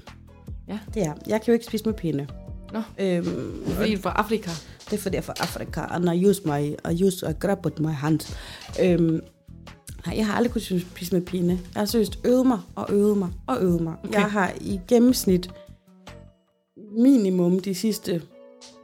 Ja. 0.69 0.79
Det 0.95 1.03
er, 1.03 1.15
jeg 1.27 1.41
kan 1.43 1.47
jo 1.47 1.53
ikke 1.53 1.65
spise 1.65 1.85
med 1.85 1.95
pinde. 1.95 2.27
Nå, 2.73 2.83
Øhm, 3.01 3.63
og 3.67 3.73
fordi 3.73 3.97
fra 3.97 4.13
Afrika. 4.17 4.51
det 4.85 4.93
er 4.93 4.99
fordi, 4.99 5.15
jeg 5.17 5.21
er 5.21 5.25
fra 5.25 5.35
Afrika, 5.41 5.81
and 5.81 6.09
I 6.15 6.27
use 6.27 6.43
my, 6.45 6.61
I 6.93 7.05
use, 7.05 7.27
I 7.31 7.33
grab 7.41 7.67
with 7.67 7.83
my 7.83 7.93
hands. 7.93 8.37
Øhm, 8.83 9.21
nej, 10.07 10.17
jeg 10.17 10.27
har 10.27 10.35
aldrig 10.35 10.53
kunnet 10.53 10.83
spise 10.91 11.15
med 11.15 11.23
pinde. 11.27 11.53
Jeg 11.75 11.81
har 11.81 11.85
seriøst 11.85 12.19
øvet 12.25 12.47
mig, 12.47 12.59
og 12.75 12.87
øvet 12.91 13.19
mig, 13.19 13.29
og 13.47 13.63
øvet 13.63 13.81
mig. 13.81 13.95
Okay. 14.05 14.13
Jeg 14.15 14.31
har 14.31 14.53
i 14.61 14.81
gennemsnit 14.89 15.51
minimum 16.99 17.59
de 17.61 17.75
sidste 17.75 18.23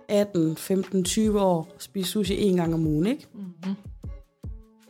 18, 0.08 0.56
15, 0.56 1.04
20 1.04 1.40
år 1.40 1.74
spist 1.78 2.08
sushi 2.10 2.42
en 2.42 2.56
gang 2.56 2.74
om 2.74 2.86
ugen, 2.86 3.06
ikke? 3.06 3.26
Mm-hmm. 3.34 3.74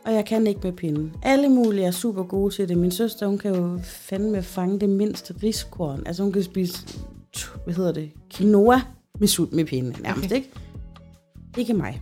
Og 0.05 0.13
jeg 0.13 0.25
kan 0.25 0.47
ikke 0.47 0.59
med 0.63 0.71
pinden. 0.71 1.13
Alle 1.23 1.49
mulige 1.49 1.85
er 1.85 1.91
super 1.91 2.23
gode 2.23 2.53
til 2.53 2.69
det. 2.69 2.77
Min 2.77 2.91
søster, 2.91 3.27
hun 3.27 3.37
kan 3.37 3.55
jo 3.55 3.79
fandme 3.83 4.43
fange 4.43 4.79
det 4.79 4.89
mindste 4.89 5.35
riskorn. 5.43 6.03
Altså 6.05 6.23
hun 6.23 6.31
kan 6.31 6.43
spise, 6.43 6.87
hvad 7.63 7.73
hedder 7.73 7.91
det, 7.91 8.11
quinoa 8.33 8.81
med 9.19 9.27
sult 9.27 9.53
med 9.53 9.65
pinde. 9.65 10.01
Nærmest, 10.01 10.25
Okay. 10.25 10.35
ikke? 10.39 10.49
Ikke 11.57 11.73
mig. 11.73 12.01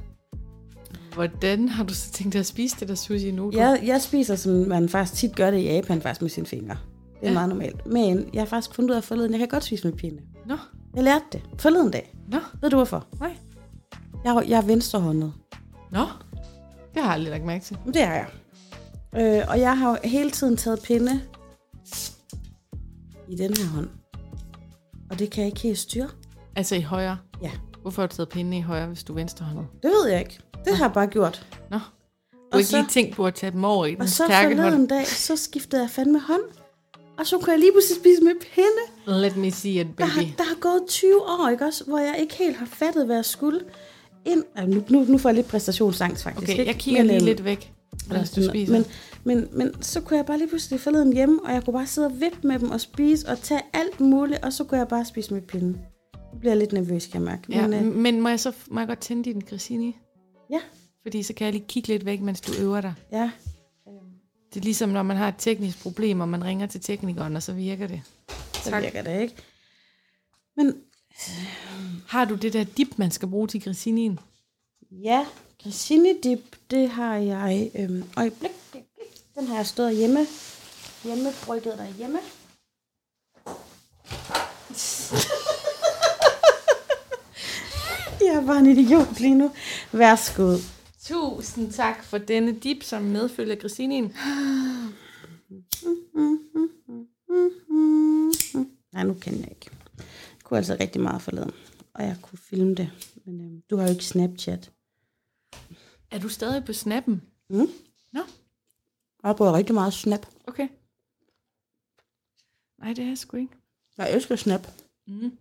Hvordan 1.14 1.70
har 1.70 1.84
du 1.84 1.94
så 1.94 2.12
tænkt 2.12 2.34
dig 2.34 2.40
at 2.40 2.46
spise 2.46 2.76
det 2.80 2.88
der 2.88 2.96
sushi 2.96 3.32
nu? 3.32 3.52
Jeg, 3.54 3.82
jeg 3.86 4.02
spiser, 4.02 4.36
som 4.36 4.52
man 4.54 4.90
faktisk 4.90 5.20
tit 5.20 5.36
gør 5.36 5.52
det 5.52 5.58
i 5.60 5.64
Japan, 5.64 6.02
faktisk 6.02 6.22
med 6.22 6.30
sine 6.30 6.46
fingre. 6.46 6.78
Det 7.20 7.28
er 7.28 7.28
Ja. 7.28 7.34
meget 7.34 7.50
normalt. 7.50 7.86
Men 7.88 8.26
jeg 8.34 8.42
har 8.42 8.46
faktisk 8.48 8.76
fundet 8.76 8.92
ud 8.92 8.96
af 8.96 9.04
forleden, 9.04 9.32
jeg 9.32 9.40
kan 9.40 9.48
godt 9.48 9.64
spise 9.64 9.88
med 9.88 9.98
pinde. 9.98 10.22
Nå, 10.46 10.56
Jeg 10.96 11.04
lærte 11.04 11.26
det 11.32 11.42
forleden 11.60 11.92
dag. 11.92 12.16
nå, 12.28 12.38
Ved 12.62 12.70
du 12.70 12.76
hvorfor? 12.76 13.08
nej. 13.20 13.38
Jeg, 14.26 14.44
jeg 14.48 14.58
er 14.58 14.62
venstrehåndet. 14.62 15.34
Nå, 15.92 16.00
det 16.94 17.02
har 17.02 17.04
jeg 17.04 17.12
aldrig 17.14 17.32
lagt 17.32 17.46
mærke 17.46 17.64
til. 17.66 17.78
Det 17.86 18.02
er 18.02 18.14
jeg. 18.14 18.28
Øh, 19.16 19.46
og 19.50 19.60
jeg 19.60 19.78
har 19.78 19.90
jo 19.90 19.98
hele 20.04 20.32
tiden 20.32 20.58
taget 20.58 20.80
pinde 20.84 21.22
i 23.28 23.36
den 23.36 23.54
her 23.58 23.66
hånd. 23.66 23.90
Og 25.10 25.20
det 25.20 25.32
kan 25.32 25.42
jeg 25.44 25.48
ikke 25.48 25.62
helt 25.62 25.78
styre. 25.80 26.10
Altså 26.56 26.76
i 26.76 26.82
højre. 26.82 27.18
Ja. 27.42 27.52
Hvorfor 27.82 28.02
har 28.02 28.08
du 28.08 28.16
taget 28.16 28.30
pinden 28.30 28.54
i 28.54 28.62
højre, 28.62 28.88
hvis 28.88 29.04
du 29.04 29.14
er 29.14 29.16
venstrehåndet? 29.16 29.66
Det 29.84 29.92
ved 29.92 30.08
jeg 30.12 30.20
ikke. 30.20 30.40
Det 30.66 30.78
har 30.78 30.86
jeg 30.86 30.94
bare 30.94 31.08
gjort. 31.08 31.48
Nå. 31.72 31.78
Du 31.78 31.84
Og 32.36 32.40
har 32.52 32.58
ikke 32.58 32.70
så- 32.70 32.78
lige 32.78 32.88
tænkt 32.90 33.16
på 33.16 33.26
at 33.26 33.36
tage 33.36 33.52
dem 33.52 33.64
over 33.64 33.86
i 33.86 33.92
den 33.94 34.02
Og 34.02 34.10
så 34.10 34.24
forleden 34.28 34.60
hånd. 34.60 34.90
dag, 34.90 35.08
så 35.08 35.36
skiftede 35.36 35.82
jeg 35.82 35.90
fandme 35.90 36.20
hånd. 36.22 36.42
Og 37.18 37.28
så 37.28 37.38
kunne 37.38 37.52
jeg 37.52 37.60
lige 37.60 37.72
pludselig 37.72 37.98
spise 38.02 38.22
med 38.24 38.32
pinde. 38.56 39.22
Let 39.22 39.38
me 39.38 39.52
see 39.52 39.82
it, 39.82 39.88
Der 39.98 40.06
har, 40.06 40.22
baby. 40.22 40.32
der 40.38 40.44
har 40.44 40.56
gået 40.60 40.82
20 40.88 41.22
år, 41.22 41.50
ikke 41.50 41.66
også? 41.66 41.84
Hvor 41.84 41.98
jeg 42.00 42.16
ikke 42.20 42.36
helt 42.36 42.56
har 42.58 42.66
fattet, 42.66 43.06
hvad 43.06 43.16
jeg 43.16 43.26
skulle. 43.26 43.60
Ind, 44.26 44.44
nu, 44.68 44.84
nu, 44.90 45.04
nu 45.04 45.18
får 45.18 45.30
jeg 45.30 45.36
lidt 45.36 45.48
præstationsangst, 45.48 46.24
faktisk. 46.24 46.52
Okay, 46.52 46.66
jeg 46.66 46.76
kigger 46.76 47.00
Men, 47.02 47.08
lige 47.08 47.18
øhm, 47.18 47.26
lidt 47.26 47.44
væk, 47.44 47.72
mens 48.10 48.32
du 48.32 48.50
spiser. 48.50 48.74
Men, 48.74 48.86
men, 49.24 49.48
men 49.52 49.84
så 49.84 50.02
kunne 50.02 50.18
jeg 50.18 50.26
bare 50.26 50.38
lige 50.38 50.48
pludselig 50.48 50.80
forleden 50.80 51.14
hjemme, 51.14 51.40
og 51.46 51.54
jeg 51.54 51.64
kunne 51.66 51.74
bare 51.74 51.88
sidde 51.88 52.08
og 52.08 52.14
vippe 52.22 52.48
med 52.48 52.60
dem 52.60 52.72
og 52.72 52.82
spise 52.82 53.28
og 53.30 53.40
tage 53.42 53.62
alt 53.74 54.00
muligt, 54.00 54.46
og 54.46 54.54
så 54.54 54.64
kunne 54.64 54.78
jeg 54.78 54.88
bare 54.88 55.06
spise 55.06 55.34
med 55.34 55.42
pinden. 55.42 55.78
Nu 56.34 56.40
bliver 56.40 56.52
jeg 56.52 56.58
lidt 56.60 56.72
nervøs, 56.74 57.06
kan 57.06 57.14
jeg 57.22 57.22
mærke. 57.22 57.42
ja, 57.50 57.68
Men, 57.68 57.86
øh, 57.88 57.96
men 57.96 58.22
må 58.22 58.30
jeg 58.30 58.40
så 58.40 58.52
må 58.68 58.80
jeg 58.80 58.88
godt 58.88 59.00
tænde 59.00 59.24
din 59.24 59.40
grissini? 59.50 59.98
ja, 60.52 60.60
Fordi 61.02 61.24
så 61.24 61.34
kan 61.34 61.46
jeg 61.46 61.54
lige 61.54 61.66
kigge 61.68 61.88
lidt 61.90 62.06
væk, 62.06 62.22
mens 62.22 62.42
du 62.42 62.52
øver 62.62 62.82
dig. 62.82 62.94
ja. 63.12 63.32
Det 64.54 64.60
er 64.60 64.64
ligesom, 64.64 64.90
når 64.90 65.04
man 65.04 65.18
har 65.18 65.28
et 65.28 65.36
teknisk 65.38 65.82
problem, 65.82 66.20
og 66.20 66.30
man 66.30 66.44
ringer 66.44 66.68
til 66.68 66.82
teknikeren, 66.82 67.36
og 67.36 67.44
så 67.44 67.54
virker 67.54 67.88
det. 67.88 68.02
Så 68.54 68.70
Tak. 68.70 68.84
virker 68.84 69.02
det, 69.02 69.22
ikke? 69.22 69.36
Men 70.58 70.74
Har 72.08 72.26
du 72.26 72.36
det 72.36 72.54
der 72.54 72.64
dip, 72.64 72.88
man 72.98 73.12
skal 73.12 73.28
bruge 73.28 73.48
til 73.48 73.64
grissinien? 73.64 74.20
ja, 74.92 75.26
grissini 75.64 76.14
dip, 76.24 76.56
det 76.72 76.90
har 76.90 77.16
jeg... 77.16 77.72
Øhm, 77.76 78.04
øjeblik, 78.18 78.52
den 79.36 79.48
har 79.48 79.56
jeg 79.56 79.68
stået 79.68 79.96
hjemme. 79.98 80.26
Hjemme, 81.04 81.30
brygget 81.46 81.78
derhjemme. 81.78 82.20
jeg 88.26 88.36
er 88.36 88.46
bare 88.46 88.60
en 88.60 88.66
idiot 88.78 89.20
lige 89.20 89.36
nu. 89.36 89.52
Værsgo. 89.92 90.58
Tusind 91.04 91.72
tak 91.74 92.04
for 92.04 92.18
denne 92.18 92.60
dip, 92.60 92.84
som 92.84 93.02
medfølger 93.04 93.56
grissinien. 93.56 94.14
Nej, 98.94 99.04
nu 99.04 99.14
kan 99.14 99.40
jeg 99.40 99.50
ikke. 99.50 99.70
Jeg 99.98 100.44
kunne 100.44 100.58
altså 100.58 100.78
rigtig 100.80 101.02
meget 101.02 101.22
forleden, 101.22 101.52
og 101.94 102.04
jeg 102.04 102.18
kunne 102.22 102.40
filme 102.40 102.76
det. 102.76 102.92
Men 103.26 103.42
øhm, 103.42 103.62
du 103.70 103.78
har 103.78 103.84
jo 103.84 103.92
ikke 103.92 104.06
Snapchat. 104.06 104.72
Er 106.12 106.20
du 106.20 106.30
stadig 106.30 106.66
på 106.66 106.74
snappen? 106.74 107.22
Mm. 107.50 107.68
Nå, 108.12 108.22
Jeg 109.24 109.36
bruger 109.36 109.54
rigtig 109.54 109.74
meget 109.76 109.94
Snap. 109.94 110.26
okay. 110.48 110.68
Nej, 112.78 112.94
det 112.94 113.04
er 113.04 113.08
jeg 113.08 113.18
sgu 113.18 113.38
ikke. 113.38 113.54
Jeg 113.98 114.14
elsker 114.14 114.36
Snap. 114.36 114.68
Mm. 115.08 115.38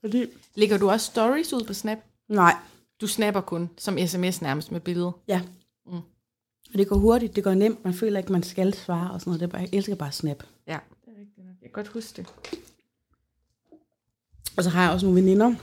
Fordi... 0.00 0.26
Lægger 0.54 0.78
du 0.78 0.90
også 0.90 1.06
stories 1.06 1.52
ud 1.52 1.64
på 1.64 1.74
Snap? 1.74 1.98
Nej. 2.28 2.54
Du 3.00 3.06
snapper 3.06 3.40
kun 3.40 3.70
som 3.78 3.98
sms 4.06 4.42
nærmest 4.42 4.72
med 4.72 4.80
billede. 4.80 5.12
Ja. 5.28 5.42
Mm. 5.86 6.00
Og 6.72 6.78
det 6.78 6.88
går 6.88 6.96
hurtigt, 6.96 7.36
det 7.36 7.44
går 7.44 7.54
nemt. 7.54 7.84
Man 7.84 7.94
føler 7.94 8.18
ikke, 8.18 8.32
man 8.32 8.42
skal 8.42 8.74
svare 8.74 9.10
og 9.10 9.20
sådan 9.20 9.30
noget. 9.30 9.40
Det 9.40 9.46
er 9.46 9.50
bare, 9.50 9.60
jeg 9.60 9.70
elsker 9.72 9.94
bare 9.94 10.12
Snap. 10.12 10.42
Ja, 10.66 10.78
det 11.04 11.12
er 11.16 11.20
rigtigt 11.20 11.46
nok. 11.46 11.56
Jeg 11.62 11.70
kan 11.70 11.84
godt 11.84 11.88
huske 11.88 12.16
det. 12.16 12.34
Og 14.56 14.64
så 14.64 14.70
har 14.70 14.82
jeg 14.82 14.92
også 14.92 15.06
nogle 15.06 15.20
veninder, 15.22 15.54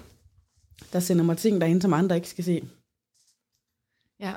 der 0.93 0.99
sender 0.99 1.23
mig 1.23 1.37
ting 1.37 1.61
derinde, 1.61 1.81
som 1.81 1.93
andre 1.93 2.15
ikke 2.15 2.29
skal 2.29 2.43
se. 2.43 2.69
Ja. 4.19 4.33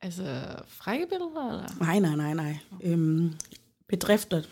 Altså, 0.00 0.44
frække 0.66 1.06
billeder, 1.06 1.50
eller? 1.50 1.78
Nej, 1.80 1.98
nej, 1.98 2.16
nej, 2.16 2.34
nej. 2.34 2.58
Øhm, 2.82 3.30
bedrifter. 3.88 4.42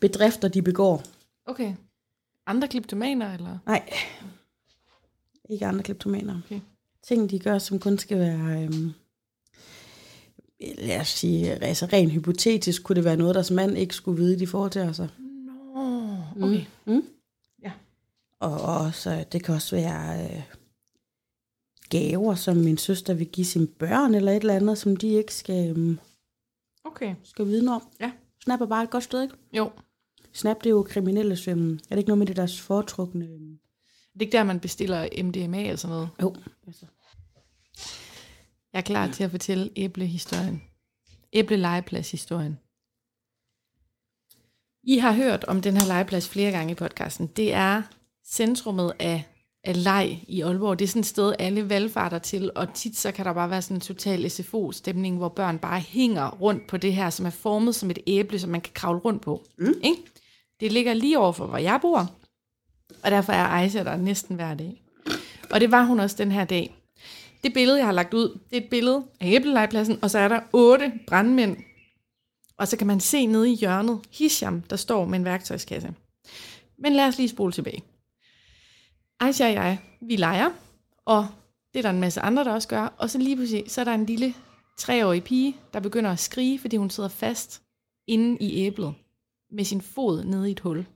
Bedrifter, 0.00 0.48
de 0.48 0.62
begår. 0.62 1.02
Okay. 1.44 1.74
Andre 2.46 2.68
kleptomaner, 2.68 3.34
eller? 3.34 3.58
Nej. 3.66 3.90
Ikke 5.50 5.66
andre 5.66 5.82
kleptomaner. 5.82 6.40
Okay. 6.44 6.60
Ting, 7.02 7.30
de 7.30 7.38
gør, 7.38 7.58
som 7.58 7.78
kun 7.78 7.98
skal 7.98 8.18
være... 8.18 8.62
Øhm, 8.64 8.92
lad 10.78 11.00
os 11.00 11.08
sige, 11.08 11.52
altså 11.52 11.86
rent 11.86 12.12
hypotetisk, 12.12 12.82
kunne 12.82 12.96
det 12.96 13.04
være 13.04 13.16
noget, 13.16 13.34
der 13.34 13.42
som 13.42 13.56
mand 13.56 13.78
ikke 13.78 13.94
skulle 13.94 14.22
vide, 14.22 14.38
de 14.38 14.46
foretager 14.46 14.92
sig. 14.92 15.08
Nå. 15.18 16.44
okay. 16.46 16.64
Mm. 16.86 17.04
Ja. 17.62 17.72
Og 18.40 18.60
også, 18.60 19.24
det 19.32 19.44
kan 19.44 19.54
også 19.54 19.76
være 19.76 20.24
øh, 20.24 20.42
gaver, 21.88 22.34
som 22.34 22.56
min 22.56 22.78
søster 22.78 23.14
vil 23.14 23.26
give 23.26 23.44
sine 23.44 23.66
børn, 23.66 24.14
eller 24.14 24.32
et 24.32 24.36
eller 24.40 24.54
andet, 24.54 24.78
som 24.78 24.96
de 24.96 25.08
ikke 25.08 25.34
skal, 25.34 25.78
øh, 25.78 25.96
Okay. 26.84 27.14
skal 27.22 27.46
vide 27.46 27.68
om. 27.70 27.82
Ja. 28.00 28.12
Snap 28.44 28.60
er 28.60 28.66
bare 28.66 28.84
et 28.84 28.90
godt 28.90 29.04
sted, 29.04 29.22
ikke? 29.22 29.34
Jo. 29.52 29.70
Snap, 30.32 30.56
det 30.58 30.66
er 30.66 30.70
jo 30.70 30.82
kriminelle 30.82 31.36
svømme. 31.36 31.72
Er 31.72 31.94
det 31.94 31.98
ikke 31.98 32.08
noget 32.08 32.18
med 32.18 32.26
det 32.26 32.36
deres 32.36 32.60
foretrukne? 32.60 33.24
øhm, 33.24 33.58
Det 34.16 34.22
er 34.22 34.26
ikke 34.26 34.36
der, 34.36 34.44
man 34.44 34.60
bestiller 34.60 35.22
MDMA 35.22 35.62
eller 35.62 35.76
sådan 35.76 35.94
noget. 35.94 36.08
Jo, 36.22 36.34
altså. 36.66 36.86
Jeg 38.72 38.78
er 38.78 38.82
klar 38.82 39.06
til 39.06 39.24
at 39.24 39.30
fortælle 39.30 39.70
æblehistorien. 39.76 40.62
Æblelegepladshistorien. 41.32 42.58
I 44.82 44.98
har 44.98 45.12
hørt 45.12 45.44
om 45.44 45.62
den 45.62 45.76
her 45.76 45.86
legeplads 45.86 46.28
flere 46.28 46.50
gange 46.50 46.72
i 46.72 46.74
podcasten. 46.74 47.26
Det 47.26 47.54
er 47.54 47.82
centrummet 48.26 48.92
af, 48.98 49.24
af 49.64 49.84
leg 49.84 50.24
i 50.28 50.40
Aalborg. 50.40 50.78
Det 50.78 50.84
er 50.84 50.88
sådan 50.88 51.00
et 51.00 51.06
sted, 51.06 51.34
alle 51.38 51.68
valgfarter 51.68 52.18
til, 52.18 52.50
og 52.54 52.74
tit 52.74 52.96
så 52.96 53.12
kan 53.12 53.24
der 53.24 53.32
bare 53.32 53.50
være 53.50 53.62
sådan 53.62 53.76
en 53.76 53.80
total 53.80 54.30
SFO-stemning, 54.30 55.16
hvor 55.16 55.28
børn 55.28 55.58
bare 55.58 55.80
hænger 55.80 56.30
rundt 56.30 56.66
på 56.66 56.76
det 56.76 56.94
her, 56.94 57.10
som 57.10 57.26
er 57.26 57.30
formet 57.30 57.74
som 57.74 57.90
et 57.90 57.98
æble, 58.06 58.38
som 58.38 58.50
man 58.50 58.60
kan 58.60 58.72
kravle 58.74 59.00
rundt 59.00 59.22
på. 59.22 59.44
Mm. 59.58 59.74
Ikke? 59.84 60.02
Det 60.60 60.72
ligger 60.72 60.94
lige 60.94 61.18
over 61.18 61.32
for, 61.32 61.46
hvor 61.46 61.58
jeg 61.58 61.78
bor, 61.82 62.10
og 63.04 63.10
derfor 63.10 63.32
er 63.32 63.44
Aisha 63.46 63.82
der 63.82 63.96
næsten 63.96 64.36
hver 64.36 64.54
dag. 64.54 64.82
Og 65.50 65.60
det 65.60 65.70
var 65.70 65.84
hun 65.84 66.00
også 66.00 66.16
den 66.16 66.32
her 66.32 66.44
dag. 66.44 66.76
Det 67.44 67.54
billede, 67.54 67.78
jeg 67.78 67.86
har 67.86 67.92
lagt 67.92 68.14
ud, 68.14 68.38
det 68.50 68.56
er 68.56 68.60
et 68.60 68.70
billede 68.70 69.04
af 69.20 69.32
æblelejpladsen, 69.32 69.98
og 70.02 70.10
så 70.10 70.18
er 70.18 70.28
der 70.28 70.40
otte 70.52 70.92
brandmænd. 71.06 71.56
Og 72.58 72.68
så 72.68 72.76
kan 72.76 72.86
man 72.86 73.00
se 73.00 73.26
nede 73.26 73.52
i 73.52 73.56
hjørnet 73.56 74.00
Hisham, 74.12 74.62
der 74.62 74.76
står 74.76 75.04
med 75.04 75.18
en 75.18 75.24
værktøjskasse. 75.24 75.94
Men 76.78 76.92
lad 76.92 77.04
os 77.04 77.18
lige 77.18 77.28
spole 77.28 77.52
tilbage. 77.52 77.82
Aisha 79.20 79.46
og 79.46 79.52
jeg, 79.52 79.78
vi 80.00 80.16
leger, 80.16 80.50
og 81.04 81.26
det 81.72 81.78
er 81.78 81.82
der 81.82 81.90
en 81.90 82.00
masse 82.00 82.20
andre, 82.20 82.44
der 82.44 82.52
også 82.52 82.68
gør. 82.68 82.94
Og 82.98 83.10
så 83.10 83.18
lige 83.18 83.36
pludselig, 83.36 83.64
så 83.68 83.80
er 83.80 83.84
der 83.84 83.94
en 83.94 84.06
lille 84.06 84.34
treårig 84.78 85.24
pige, 85.24 85.56
der 85.72 85.80
begynder 85.80 86.10
at 86.10 86.18
skrige, 86.18 86.58
fordi 86.58 86.76
hun 86.76 86.90
sidder 86.90 87.08
fast 87.08 87.62
inde 88.06 88.36
i 88.40 88.66
æblet 88.66 88.94
med 89.50 89.64
sin 89.64 89.80
fod 89.80 90.24
nede 90.24 90.48
i 90.48 90.52
et 90.52 90.60
hul. 90.60 90.86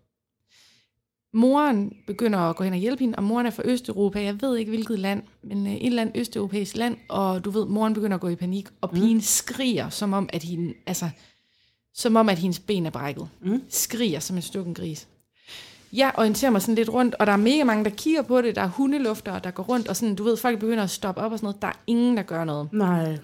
Moren 1.33 1.97
begynder 2.07 2.39
at 2.39 2.57
gå 2.57 2.65
hen 2.65 2.73
og 2.73 2.79
hjælpe 2.79 3.01
hende, 3.01 3.17
og 3.17 3.25
moren 3.25 3.47
er 3.47 3.51
fra 3.51 3.63
Østeuropa. 3.67 4.23
Jeg 4.23 4.43
ved 4.43 4.57
ikke, 4.57 4.71
hvilket 4.71 4.99
land, 4.99 5.23
men 5.43 5.67
øh, 5.67 5.73
et 5.73 5.87
eller 5.87 6.03
andet 6.03 6.17
østeuropæisk 6.17 6.77
land. 6.77 6.97
Og 7.09 7.45
du 7.45 7.51
ved, 7.51 7.67
moren 7.67 7.95
begynder 7.95 8.15
at 8.15 8.21
gå 8.21 8.29
i 8.29 8.37
panik, 8.37 8.69
og 8.81 8.91
pigen 8.91 9.17
mm. 9.17 9.21
skriger, 9.21 9.89
som 9.89 10.13
om, 10.13 10.29
at 10.33 10.43
hende, 10.43 10.75
altså, 10.87 11.09
som 11.95 12.17
om, 12.17 12.29
at 12.29 12.39
hendes 12.39 12.59
ben 12.59 12.87
er 12.87 12.91
brækket. 12.91 13.29
Mm. 13.43 13.63
Skriger 13.69 14.21
som 14.21 14.37
en 14.37 14.43
stukken 14.43 14.75
gris. 14.75 15.09
Jeg 15.93 16.13
orienterer 16.19 16.51
mig 16.51 16.63
sådan 16.63 16.75
lidt 16.75 16.89
rundt, 16.89 17.15
og 17.15 17.27
der 17.27 17.33
er 17.33 17.37
mega 17.37 17.65
mange, 17.65 17.85
der 17.85 17.91
kigger 17.91 18.23
på 18.23 18.43
det. 18.43 18.57
Der 18.57 18.63
er 18.63 18.69
hundelufter, 18.69 19.39
der 19.39 19.51
går 19.51 19.63
rundt, 19.63 19.89
og 19.89 19.97
sådan, 19.97 20.15
du 20.15 20.25
ved, 20.25 20.37
folk 20.37 20.59
begynder 20.59 20.83
at 20.83 20.91
stoppe 20.91 21.21
op 21.21 21.33
og 21.33 21.39
sådan 21.39 21.47
noget. 21.47 21.63
Der 21.63 21.69
er 21.69 21.81
ingen, 21.87 22.17
der 22.17 22.23
gør 22.23 22.45
noget. 22.45 22.73
Nej. 22.73 23.19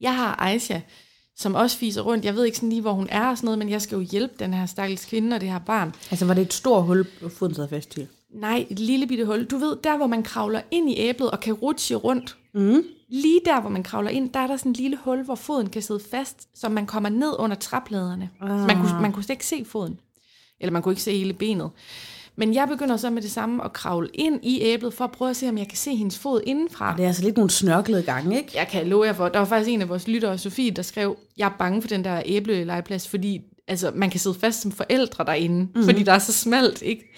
Jeg 0.00 0.16
har 0.16 0.36
Aisha, 0.40 0.80
som 1.36 1.54
også 1.54 1.78
fiser 1.78 2.02
rundt. 2.02 2.24
Jeg 2.24 2.34
ved 2.34 2.44
ikke 2.44 2.56
sådan 2.56 2.68
lige, 2.68 2.82
hvor 2.82 2.92
hun 2.92 3.08
er 3.10 3.28
og 3.28 3.36
sådan 3.36 3.46
noget, 3.46 3.58
men 3.58 3.68
jeg 3.68 3.82
skal 3.82 3.96
jo 3.96 4.06
hjælpe 4.10 4.34
den 4.38 4.54
her 4.54 4.66
stakkels 4.66 5.04
kvinde 5.04 5.34
og 5.34 5.40
det 5.40 5.50
her 5.50 5.58
barn. 5.58 5.94
Altså, 6.10 6.26
var 6.26 6.34
det 6.34 6.42
et 6.42 6.52
stort 6.52 6.84
hul, 6.84 7.06
foden 7.30 7.54
sad 7.54 7.68
fast 7.68 7.98
i? 7.98 8.06
Nej, 8.34 8.66
et 8.70 8.78
lille 8.78 9.06
bitte 9.06 9.24
hul. 9.24 9.44
Du 9.44 9.56
ved, 9.56 9.76
der 9.84 9.96
hvor 9.96 10.06
man 10.06 10.22
kravler 10.22 10.60
ind 10.70 10.90
i 10.90 10.94
æblet 10.98 11.30
og 11.30 11.40
kan 11.40 11.52
rutsche 11.52 11.96
rundt. 11.96 12.36
Mm. 12.54 12.82
Lige 13.08 13.40
der, 13.44 13.60
hvor 13.60 13.70
man 13.70 13.82
kravler 13.82 14.10
ind, 14.10 14.30
der 14.30 14.40
er 14.40 14.46
der 14.46 14.56
sådan 14.56 14.72
et 14.72 14.78
lille 14.78 14.98
hul, 15.04 15.22
hvor 15.22 15.34
foden 15.34 15.70
kan 15.70 15.82
sidde 15.82 16.00
fast, 16.10 16.48
så 16.54 16.68
man 16.68 16.86
kommer 16.86 17.08
ned 17.08 17.32
under 17.38 17.56
trapladerne. 17.56 18.30
Ah. 18.40 18.48
Så 18.48 18.66
man 18.66 18.76
kunne, 18.76 19.00
man 19.00 19.12
kunne 19.12 19.22
slet 19.22 19.34
ikke 19.34 19.46
se 19.46 19.64
foden. 19.64 19.98
Eller 20.60 20.72
man 20.72 20.82
kunne 20.82 20.92
ikke 20.92 21.02
se 21.02 21.18
hele 21.18 21.32
benet. 21.32 21.70
Men 22.36 22.54
jeg 22.54 22.68
begynder 22.68 22.96
så 22.96 23.10
med 23.10 23.22
det 23.22 23.30
samme 23.30 23.64
at 23.64 23.72
kravle 23.72 24.08
ind 24.14 24.40
i 24.42 24.60
æblet, 24.62 24.94
for 24.94 25.04
at 25.04 25.12
prøve 25.12 25.30
at 25.30 25.36
se, 25.36 25.48
om 25.48 25.58
jeg 25.58 25.68
kan 25.68 25.76
se 25.78 25.94
hendes 25.94 26.18
fod 26.18 26.40
indenfra. 26.46 26.96
Det 26.96 27.02
er 27.02 27.06
altså 27.06 27.24
lidt 27.24 27.36
nogle 27.36 27.50
snørklede 27.50 28.02
gange, 28.02 28.38
ikke? 28.38 28.52
Jeg 28.54 28.68
kan 28.68 28.86
love 28.86 29.04
jer 29.04 29.12
for, 29.12 29.28
der 29.28 29.38
var 29.38 29.46
faktisk 29.46 29.70
en 29.70 29.82
af 29.82 29.88
vores 29.88 30.08
lyttere, 30.08 30.38
Sofie, 30.38 30.70
der 30.70 30.82
skrev, 30.82 31.16
jeg 31.36 31.46
er 31.46 31.56
bange 31.58 31.82
for 31.82 31.88
den 31.88 32.04
der 32.04 32.22
æblelegeplads, 32.26 33.08
fordi 33.08 33.40
altså, 33.68 33.92
man 33.94 34.10
kan 34.10 34.20
sidde 34.20 34.38
fast 34.38 34.62
som 34.62 34.72
forældre 34.72 35.24
derinde, 35.24 35.60
mm-hmm. 35.60 35.84
fordi 35.84 36.02
der 36.02 36.12
er 36.12 36.18
så 36.18 36.32
smalt, 36.32 36.82
ikke? 36.82 37.12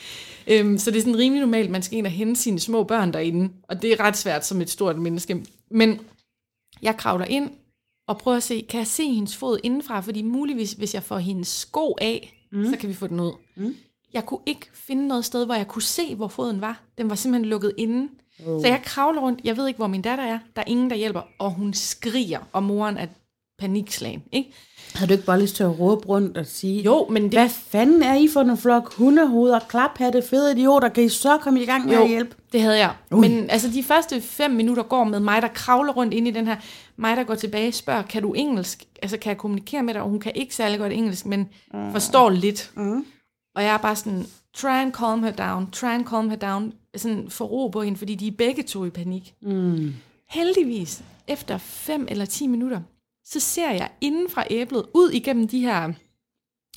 Øhm, 0.47 0.79
så 0.79 0.91
det 0.91 0.97
er 0.97 1.03
sådan 1.03 1.19
rimelig 1.19 1.41
normalt, 1.41 1.71
man 1.71 1.83
skal 1.83 1.99
ind 1.99 2.07
og 2.07 2.13
hente 2.13 2.41
sine 2.41 2.61
små 2.61 2.85
børn 2.85 3.13
derinde, 3.13 3.49
og 3.69 3.83
det 3.83 3.93
er 3.93 4.01
ret 4.01 4.17
svært 4.17 4.47
som 4.47 4.61
et 4.61 4.71
stort 4.71 4.99
menneske. 4.99 5.45
Men 5.71 6.01
jeg 6.83 6.97
kravler 6.97 7.27
ind 7.27 7.51
og 8.09 8.19
prøver 8.19 8.37
at 8.37 8.43
se, 8.43 8.67
kan 8.69 8.79
jeg 8.79 8.87
se 8.87 9.13
hendes 9.13 9.37
fod 9.37 9.59
indenfra, 9.63 10.01
fordi 10.01 10.23
muligvis, 10.23 10.73
hvis 10.73 10.95
jeg 10.95 11.03
får 11.03 11.19
hendes 11.19 11.49
sko 11.49 11.97
af, 12.01 12.47
mm. 12.53 12.65
så 12.65 12.77
kan 12.77 12.89
vi 12.89 12.95
få 12.95 13.07
den 13.07 13.21
ud. 13.21 13.33
Mm. 13.57 13.75
Jeg 14.15 14.27
kunne 14.27 14.41
ikke 14.47 14.67
finde 14.75 15.07
noget 15.09 15.25
sted, 15.25 15.47
hvor 15.47 15.55
jeg 15.55 15.69
kunne 15.69 15.83
se, 15.83 16.15
hvor 16.15 16.29
foden 16.29 16.61
var. 16.61 16.81
Den 16.99 17.11
var 17.11 17.17
simpelthen 17.17 17.51
lukket 17.51 17.73
inde. 17.77 18.09
Oh. 18.47 18.61
Så 18.61 18.69
jeg 18.69 18.81
kravler 18.85 19.21
rundt. 19.21 19.41
Jeg 19.45 19.57
ved 19.57 19.67
ikke, 19.69 19.79
hvor 19.79 19.87
min 19.87 20.03
datter 20.03 20.25
er. 20.25 20.39
Der 20.57 20.63
er 20.63 20.67
ingen, 20.67 20.91
der 20.91 20.97
hjælper. 20.97 21.21
Og 21.39 21.51
hun 21.51 21.75
skriger, 21.75 22.39
og 22.53 22.63
moren 22.63 22.97
er 22.97 23.07
panikslagen. 23.59 24.23
Ikke? 24.33 24.53
Har 24.95 25.07
du 25.07 25.13
ikke 25.13 25.25
bare 25.25 25.41
lyst 25.41 25.57
til 25.57 25.63
at 25.63 25.81
råbe 25.81 26.09
rundt 26.09 26.37
og 26.37 26.47
sige, 26.47 26.83
Jo, 26.83 27.07
men 27.11 27.23
det, 27.23 27.33
hvad 27.33 27.49
fanden 27.49 28.03
er 28.03 28.15
I 28.15 28.29
for 28.29 28.41
en 28.41 28.57
flok 28.59 28.95
hundehoveder, 28.95 29.59
klaphatte, 29.59 30.23
fede 30.23 30.53
idioter, 30.53 30.89
kan 30.89 31.05
I 31.05 31.09
så 31.09 31.39
komme 31.39 31.63
i 31.63 31.67
gang 31.67 31.87
med 31.87 31.95
Jo. 31.95 32.03
at 32.03 32.09
hjælpe? 32.09 32.37
det 32.53 32.63
havde 32.63 32.79
jeg. 32.79 32.93
Ui. 33.13 33.29
Men 33.29 33.51
altså, 33.51 33.69
de 33.69 33.83
første 33.83 34.21
fem 34.21 34.51
minutter 34.51 34.83
går 34.83 35.05
med 35.05 35.21
mig, 35.21 35.43
der 35.43 35.49
kravler 35.49 35.93
rundt 35.93 36.15
ind 36.15 36.29
i 36.29 36.31
den 36.31 36.47
her. 36.47 36.57
Mig, 36.97 37.17
der 37.17 37.25
går 37.25 37.35
tilbage 37.35 37.69
og 37.69 37.75
spørger, 37.75 38.03
kan 38.03 38.23
du 38.23 38.33
engelsk? 38.33 38.85
Altså, 39.03 39.17
kan 39.17 39.31
jeg 39.31 39.39
kommunikere 39.39 39.83
med 39.83 39.95
dig? 39.95 40.03
Og 40.03 40.09
hun 40.09 40.21
kan 40.21 40.33
ikke 40.35 40.55
særlig 40.55 40.79
godt 40.79 40.93
engelsk, 40.93 41.27
men 41.27 41.49
mm. 41.75 41.93
forstår 41.93 42.31
lidt. 42.31 42.71
Mm. 42.77 43.05
Og 43.55 43.63
jeg 43.63 43.75
er 43.75 43.79
bare 43.79 43.97
sådan, 43.97 44.27
try 44.55 44.67
and 44.67 44.93
calm 44.93 45.23
her 45.23 45.33
down, 45.33 45.71
try 45.71 45.87
and 45.87 46.07
calm 46.07 46.31
her 46.31 46.37
down. 46.37 46.73
Sådan 46.97 47.31
få 47.31 47.45
ro 47.45 47.69
på 47.69 47.83
hende, 47.83 47.99
fordi 47.99 48.15
de 48.15 48.27
er 48.27 48.33
begge 48.39 48.63
to 48.63 48.85
i 48.85 48.91
panik. 48.91 49.35
Mm. 49.43 49.95
Heldigvis, 50.31 51.05
efter 51.29 51.59
5 51.59 52.07
eller 52.11 52.25
10 52.25 52.47
minutter, 52.47 52.81
så 53.25 53.41
ser 53.41 53.71
jeg 53.71 53.91
inden 54.01 54.31
fra 54.31 54.45
æblet, 54.51 54.85
ud 54.95 55.11
igennem 55.11 55.49
de 55.49 55.61
her 55.61 55.93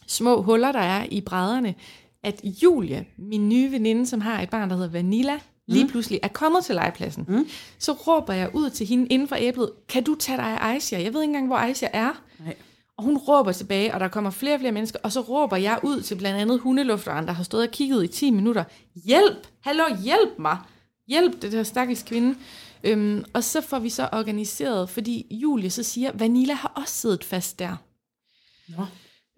små 0.07 0.41
huller, 0.41 0.71
der 0.71 0.79
er 0.79 1.05
i 1.11 1.21
brædderne, 1.21 1.75
at 2.23 2.41
Julie, 2.63 3.05
min 3.17 3.49
nye 3.49 3.71
veninde, 3.71 4.05
som 4.05 4.21
har 4.21 4.41
et 4.41 4.49
barn, 4.49 4.69
der 4.69 4.75
hedder 4.75 4.91
Vanilla, 4.91 5.39
lige 5.67 5.87
pludselig 5.87 6.19
er 6.23 6.27
kommet 6.27 6.65
til 6.65 6.75
legepladsen. 6.75 7.25
Mm. 7.27 7.47
Så 7.79 7.91
råber 7.91 8.33
jeg 8.33 8.55
ud 8.55 8.69
til 8.69 8.87
hende 8.87 9.07
inden 9.07 9.27
fra 9.27 9.39
æblet, 9.39 9.71
kan 9.89 10.03
du 10.03 10.15
tage 10.15 10.37
dig 10.37 10.45
af 10.45 10.69
Aisha? 10.69 11.01
Jeg 11.01 11.13
ved 11.13 11.21
ikke 11.21 11.29
engang, 11.29 11.47
hvor 11.47 11.55
Aisha 11.55 11.87
er. 11.93 12.23
Og 12.97 13.03
hun 13.03 13.17
råber 13.17 13.51
tilbage, 13.51 13.93
og 13.93 13.99
der 13.99 14.07
kommer 14.07 14.29
flere 14.29 14.53
og 14.53 14.59
flere 14.59 14.71
mennesker, 14.71 14.99
og 15.03 15.11
så 15.11 15.21
råber 15.21 15.57
jeg 15.57 15.79
ud 15.83 16.01
til 16.01 16.15
blandt 16.15 16.41
andet 16.41 16.59
hundelufteren, 16.59 17.27
der 17.27 17.33
har 17.33 17.43
stået 17.43 17.67
og 17.67 17.71
kigget 17.71 18.03
i 18.03 18.07
10 18.07 18.31
minutter. 18.31 18.63
Hjælp! 19.05 19.47
Hallo, 19.61 19.83
hjælp 20.03 20.39
mig! 20.39 20.57
Hjælp 21.07 21.41
det 21.41 21.51
der 21.51 21.63
stakkels 21.63 22.03
kvinde. 22.03 22.35
Øhm, 22.83 23.25
og 23.33 23.43
så 23.43 23.61
får 23.61 23.79
vi 23.79 23.89
så 23.89 24.09
organiseret, 24.11 24.89
fordi 24.89 25.27
Julie 25.31 25.69
så 25.69 25.83
siger, 25.83 26.11
Vanilla 26.13 26.53
har 26.53 26.73
også 26.75 26.93
siddet 26.93 27.23
fast 27.23 27.59
der. 27.59 27.75
Nå. 28.77 28.85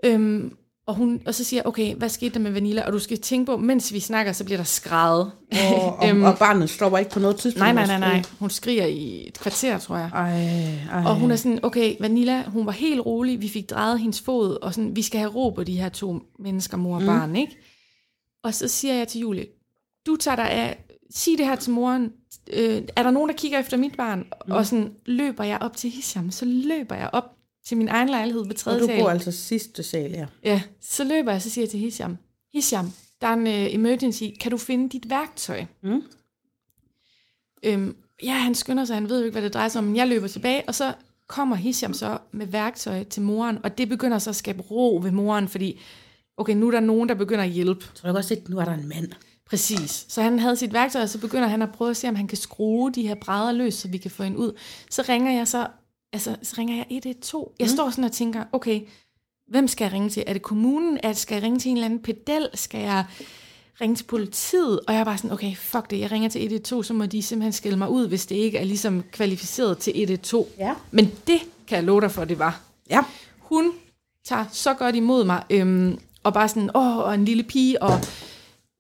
Øhm, 0.06 0.58
og, 0.90 0.96
hun, 0.96 1.22
og 1.26 1.36
så 1.36 1.44
siger 1.44 1.62
okay, 1.66 1.96
hvad 1.96 2.10
skete 2.10 2.34
der 2.34 2.40
med 2.40 2.52
Vanilla? 2.52 2.86
Og 2.86 2.94
du 2.94 3.00
skal 3.00 3.20
tænke 3.20 3.46
på, 3.46 3.58
mens 3.58 3.94
vi 3.94 4.00
snakker, 4.00 4.32
så 4.32 4.44
bliver 4.44 4.58
der 4.58 4.64
skrevet. 4.64 5.32
Og, 5.72 5.98
og, 5.98 6.08
øhm, 6.10 6.24
og 6.24 6.38
barnet 6.38 6.70
stopper 6.70 6.98
ikke 6.98 7.12
på 7.12 7.20
noget 7.20 7.36
tidspunkt. 7.36 7.60
nej, 7.60 7.74
nej, 7.74 7.86
nej, 7.86 8.00
nej. 8.00 8.24
Hun 8.40 8.50
skriger 8.50 8.86
i 8.86 9.28
et 9.28 9.40
kvarter, 9.40 9.80
tror 9.80 9.98
jeg. 9.98 10.10
Ej, 10.14 10.44
ej. 10.92 11.04
Og 11.06 11.16
hun 11.16 11.32
er 11.32 11.36
sådan, 11.36 11.60
okay, 11.64 11.96
Vanilla, 12.00 12.44
hun 12.44 12.66
var 12.66 12.72
helt 12.72 13.06
rolig, 13.06 13.42
vi 13.42 13.50
fik 13.50 13.70
drejet 13.70 14.00
hendes 14.00 14.22
fod, 14.22 14.58
og 14.62 14.74
sådan, 14.74 14.96
vi 14.96 15.02
skal 15.02 15.20
have 15.20 15.32
ro 15.32 15.50
på 15.50 15.64
de 15.64 15.78
her 15.78 15.90
to 15.90 16.20
mennesker, 16.40 16.78
mor 16.78 16.96
og 16.96 17.06
barn, 17.06 17.36
ikke? 17.36 17.58
Og 18.44 18.54
så 18.54 18.68
siger 18.68 18.94
jeg 18.94 19.08
til 19.08 19.22
Julie, 19.22 19.46
du 20.08 20.16
tager 20.16 20.36
dig 20.36 20.52
af, 20.52 20.86
sig 21.12 21.38
det 21.38 21.46
her 21.46 21.56
til 21.56 21.72
moren, 21.72 22.12
øh, 22.54 22.82
er 22.96 23.04
der 23.04 23.12
nogen, 23.12 23.30
der 23.30 23.36
kigger 23.36 23.60
efter 23.60 23.78
mit 23.78 23.98
barn? 23.98 24.20
Mm. 24.20 24.52
Og 24.52 24.66
sådan 24.66 24.92
løber 25.06 25.44
jeg 25.44 25.58
op 25.62 25.78
til 25.78 25.90
Hisham, 25.90 26.32
så 26.32 26.46
løber 26.46 26.96
jeg 26.96 27.10
op 27.14 27.39
til 27.66 27.78
min 27.78 27.88
egen 27.88 28.10
lejlighed 28.10 28.50
og 28.50 28.56
tredje 28.56 28.80
du 28.80 28.86
sal. 28.86 29.02
bor 29.02 29.10
altså 29.10 29.32
sidste 29.32 29.84
sal, 29.84 30.12
ja. 30.12 30.26
Ja, 30.44 30.62
så 30.82 31.04
løber 31.04 31.32
jeg, 31.32 31.42
så 31.42 31.50
siger 31.50 31.66
jeg 31.66 31.70
til 31.70 31.80
Hisham, 31.80 32.18
Hisham, 32.54 32.92
der 33.22 33.28
er 33.28 33.34
en 33.34 33.48
uh, 33.48 33.74
emergency, 33.74 34.24
kan 34.42 34.52
du 34.52 34.58
finde 34.58 34.90
dit 34.90 35.10
værktøj? 35.10 35.66
Mm. 35.84 36.04
Øhm, 37.64 37.96
ja, 38.24 38.34
han 38.34 38.56
skynder 38.56 38.86
sig, 38.86 38.96
han 38.96 39.10
ved 39.10 39.20
jo 39.20 39.26
ikke, 39.26 39.34
hvad 39.34 39.42
det 39.42 39.54
drejer 39.54 39.68
sig 39.68 39.80
om, 39.80 39.86
men 39.86 39.96
jeg 39.96 40.08
løber 40.08 40.28
tilbage, 40.28 40.64
og 40.68 40.76
så 40.76 40.94
kommer 41.28 41.56
Hisham 41.56 41.94
så 41.94 42.18
med 42.32 42.48
værktøj 42.48 43.04
til 43.04 43.22
moren, 43.22 43.58
og 43.64 43.78
det 43.78 43.90
begynder 43.90 44.20
så 44.20 44.30
at 44.30 44.36
skabe 44.36 44.62
ro 44.62 45.00
ved 45.04 45.12
moren, 45.12 45.48
fordi, 45.48 45.80
okay, 46.38 46.54
nu 46.54 46.68
er 46.68 46.72
der 46.72 46.80
nogen, 46.80 47.10
der 47.10 47.16
begynder 47.16 47.44
at 47.44 47.50
hjælpe. 47.50 47.86
Så 47.94 48.12
godt 48.12 48.26
se, 48.26 48.36
at 48.36 48.50
nu 48.50 48.58
er 48.58 48.66
der 48.66 48.74
en 48.74 48.88
mand. 48.88 49.12
Præcis. 49.50 50.06
Så 50.10 50.22
han 50.22 50.40
havde 50.40 50.56
sit 50.56 50.74
værktøj, 50.74 51.02
og 51.02 51.10
så 51.10 51.20
begynder 51.20 51.48
han 51.48 51.62
at 51.62 51.72
prøve 51.72 51.90
at 51.90 51.98
se, 51.98 52.10
om 52.10 52.16
han 52.16 52.28
kan 52.28 52.38
skrue 52.38 52.92
de 52.92 53.08
her 53.08 53.16
brædder 53.16 53.52
løs, 53.52 53.74
så 53.74 53.88
vi 53.88 53.98
kan 53.98 54.12
få 54.12 54.24
hende 54.24 54.38
ud. 54.38 54.52
Så 54.90 55.06
ringer 55.10 55.32
jeg 55.32 55.48
så, 55.48 55.68
altså, 56.14 56.36
så 56.44 56.56
ringer 56.58 56.76
jeg 56.76 56.86
112. 56.90 57.52
Jeg 57.60 57.66
mm. 57.66 57.70
står 57.70 57.90
sådan 57.90 58.04
og 58.04 58.12
tænker, 58.12 58.44
okay, 58.52 58.82
hvem 59.48 59.68
skal 59.68 59.86
jeg 59.86 59.94
ringe 59.94 60.10
til? 60.10 60.24
Er 60.28 60.34
det 60.34 60.42
kommunen? 60.42 61.00
Er, 61.04 61.14
skal 61.14 61.36
jeg 61.36 61.44
ringe 61.44 61.60
til 61.60 61.72
en 61.72 61.78
eller 61.78 61.86
anden 61.86 62.00
pedel? 62.02 62.50
Skal 62.54 62.82
jeg 62.82 63.06
ringe 63.82 63.96
til 63.96 64.04
politiet? 64.04 64.80
Og 64.88 64.94
jeg 64.94 65.00
er 65.00 65.06
bare 65.06 65.18
sådan, 65.18 65.32
okay, 65.32 65.56
fuck 65.56 65.90
det, 65.90 66.00
jeg 66.00 66.12
ringer 66.12 66.30
til 66.30 66.44
112, 66.44 66.84
så 66.84 66.94
må 66.94 67.06
de 67.06 67.24
simpelthen 67.24 67.54
skille 67.54 67.78
mig 67.78 67.90
ud, 67.90 68.08
hvis 68.08 68.26
det 68.26 68.36
ikke 68.36 68.58
er 68.58 68.64
ligesom 68.64 69.04
kvalificeret 69.12 69.78
til 69.78 69.94
112. 69.96 70.46
Ja. 70.58 70.74
Men 70.92 71.12
det 71.28 71.40
kan 71.68 71.76
jeg 71.76 71.84
love 71.84 72.02
dig 72.02 72.12
for, 72.12 72.26
det 72.26 72.40
var. 72.40 72.62
Ja. 72.90 73.04
Hun 73.40 73.72
tager 74.26 74.46
så 74.52 74.74
godt 74.74 74.96
imod 74.96 75.24
mig, 75.24 75.44
øhm, 75.50 76.00
Og 76.24 76.34
bare 76.34 76.48
sådan, 76.48 76.70
åh, 76.76 76.98
og 76.98 77.14
en 77.14 77.26
lille 77.26 77.44
pige, 77.44 77.84
og 77.84 78.00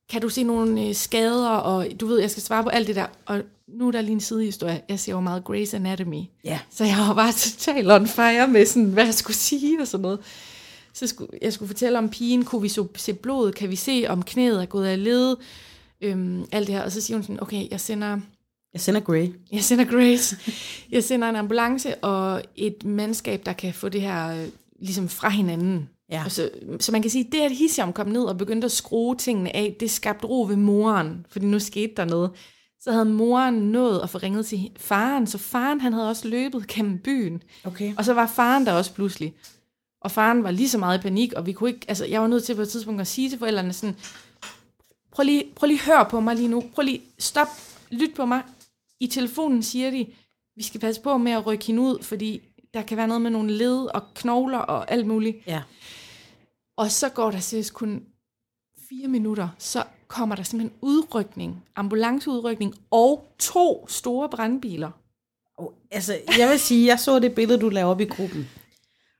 kan 0.09 0.21
du 0.21 0.29
se 0.29 0.43
nogle 0.43 0.81
øh, 0.81 0.95
skader, 0.95 1.49
og 1.49 1.87
du 1.99 2.07
ved, 2.07 2.19
jeg 2.19 2.31
skal 2.31 2.43
svare 2.43 2.63
på 2.63 2.69
alt 2.69 2.87
det 2.87 2.95
der. 2.95 3.05
Og 3.25 3.41
nu 3.73 3.87
er 3.87 3.91
der 3.91 4.01
lige 4.01 4.11
en 4.11 4.19
sidehistorie. 4.19 4.81
Jeg 4.89 4.99
ser 4.99 5.11
jo 5.11 5.19
meget 5.19 5.43
Grey's 5.49 5.75
Anatomy. 5.75 6.21
Ja. 6.43 6.59
Så 6.71 6.83
jeg 6.85 6.97
var 6.97 7.13
bare 7.13 7.31
totalt 7.31 7.91
on 7.91 8.07
fire 8.07 8.47
med 8.47 8.65
sådan, 8.65 8.89
hvad 8.89 9.05
jeg 9.05 9.13
skulle 9.13 9.37
sige 9.37 9.81
og 9.81 9.87
sådan 9.87 10.01
noget. 10.01 10.19
Så 10.93 11.07
skulle, 11.07 11.31
jeg 11.41 11.53
skulle 11.53 11.67
fortælle 11.67 11.97
om 11.97 12.09
pigen, 12.09 12.45
kunne 12.45 12.61
vi 12.61 12.69
så 12.69 12.87
se 12.95 13.13
blod, 13.13 13.51
kan 13.51 13.69
vi 13.69 13.75
se, 13.75 14.05
om 14.09 14.23
knæet 14.23 14.61
er 14.61 14.65
gået 14.65 14.87
af 14.87 15.03
led, 15.03 15.35
øhm, 16.01 16.45
alt 16.51 16.67
det 16.67 16.75
her. 16.75 16.83
Og 16.83 16.91
så 16.91 17.01
siger 17.01 17.17
hun 17.17 17.23
sådan, 17.23 17.43
okay, 17.43 17.67
jeg 17.71 17.79
sender, 17.79 18.19
Jeg 18.73 18.81
sender 18.81 19.01
Grey. 19.01 19.27
jeg 19.51 19.63
sender 19.63 19.85
Grace, 19.85 20.37
jeg 20.91 21.03
sender 21.03 21.29
en 21.29 21.35
ambulance 21.35 21.95
og 21.95 22.41
et 22.55 22.85
mandskab, 22.85 23.45
der 23.45 23.53
kan 23.53 23.73
få 23.73 23.89
det 23.89 24.01
her 24.01 24.41
øh, 24.41 24.47
ligesom 24.81 25.09
fra 25.09 25.29
hinanden. 25.29 25.89
Ja. 26.11 26.23
Og 26.25 26.31
så, 26.31 26.49
så 26.79 26.91
man 26.91 27.01
kan 27.01 27.11
sige, 27.11 27.27
det 27.31 27.39
at 27.41 27.51
Hisham 27.51 27.93
kom 27.93 28.07
ned 28.07 28.23
og 28.23 28.37
begyndte 28.37 28.65
at 28.65 28.71
skrue 28.71 29.15
tingene 29.15 29.55
af, 29.55 29.75
det 29.79 29.91
skabte 29.91 30.27
ro 30.27 30.41
ved 30.41 30.55
moren, 30.55 31.25
fordi 31.29 31.45
nu 31.45 31.59
skete 31.59 31.93
der 31.97 32.05
noget. 32.05 32.31
Så 32.81 32.91
havde 32.91 33.05
moren 33.05 33.53
nået 33.53 33.99
at 33.99 34.09
få 34.09 34.17
ringet 34.17 34.45
til 34.45 34.71
faren, 34.77 35.27
så 35.27 35.37
faren 35.37 35.81
han 35.81 35.93
havde 35.93 36.09
også 36.09 36.27
løbet 36.27 36.67
gennem 36.67 36.99
byen. 36.99 37.43
Okay. 37.63 37.93
Og 37.97 38.05
så 38.05 38.13
var 38.13 38.27
faren 38.27 38.65
der 38.65 38.73
også 38.73 38.93
pludselig. 38.93 39.33
Og 40.01 40.11
faren 40.11 40.43
var 40.43 40.51
lige 40.51 40.69
så 40.69 40.77
meget 40.77 40.99
i 40.99 41.01
panik, 41.01 41.33
og 41.33 41.45
vi 41.45 41.53
kunne 41.53 41.69
ikke, 41.69 41.85
altså 41.87 42.05
jeg 42.05 42.21
var 42.21 42.27
nødt 42.27 42.43
til 42.43 42.55
på 42.55 42.61
et 42.61 42.69
tidspunkt 42.69 43.01
at 43.01 43.07
sige 43.07 43.29
til 43.29 43.39
forældrene 43.39 43.73
sådan, 43.73 43.95
prøv 45.11 45.23
lige, 45.23 45.45
prøv 45.55 45.67
lige 45.67 45.79
at 45.79 45.85
høre 45.85 46.05
på 46.09 46.19
mig 46.19 46.35
lige 46.35 46.47
nu, 46.47 46.63
prøv 46.75 46.83
lige, 46.83 47.01
stop, 47.19 47.47
lyt 47.91 48.15
på 48.15 48.25
mig. 48.25 48.43
I 48.99 49.07
telefonen 49.07 49.63
siger 49.63 49.91
de, 49.91 50.07
vi 50.55 50.63
skal 50.63 50.79
passe 50.79 51.01
på 51.01 51.17
med 51.17 51.31
at 51.31 51.45
rykke 51.45 51.65
hende 51.65 51.81
ud, 51.81 52.03
fordi 52.03 52.41
der 52.73 52.81
kan 52.81 52.97
være 52.97 53.07
noget 53.07 53.21
med 53.21 53.31
nogle 53.31 53.51
led 53.51 53.95
og 53.95 54.01
knogler 54.15 54.57
og 54.57 54.91
alt 54.91 55.07
muligt. 55.07 55.37
Ja. 55.47 55.61
Og 56.77 56.91
så 56.91 57.09
går 57.09 57.31
der 57.31 57.39
seriøst 57.39 57.73
kun 57.73 58.03
fire 58.89 59.07
minutter, 59.07 59.49
så 59.57 59.83
kommer 60.09 60.35
der 60.35 60.43
simpelthen 60.43 60.77
udrykning, 60.81 61.63
ambulanceudrykning 61.75 62.75
og 62.91 63.33
to 63.39 63.85
store 63.87 64.29
brandbiler. 64.29 64.91
Og, 65.57 65.73
altså, 65.91 66.17
jeg 66.37 66.49
vil 66.49 66.59
sige, 66.59 66.87
jeg 66.87 66.99
så 66.99 67.19
det 67.19 67.35
billede, 67.35 67.59
du 67.59 67.69
lavede 67.69 67.91
op 67.91 68.01
i 68.01 68.05
gruppen. 68.05 68.47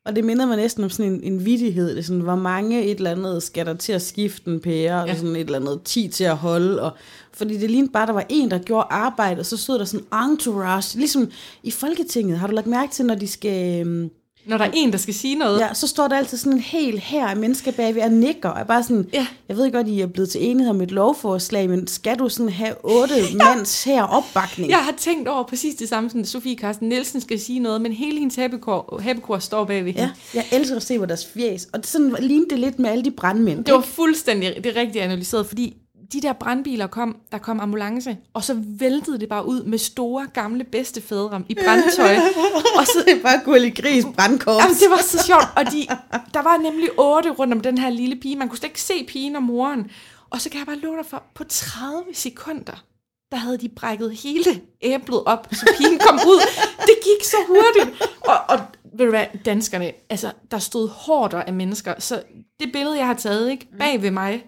Og 0.06 0.16
det 0.16 0.26
minder 0.26 0.46
mig 0.46 0.58
næsten 0.58 0.84
om 0.84 0.90
sådan 0.90 1.12
en, 1.12 1.24
en 1.24 1.46
vidighed. 1.46 1.90
Det 1.90 1.98
er 1.98 2.04
sådan, 2.04 2.22
hvor 2.22 2.36
mange 2.36 2.84
et 2.84 2.98
eller 2.98 3.12
andet 3.12 3.44
skal 3.44 3.66
der 3.66 3.74
til 3.74 3.94
at 3.94 4.02
skifte 4.02 4.52
en 4.52 4.60
pære, 4.60 4.98
ja. 4.98 5.12
og 5.12 5.18
sådan 5.18 5.36
et 5.36 5.40
eller 5.40 5.60
andet 5.60 5.82
10 5.86 6.08
til 6.08 6.24
at 6.24 6.38
holde. 6.38 6.82
Og, 6.82 6.92
fordi 7.34 7.58
det 7.58 7.72
lignede 7.72 7.92
bare, 7.92 8.08
der 8.08 8.14
var 8.14 8.26
en, 8.30 8.52
der 8.52 8.60
gjorde 8.60 8.88
arbejde, 8.90 9.40
og 9.40 9.46
så 9.46 9.58
stod 9.58 9.80
der 9.80 9.86
sådan 9.86 10.30
entourage. 10.30 10.98
Ligesom 10.98 11.32
i 11.64 11.72
Folketinget, 11.72 12.40
har 12.40 12.48
du 12.48 12.54
lagt 12.54 12.68
mærke 12.68 12.92
til, 12.92 13.06
når 13.06 13.16
de 13.16 13.28
skal... 13.28 13.88
øhm, 13.88 14.10
Når 14.50 14.58
der 14.58 14.66
er 14.66 14.72
en, 14.74 14.92
der 14.92 14.98
skal 14.98 15.14
sige 15.14 15.36
noget. 15.36 15.60
Ja, 15.60 15.74
så 15.74 15.88
står 15.88 16.08
der 16.08 16.18
altid 16.18 16.38
sådan 16.38 16.54
en 16.54 16.60
hel 16.60 17.00
her 17.00 17.28
af 17.28 17.38
mennesker 17.38 17.72
bagved 17.72 18.02
og 18.02 18.12
nikker. 18.12 18.50
Og 18.50 18.60
er 18.60 18.64
bare 18.64 18.84
sådan, 18.84 19.06
Ja. 19.14 19.28
jeg 19.50 19.58
ved 19.58 19.72
godt, 19.72 19.88
I 19.88 20.02
er 20.02 20.08
blevet 20.08 20.30
til 20.30 20.46
enighed 20.46 20.70
om 20.70 20.82
et 20.82 20.92
lovforslag, 20.92 21.70
men 21.70 21.88
skal 21.88 22.20
du 22.20 22.30
sådan 22.30 22.50
have 22.52 22.74
otte 22.84 23.16
ja. 23.40 23.56
mands 23.56 23.84
her 23.84 24.04
opbakning? 24.04 24.70
Jeg 24.70 24.78
har 24.80 24.94
tænkt 24.98 25.28
over 25.28 25.44
præcis 25.44 25.76
det 25.76 25.90
samme, 25.90 26.10
som 26.10 26.26
Sofie 26.26 26.56
Carsten 26.58 26.90
Nielsen 26.90 27.22
skal 27.22 27.40
sige 27.40 27.60
noget, 27.60 27.82
men 27.82 27.92
hele 27.92 28.20
hendes 28.20 28.36
hæppekor, 28.36 29.00
hæppekor 29.04 29.40
står 29.40 29.66
bagved 29.66 29.94
hende. 29.94 30.02
Ja, 30.34 30.42
jeg 30.52 30.60
elsker 30.60 30.76
at 30.76 30.84
se 30.84 31.00
på 31.00 31.06
deres 31.06 31.26
fjes. 31.34 31.68
Og 31.74 31.80
sådan 31.84 32.16
lignede 32.20 32.50
det 32.50 32.60
lidt 32.60 32.80
med 32.80 32.90
alle 32.90 33.04
de 33.06 33.12
brandmænd. 33.12 33.66
Det 33.66 33.74
var 33.74 33.82
fuldstændig 33.82 34.56
det 34.64 34.76
rigtige 34.76 35.02
analyseret, 35.04 35.46
fordi 35.46 35.76
de 36.14 36.22
der 36.22 36.34
brandbiler 36.34 36.88
kom, 36.88 37.18
der 37.32 37.38
kom 37.38 37.60
ambulance, 37.60 38.18
og 38.34 38.44
så 38.44 38.64
væltede 38.80 39.20
det 39.20 39.30
bare 39.30 39.48
ud 39.48 39.64
med 39.64 39.78
store, 39.78 40.28
gamle 40.34 40.64
bedstefædre 40.64 41.44
i 41.50 41.56
brandtøj. 41.56 42.16
og 42.80 42.86
så, 42.86 43.04
det 43.08 43.22
bare 43.22 43.42
gullig 43.46 43.76
gris 43.76 44.06
brandkorps. 44.16 44.64
Jamen, 44.64 44.76
det 44.76 44.90
var 44.90 45.02
så 45.02 45.24
sjovt. 45.24 45.46
Og 45.56 45.66
de, 45.66 45.88
der 46.34 46.42
var 46.42 46.58
nemlig 46.58 46.90
otte 46.98 47.30
rundt 47.30 47.54
om 47.54 47.62
den 47.62 47.78
her 47.78 47.90
lille 47.90 48.16
pige. 48.16 48.36
Man 48.36 48.50
kunne 48.50 48.58
slet 48.58 48.70
ikke 48.70 48.82
se 48.82 49.06
pigen 49.08 49.36
og 49.36 49.44
moren. 49.44 49.92
Og 50.30 50.42
så 50.42 50.50
kan 50.50 50.60
jeg 50.60 50.68
bare 50.68 50.78
love 50.78 50.98
dig 50.98 51.06
for, 51.06 51.24
på 51.36 51.44
30 51.44 52.04
sekunder, 52.14 52.84
der 53.32 53.38
havde 53.38 53.58
de 53.58 53.70
brækket 53.70 54.12
hele 54.12 54.62
æblet 54.82 55.24
op, 55.26 55.48
så 55.52 55.74
pigen 55.78 56.00
kom 56.00 56.16
ud. 56.16 56.42
Det 56.80 56.96
gik 57.04 57.24
så 57.24 57.38
hurtigt. 57.48 58.04
Og, 58.22 58.36
og 58.50 58.60
ved 58.98 59.06
du 59.06 59.12
hvad, 59.12 59.26
danskerne, 59.46 59.92
altså, 60.10 60.32
der 60.52 60.60
stod 60.60 60.90
hårder 60.90 61.42
af 61.42 61.54
mennesker. 61.54 61.94
Så 62.00 62.24
det 62.60 62.72
billede, 62.74 62.98
jeg 62.98 63.06
har 63.06 63.14
taget, 63.14 63.52
ikke, 63.52 63.68
bag 63.80 64.02
ved 64.02 64.12
mig, 64.12 64.46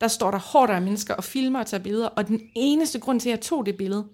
der 0.00 0.08
står 0.08 0.30
der 0.30 0.38
hårder 0.38 0.74
af 0.74 0.82
mennesker 0.82 1.14
og 1.14 1.24
filmer 1.24 1.60
og 1.60 1.66
tager 1.66 1.82
billeder. 1.82 2.08
Og 2.08 2.28
den 2.28 2.40
eneste 2.54 3.00
grund 3.00 3.20
til, 3.20 3.28
at 3.28 3.30
jeg 3.30 3.40
tog 3.40 3.66
det 3.66 3.76
billede, 3.76 4.04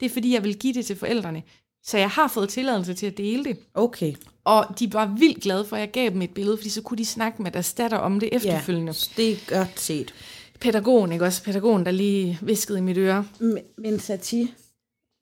det 0.00 0.06
er 0.06 0.10
fordi, 0.10 0.34
jeg 0.34 0.44
vil 0.44 0.58
give 0.58 0.74
det 0.74 0.86
til 0.86 0.96
forældrene. 0.96 1.42
Så 1.82 1.98
jeg 1.98 2.10
har 2.10 2.28
fået 2.28 2.48
tilladelse 2.48 2.94
til 2.94 3.06
at 3.06 3.16
dele 3.16 3.44
det. 3.44 3.58
Okay. 3.74 4.14
Og 4.44 4.66
de 4.78 4.92
var 4.92 5.06
vildt 5.18 5.42
glade 5.42 5.64
for, 5.64 5.76
at 5.76 5.80
jeg 5.80 5.90
gav 5.90 6.10
dem 6.10 6.22
et 6.22 6.34
billede, 6.34 6.56
fordi 6.56 6.70
så 6.70 6.82
kunne 6.82 6.98
de 6.98 7.04
snakke 7.04 7.42
med 7.42 7.50
deres 7.50 7.72
datter 7.72 7.96
om 7.96 8.20
det 8.20 8.28
efterfølgende. 8.32 8.92
Ja, 8.92 9.22
det 9.22 9.32
er 9.32 9.58
godt 9.58 9.80
set. 9.80 10.14
Pædagogen, 10.60 11.12
ikke 11.12 11.24
også? 11.24 11.42
Pædagogen, 11.42 11.86
der 11.86 11.90
lige 11.90 12.38
viskede 12.42 12.78
i 12.78 12.82
mit 12.82 12.96
øre. 12.96 13.26
Men, 13.38 13.58
men 13.78 14.00
Sati, 14.00 14.54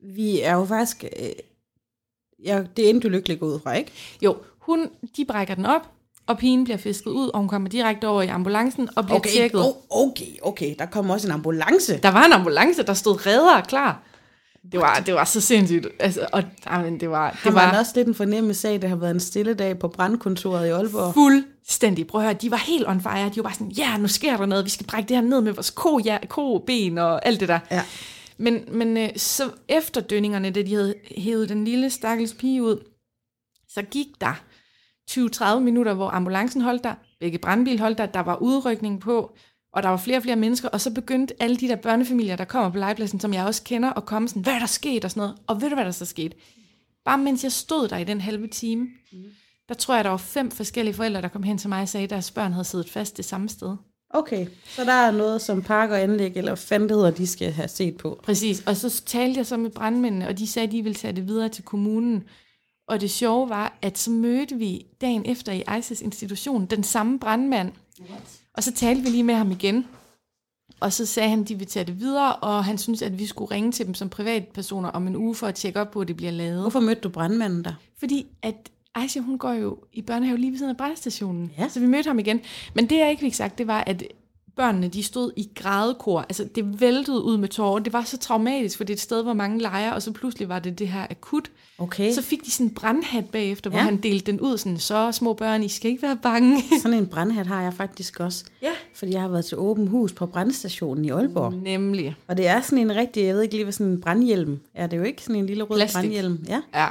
vi 0.01 0.41
er 0.41 0.55
jo 0.55 0.65
faktisk... 0.65 1.05
Øh, 1.05 1.29
ja, 2.45 2.65
det 2.77 2.91
endte 2.91 3.09
lykkeligt 3.09 3.43
ud 3.43 3.61
fra, 3.61 3.73
ikke? 3.73 3.93
Jo, 4.23 4.37
hun, 4.59 4.91
de 5.17 5.25
brækker 5.25 5.55
den 5.55 5.67
op, 5.67 5.93
og 6.29 6.39
pigen 6.39 6.65
bliver 6.65 6.77
fisket 6.77 7.11
ud, 7.11 7.29
og 7.29 7.39
hun 7.41 7.49
kommer 7.49 7.69
direkte 7.69 8.09
over 8.09 8.23
i 8.23 8.27
ambulancen 8.27 8.89
og 8.97 9.05
bliver 9.05 9.19
Okay, 9.19 9.31
tjekket. 9.31 9.61
oh, 9.61 9.75
okay, 9.91 10.33
okay. 10.43 10.75
Der 10.79 10.87
kommer 10.87 11.15
også 11.15 11.27
en 11.29 11.33
ambulance. 11.33 11.99
Der 12.03 12.09
var 12.09 12.25
en 12.25 12.33
ambulance, 12.33 12.83
der 12.83 12.95
stod 12.95 13.27
redder 13.27 13.61
klar. 13.61 14.03
Det 14.73 14.81
var, 14.81 15.03
det 15.07 15.15
var 15.15 15.25
så 15.25 15.41
sindssygt. 15.41 15.87
Altså, 16.01 16.27
og, 16.33 16.43
jamen, 16.71 17.01
det 17.01 17.11
var, 17.11 17.31
Det 17.31 17.39
det 17.45 17.55
var 17.55 17.71
var 17.71 17.79
også 17.79 17.93
lidt 17.95 18.09
en 18.09 18.15
fornemmelse 18.15 18.69
af, 18.69 18.75
at 18.75 18.83
det 18.83 18.91
har 18.91 18.97
været 18.97 19.11
en 19.11 19.21
stille 19.21 19.55
dag 19.55 19.79
på 19.79 19.89
brandkontoret 19.89 20.67
i 20.67 20.71
Aalborg. 20.71 21.15
fuldstændig. 21.15 22.07
Prøv 22.07 22.21
at 22.21 22.25
høre, 22.27 22.35
de 22.35 22.51
var 22.51 22.57
helt 22.57 22.89
on 22.89 23.01
fire. 23.01 23.29
De 23.29 23.37
var 23.37 23.43
bare 23.43 23.53
sådan, 23.55 23.69
ja, 23.71 23.97
nu 23.97 24.09
sker 24.09 24.37
der 24.37 24.47
noget. 24.47 24.65
Vi 24.65 24.71
skal 24.71 24.87
brække 24.87 25.09
det 25.09 25.17
her 25.17 25.25
ned 25.25 25.41
med 25.41 25.53
vores 25.53 25.71
ko, 25.71 26.01
ja, 26.05 26.19
ko 26.29 26.59
ben 26.67 26.99
og 26.99 27.27
alt 27.27 27.41
det 27.41 27.49
der. 27.49 27.59
Ja. 27.71 27.83
Men, 28.39 28.61
men 28.73 28.97
øh, 28.97 29.09
så 29.17 29.51
efter 29.69 30.01
dønningerne, 30.01 30.51
da 30.51 30.63
de 30.63 30.75
havde 30.75 30.95
hævet 31.17 31.49
den 31.49 31.65
lille 31.65 31.91
stakkels 31.91 32.35
pige 32.35 32.63
ud, 32.63 32.85
så 33.69 33.83
gik 33.83 34.07
der 34.21 34.41
20-30 35.11 35.59
minutter, 35.59 35.95
hvor 35.95 36.11
ambulancen 36.11 36.61
holdt 36.61 36.85
der, 36.85 36.95
begge 37.21 37.39
brandbil 37.39 37.81
holdt 37.81 37.99
der, 37.99 38.07
der 38.07 38.21
var 38.21 38.37
udrykning 38.37 39.01
på, 39.01 39.37
og 39.73 39.83
der 39.83 39.89
var 39.89 39.97
flere 39.97 40.17
og 40.17 40.23
flere 40.23 40.37
mennesker, 40.37 40.69
og 40.69 40.81
så 40.81 40.91
begyndte 40.91 41.43
alle 41.43 41.57
de 41.57 41.69
der 41.69 41.77
børnefamilier, 41.77 42.37
der 42.37 42.45
kommer 42.45 42.71
på 42.71 42.79
legepladsen, 42.79 43.21
som 43.21 43.35
jeg 43.35 43.47
også 43.47 43.63
kender, 43.65 43.93
at 43.93 44.05
komme 44.05 44.29
sådan, 44.29 44.43
hvad 44.43 44.53
er 44.53 44.59
der 44.59 44.67
sket 44.67 45.05
og 45.05 45.11
sådan 45.11 45.21
noget. 45.21 45.37
Og 45.47 45.61
ved 45.61 45.69
du, 45.69 45.75
hvad 45.75 45.85
der 45.85 45.91
så 45.91 46.05
skete? 46.05 46.37
Bare 47.05 47.19
mens 47.19 47.45
jeg 47.45 47.53
stod 47.53 47.89
der 47.89 47.97
i 47.97 48.05
den 48.05 48.21
halve 48.21 48.47
time, 48.47 48.89
der 49.69 49.75
tror 49.75 49.95
jeg, 49.95 50.05
der 50.05 50.11
var 50.11 50.17
fem 50.17 50.51
forskellige 50.51 50.95
forældre, 50.95 51.23
der 51.23 51.29
kom 51.29 51.43
hen 51.43 51.59
til 51.59 51.69
mig 51.69 51.83
og 51.83 51.89
sagde, 51.89 52.05
at 52.05 52.11
deres 52.11 52.31
børn 52.31 52.53
havde 52.53 52.65
siddet 52.65 52.91
fast 52.91 53.17
det 53.17 53.25
samme 53.25 53.49
sted. 53.49 53.77
Okay, 54.11 54.47
så 54.65 54.85
der 54.85 54.93
er 54.93 55.11
noget, 55.11 55.43
som 55.43 55.63
park 55.63 55.91
og 55.91 56.01
anlæg, 56.01 56.37
eller 56.37 56.79
hedder, 56.89 57.11
de 57.11 57.27
skal 57.27 57.53
have 57.53 57.69
set 57.69 57.97
på. 57.97 58.21
Præcis, 58.23 58.63
og 58.67 58.77
så 58.77 59.03
talte 59.07 59.39
jeg 59.39 59.47
så 59.47 59.57
med 59.57 59.71
brandmændene, 59.71 60.29
og 60.29 60.39
de 60.39 60.47
sagde, 60.47 60.67
at 60.67 60.73
de 60.73 60.83
ville 60.83 60.95
tage 60.95 61.13
det 61.13 61.27
videre 61.27 61.49
til 61.49 61.65
kommunen. 61.65 62.25
Og 62.89 63.01
det 63.01 63.11
sjove 63.11 63.49
var, 63.49 63.79
at 63.83 63.99
så 63.99 64.11
mødte 64.11 64.55
vi 64.57 64.87
dagen 65.01 65.23
efter 65.27 65.53
i 65.53 65.79
ISIS 65.79 66.01
institution 66.01 66.67
den 66.67 66.83
samme 66.83 67.19
brandmand. 67.19 67.73
Og 68.55 68.63
så 68.63 68.73
talte 68.73 69.03
vi 69.03 69.09
lige 69.09 69.23
med 69.23 69.35
ham 69.35 69.51
igen. 69.51 69.87
Og 70.81 70.93
så 70.93 71.07
sagde 71.07 71.29
han, 71.29 71.41
at 71.41 71.49
de 71.49 71.55
ville 71.55 71.71
tage 71.71 71.85
det 71.85 72.01
videre, 72.01 72.37
og 72.37 72.65
han 72.65 72.79
synes, 72.79 73.03
at 73.03 73.19
vi 73.19 73.27
skulle 73.27 73.55
ringe 73.55 73.73
til 73.73 73.87
dem 73.87 73.95
som 73.95 74.09
privatpersoner 74.09 74.89
om 74.89 75.07
en 75.07 75.17
uge 75.17 75.35
for 75.35 75.47
at 75.47 75.55
tjekke 75.55 75.81
op 75.81 75.91
på, 75.91 76.01
at 76.01 76.09
det 76.09 76.17
bliver 76.17 76.33
lavet. 76.33 76.61
Hvorfor 76.61 76.81
mødte 76.81 77.01
du 77.01 77.09
brandmanden 77.09 77.65
der? 77.65 77.75
Fordi 77.99 78.27
at 78.43 78.71
Aisha, 78.95 79.21
hun 79.21 79.39
går 79.39 79.53
jo 79.53 79.79
i 79.93 80.03
børnehave 80.03 80.39
lige 80.39 80.51
ved 80.51 80.59
siden 80.59 80.71
af 80.71 80.77
brandstationen. 80.77 81.53
Ja. 81.59 81.69
Så 81.69 81.81
vi 81.81 81.87
mødte 81.87 82.09
ham 82.09 82.19
igen. 82.19 82.41
Men 82.75 82.91
det, 82.91 82.99
jeg 82.99 83.11
ikke 83.11 83.21
fik 83.21 83.35
sagt, 83.35 83.59
det 83.59 83.67
var, 83.67 83.85
at 83.87 84.03
børnene, 84.59 84.89
de 84.89 85.03
stod 85.03 85.33
i 85.37 85.49
grædekor. 85.55 86.21
Altså, 86.21 86.49
det 86.55 86.81
væltede 86.81 87.23
ud 87.23 87.37
med 87.37 87.49
tårer. 87.49 87.79
Det 87.79 87.93
var 87.93 88.03
så 88.03 88.19
traumatisk, 88.19 88.77
for 88.77 88.85
det 88.85 88.93
er 88.93 88.97
et 88.97 89.01
sted, 89.01 89.23
hvor 89.23 89.33
mange 89.33 89.59
leger, 89.63 89.93
og 89.93 90.03
så 90.03 90.13
pludselig 90.13 90.49
var 90.49 90.59
det 90.59 90.79
det 90.79 90.89
her 90.89 91.07
akut. 91.11 91.51
Okay, 91.79 92.13
Så 92.13 92.23
fik 92.23 92.45
de 92.45 92.51
sådan 92.51 92.67
en 92.67 92.75
brandhat 92.75 93.25
bagefter, 93.31 93.71
hvor 93.71 93.79
Ja. 93.79 93.85
han 93.85 93.97
delte 93.97 94.33
den 94.33 94.41
ud 94.41 94.59
sådan, 94.59 94.79
så 94.79 95.13
små 95.13 95.33
børn, 95.33 95.63
I 95.63 95.69
skal 95.69 95.91
ikke 95.91 96.03
være 96.03 96.17
bange. 96.23 96.63
sådan 96.83 96.99
en 96.99 97.07
brandhat 97.07 97.47
har 97.47 97.63
jeg 97.63 97.75
faktisk 97.75 98.21
også. 98.21 98.45
ja. 98.63 98.71
Fordi 98.95 99.13
jeg 99.13 99.21
har 99.21 99.29
været 99.29 99.45
til 99.45 99.59
åben 99.59 99.87
hus 99.89 100.13
på 100.13 100.27
brandstationen 100.27 101.05
i 101.05 101.11
Aalborg. 101.11 101.53
Nemlig. 101.55 102.17
Og 102.29 102.37
det 102.37 102.47
er 102.47 102.61
sådan 102.61 102.79
en 102.79 102.97
rigtig, 102.97 103.25
jeg 103.25 103.35
ved 103.35 103.43
ikke 103.43 103.55
lige, 103.55 103.65
hvad 103.65 103.73
sådan 103.73 103.93
en 103.93 104.01
brandhjelm 104.01 104.61
er. 104.75 104.87
Det 104.87 104.97
jo 104.97 105.03
ikke 105.03 105.23
sådan 105.23 105.37
en 105.37 105.47
lille 105.47 105.63
rød 105.65 105.79
Plastik. 105.79 105.95
brandhjelm. 106.01 106.45
Ja. 106.49 106.61
Ja. 106.75 106.87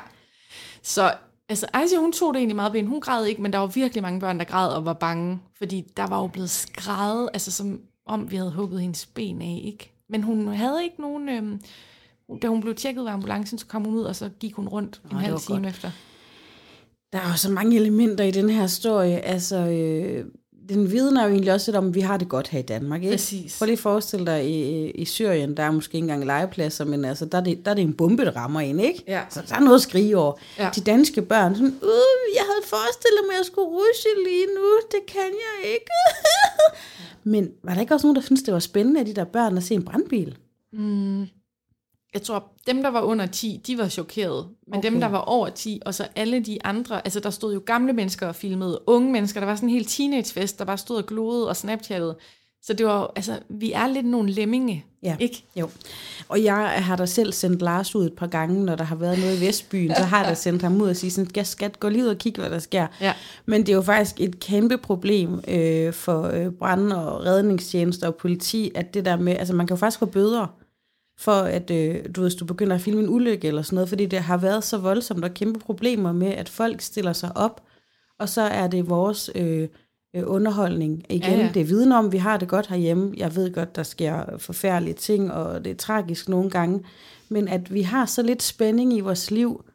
Så 0.84 1.12
altså, 1.50 1.68
Aisha, 1.74 1.98
hun 1.98 2.12
tog 2.12 2.34
det 2.34 2.40
egentlig 2.40 2.56
meget 2.56 2.72
pænt. 2.72 2.90
Hun 2.90 3.02
græd 3.02 3.26
ikke, 3.26 3.42
men 3.42 3.54
der 3.54 3.60
var 3.60 3.68
virkelig 3.68 4.02
mange 4.02 4.20
børn, 4.20 4.40
der 4.40 4.46
græd 4.46 4.70
og 4.70 4.86
var 4.86 4.94
bange. 4.94 5.40
Fordi 5.58 5.82
der 5.98 6.08
var 6.08 6.22
jo 6.22 6.28
blevet 6.28 6.50
skrædet, 6.50 7.30
altså 7.34 7.52
som 7.52 7.82
om 8.06 8.32
vi 8.32 8.36
havde 8.36 8.52
hugget 8.52 8.82
hendes 8.82 9.06
ben 9.06 9.42
af, 9.42 9.62
ikke? 9.66 9.92
Men 10.10 10.24
hun 10.24 10.48
havde 10.48 10.84
ikke 10.84 11.02
nogen... 11.02 11.30
Øhm, 11.30 11.62
da 12.42 12.48
hun 12.48 12.62
blev 12.62 12.76
tjekket 12.76 13.04
ved 13.04 13.12
ambulancen, 13.12 13.58
så 13.58 13.66
kom 13.66 13.86
hun 13.86 13.96
ud, 13.96 14.04
og 14.04 14.16
så 14.16 14.30
gik 14.40 14.54
hun 14.54 14.68
rundt 14.68 15.02
en 15.04 15.10
det 15.10 15.20
halv 15.20 15.40
time 15.40 15.58
godt. 15.58 15.68
efter. 15.68 15.92
Der 17.14 17.20
er 17.20 17.28
jo 17.28 17.38
så 17.38 17.52
mange 17.52 17.76
elementer 17.76 18.24
i 18.24 18.32
den 18.32 18.50
her 18.50 18.62
historie. 18.62 19.20
Altså, 19.20 19.58
øh, 19.58 20.26
den 20.70 20.92
viden 20.92 21.18
er 21.18 21.24
jo 21.24 21.30
egentlig 21.32 21.54
også 21.54 21.72
lidt 21.72 21.78
om, 21.78 21.88
at 21.88 21.96
vi 21.96 22.02
har 22.02 22.18
det 22.18 22.30
godt 22.30 22.48
her 22.48 22.60
i 22.60 22.62
Danmark. 22.62 23.04
Ikke? 23.04 23.14
Præcis. 23.14 23.58
Prøv 23.58 23.66
lige 23.66 23.74
at 23.74 23.80
forestille 23.80 24.26
dig, 24.26 24.50
i, 24.50 24.90
i 24.92 25.06
Syrien, 25.06 25.58
der 25.58 25.64
er 25.64 25.72
måske 25.72 25.96
ikke 25.96 26.06
engang 26.06 26.26
legepladser, 26.26 26.86
men 26.86 27.06
altså, 27.06 27.26
der, 27.26 27.38
er 27.38 27.44
det, 27.44 27.66
der 27.66 27.72
er 27.72 27.76
det 27.76 27.82
en 27.82 27.94
bombe, 27.94 28.26
der 28.26 28.32
rammer 28.32 28.60
ind, 28.60 28.82
ikke? 28.82 29.04
Ja. 29.08 29.22
Så 29.30 29.42
der 29.50 29.56
er 29.56 29.60
noget 29.60 29.76
at 29.76 29.82
skrige 29.82 30.18
over. 30.18 30.34
Ja. 30.60 30.70
De 30.76 30.82
danske 30.82 31.22
børn, 31.22 31.56
sådan, 31.56 31.68
øh, 31.68 32.36
jeg 32.36 32.44
havde 32.44 32.66
forestillet 32.66 33.22
mig, 33.28 33.34
at 33.34 33.38
jeg 33.38 33.46
skulle 33.46 33.68
russe 33.68 34.08
lige 34.26 34.46
nu, 34.46 34.80
det 34.92 35.06
kan 35.08 35.32
jeg 35.46 35.72
ikke. 35.72 35.92
men 37.34 37.50
var 37.64 37.74
der 37.74 37.82
ikke 37.82 37.94
også 37.94 38.08
nogen, 38.08 38.16
der 38.16 38.22
synes 38.22 38.44
det 38.44 38.54
var 38.54 38.60
spændende, 38.60 39.02
at 39.02 39.08
de 39.08 39.14
der 39.14 39.24
børn 39.24 39.58
at 39.58 39.64
se 39.64 39.74
en 39.74 39.86
brandbil? 39.86 40.38
Jeg 42.14 42.22
tror, 42.22 42.44
dem, 42.68 42.82
der 42.84 42.90
var 42.90 43.02
under 43.02 43.26
10, 43.26 43.62
de 43.68 43.78
var 43.78 43.88
chokerede. 43.88 44.48
Men 44.68 44.78
okay. 44.78 44.92
dem, 44.92 45.00
der 45.00 45.08
var 45.08 45.18
over 45.20 45.50
10, 45.50 45.82
og 45.86 45.94
så 45.94 46.08
alle 46.16 46.40
de 46.40 46.58
andre, 46.64 47.02
altså 47.06 47.20
der 47.20 47.30
stod 47.30 47.54
jo 47.54 47.62
gamle 47.66 47.94
mennesker 47.94 48.28
og 48.28 48.36
filmede, 48.36 48.80
unge 48.88 49.12
mennesker, 49.12 49.40
der 49.40 49.48
var 49.48 49.56
sådan 49.56 49.70
en 49.70 49.74
helt 49.76 49.90
teenagefest, 49.90 50.60
der 50.60 50.66
bare 50.66 50.78
stod 50.78 50.98
og 50.98 51.06
gloede 51.06 51.50
og 51.50 51.56
snapchattede. 51.56 52.18
Så 52.62 52.74
det 52.74 52.86
var, 52.86 53.12
altså, 53.16 53.40
vi 53.50 53.72
er 53.72 53.88
lidt 53.88 54.06
nogle 54.06 54.32
lemminge, 54.32 54.86
Ja. 55.04 55.16
ikke? 55.20 55.44
Jo. 55.56 55.70
Og 56.30 56.44
jeg 56.44 56.56
har 56.70 56.96
da 56.96 57.06
selv 57.06 57.34
sendt 57.34 57.62
Lars 57.62 57.96
ud 57.96 58.06
et 58.06 58.14
par 58.14 58.28
gange, 58.28 58.66
når 58.66 58.76
der 58.76 58.84
har 58.84 58.96
været 58.96 59.20
noget 59.20 59.38
i 59.42 59.48
Vestbyen, 59.48 59.96
så 59.96 60.04
har 60.04 60.18
jeg 60.20 60.28
da 60.30 60.34
sendt 60.46 60.62
ham 60.62 60.82
ud 60.82 60.90
og 60.90 60.96
sige 60.96 61.12
sådan, 61.12 61.30
skat, 61.30 61.48
skat, 61.48 61.80
gå 61.80 61.90
lige 61.90 62.04
ud 62.04 62.10
og 62.10 62.18
kigge, 62.18 62.42
hvad 62.42 62.50
der 62.50 62.60
sker. 62.60 62.88
Ja. 63.02 63.14
Men 63.46 63.62
det 63.62 63.70
er 63.70 63.76
jo 63.76 63.82
faktisk 63.82 64.22
et 64.22 64.40
kæmpe 64.40 64.78
problem 64.78 65.40
øh, 65.48 65.94
for 65.94 66.22
øh, 66.24 66.52
brand- 66.52 66.92
og 66.94 67.26
redningstjenester 67.26 68.08
og 68.08 68.16
politi, 68.16 68.72
at 68.76 68.94
det 68.94 69.06
der 69.06 69.18
med, 69.18 69.36
altså 69.38 69.54
man 69.54 69.68
kan 69.68 69.76
jo 69.76 69.80
faktisk 69.80 70.00
få 70.00 70.06
bøder 70.06 70.48
for, 71.18 71.32
at 71.32 71.72
øh, 71.72 72.06
du, 72.16 72.22
hvis 72.22 72.36
du 72.36 72.46
begynder 72.46 72.76
at 72.76 72.82
filme 72.82 73.02
en 73.02 73.10
ulykke 73.10 73.48
eller 73.48 73.62
sådan 73.62 73.76
noget, 73.76 73.90
fordi 73.90 74.06
det 74.06 74.20
har 74.20 74.38
været 74.38 74.64
så 74.64 74.78
voldsomt 74.78 75.24
og 75.24 75.34
kæmpe 75.34 75.60
problemer 75.60 76.12
med, 76.12 76.28
at 76.28 76.50
folk 76.50 76.82
stiller 76.82 77.14
sig 77.14 77.38
op, 77.38 77.64
og 78.20 78.30
så 78.30 78.42
er 78.42 78.68
det 78.68 78.90
vores 78.90 79.32
øh, 79.36 79.70
øh, 80.16 80.24
underholdning. 80.26 81.06
Igen, 81.10 81.32
Ja, 81.32 81.38
ja, 81.38 81.52
det 81.54 81.62
er 81.62 81.66
viden 81.66 81.92
om, 81.92 82.12
vi 82.12 82.18
har 82.18 82.38
det 82.38 82.48
godt 82.48 82.68
herhjemme. 82.68 83.14
Jeg 83.18 83.36
ved 83.36 83.54
godt, 83.54 83.76
der 83.76 83.84
sker 83.84 84.38
forfærdelige 84.38 84.94
ting, 84.94 85.32
og 85.32 85.66
det 85.66 85.72
er 85.72 85.76
tragisk 85.76 86.30
nogle 86.30 86.50
gange. 86.50 86.86
Men 87.30 87.48
at 87.48 87.74
vi 87.74 87.82
har 87.82 88.06
så 88.06 88.22
lidt 88.22 88.44
spænding 88.44 88.94
i 88.94 89.00
vores 89.00 89.32
liv. 89.32 89.66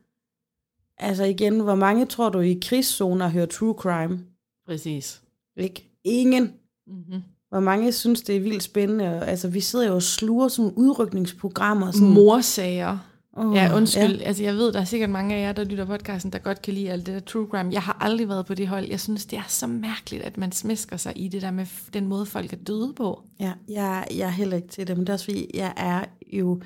Altså 0.99 1.25
igen, 1.25 1.61
hvor 1.61 1.75
mange 1.75 2.07
tror 2.07 2.29
du 2.29 2.41
i 2.41 2.59
krigszoner 2.63 3.29
hører 3.29 3.47
true 3.47 3.75
crime? 3.75 4.25
Præcis. 4.67 5.23
Ikke? 5.57 5.91
Ingen. 6.05 6.55
Mm-hmm. 6.87 7.23
Hvor 7.53 7.61
mange 7.61 7.93
synes, 7.93 8.23
det 8.23 8.37
er 8.37 8.41
vildt 8.41 8.63
spændende. 8.63 9.09
Og, 9.09 9.29
Altså, 9.29 9.49
vi 9.49 9.61
sidder 9.61 9.87
jo 9.87 9.95
og 9.95 10.03
sluger 10.03 10.49
sådan 10.49 10.73
udrykningsprogrammer. 10.77 11.91
Sådan, 11.91 12.09
Morsager. 12.09 12.99
Åh, 13.37 13.57
Ja, 13.57 13.77
undskyld. 13.77 14.17
Ja. 14.19 14.25
Altså, 14.25 14.43
jeg 14.43 14.55
ved, 14.55 14.73
der 14.73 14.81
er 14.81 14.85
sikkert 14.85 15.11
mange 15.11 15.35
af 15.35 15.43
jer, 15.43 15.53
der 15.53 15.65
lytter 15.65 15.85
podcasten, 15.85 16.33
der 16.33 16.39
godt 16.39 16.63
kan 16.63 16.75
lide 16.75 16.91
alt 16.91 17.07
det 17.07 17.15
der 17.15 17.21
true 17.21 17.47
crime. 17.51 17.73
Jeg 17.73 17.83
har 17.83 17.97
aldrig 18.01 18.29
været 18.29 18.47
på 18.47 18.55
det 18.55 18.69
hold. 18.69 18.89
Jeg 18.89 19.01
synes, 19.01 19.27
det 19.27 19.39
er 19.39 19.43
så 19.49 19.67
mærkeligt, 19.67 20.23
at 20.23 20.39
man 20.39 20.53
smæsker 20.53 20.97
sig 20.97 21.13
i 21.17 21.29
det 21.29 21.43
der 21.43 21.51
med 21.51 21.67
den 21.95 22.07
måde, 22.07 22.27
folk 22.27 22.53
er 22.53 22.57
døde 22.57 22.93
på. 22.97 23.23
Ja, 23.41 23.53
jeg, 23.69 24.07
jeg 24.17 24.27
er 24.27 24.33
heller 24.33 24.57
ikke 24.57 24.69
til 24.69 24.87
det, 24.87 24.97
men 24.97 25.07
det 25.07 25.09
er 25.09 25.13
også 25.15 25.25
fordi, 25.25 25.51
jeg 25.55 25.73
er 25.77 26.05
jo 26.33 26.61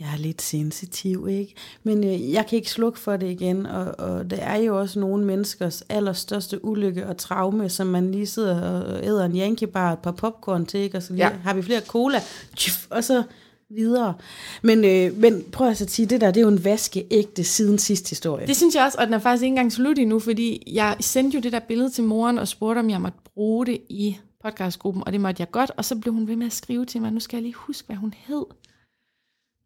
jeg 0.00 0.08
er 0.14 0.18
lidt 0.18 0.42
sensitiv, 0.42 1.28
ikke? 1.30 1.54
Men 1.82 2.04
øh, 2.04 2.32
jeg 2.32 2.46
kan 2.46 2.56
ikke 2.56 2.70
slukke 2.70 2.98
for 2.98 3.16
det 3.16 3.30
igen, 3.30 3.66
og, 3.66 3.94
og 3.98 4.30
det 4.30 4.38
er 4.42 4.56
jo 4.56 4.78
også 4.80 5.00
nogle 5.00 5.24
menneskers 5.24 5.82
allerstørste 5.88 6.64
ulykke 6.64 7.06
og 7.06 7.16
traume, 7.16 7.68
som 7.68 7.86
man 7.86 8.12
lige 8.12 8.26
sidder 8.26 8.60
og 8.82 9.04
æder 9.06 9.24
en 9.24 9.36
Yankee-bar, 9.36 9.92
et 9.92 9.98
par 9.98 10.12
popcorn 10.12 10.66
til, 10.66 10.80
ikke? 10.80 10.96
Og 10.96 11.02
så 11.02 11.12
lige, 11.12 11.26
Ja. 11.26 11.32
har 11.42 11.54
vi 11.54 11.62
flere 11.62 11.80
cola, 11.80 12.20
Tjuf, 12.56 12.86
og 12.90 13.04
så 13.04 13.22
videre. 13.70 14.14
Men, 14.62 14.84
øh, 14.84 15.16
men 15.18 15.42
prøv 15.52 15.68
altså 15.68 15.84
at 15.84 15.90
sige, 15.90 16.06
det 16.06 16.20
der, 16.20 16.30
det 16.30 16.36
er 16.40 16.44
jo 16.44 16.48
en 16.48 16.64
vaskeægte 16.64 17.44
siden 17.44 17.78
sidste 17.78 18.08
historie. 18.10 18.46
Det 18.46 18.56
synes 18.56 18.74
jeg 18.74 18.84
også, 18.84 18.98
og 19.00 19.06
den 19.06 19.14
er 19.14 19.18
faktisk 19.18 19.42
ikke 19.42 19.50
engang 19.52 19.72
slut 19.72 19.98
endnu, 19.98 20.18
fordi 20.18 20.62
jeg 20.72 20.96
sendte 21.00 21.34
jo 21.36 21.40
det 21.40 21.52
der 21.52 21.60
billede 21.68 21.90
til 21.90 22.04
moren 22.04 22.38
og 22.38 22.48
spurgte, 22.48 22.78
om 22.78 22.90
jeg 22.90 23.00
måtte 23.00 23.18
bruge 23.34 23.66
det 23.66 23.78
i 23.88 24.16
podcastgruppen, 24.42 25.02
og 25.06 25.12
det 25.12 25.20
måtte 25.20 25.40
jeg 25.40 25.50
godt, 25.50 25.70
og 25.76 25.84
så 25.84 25.96
blev 25.96 26.14
hun 26.14 26.28
ved 26.28 26.36
med 26.36 26.46
at 26.46 26.52
skrive 26.52 26.84
til 26.84 27.00
mig, 27.00 27.12
nu 27.12 27.20
skal 27.20 27.36
jeg 27.36 27.42
lige 27.42 27.54
huske, 27.54 27.86
hvad 27.86 27.96
hun 27.96 28.14
hed. 28.16 28.44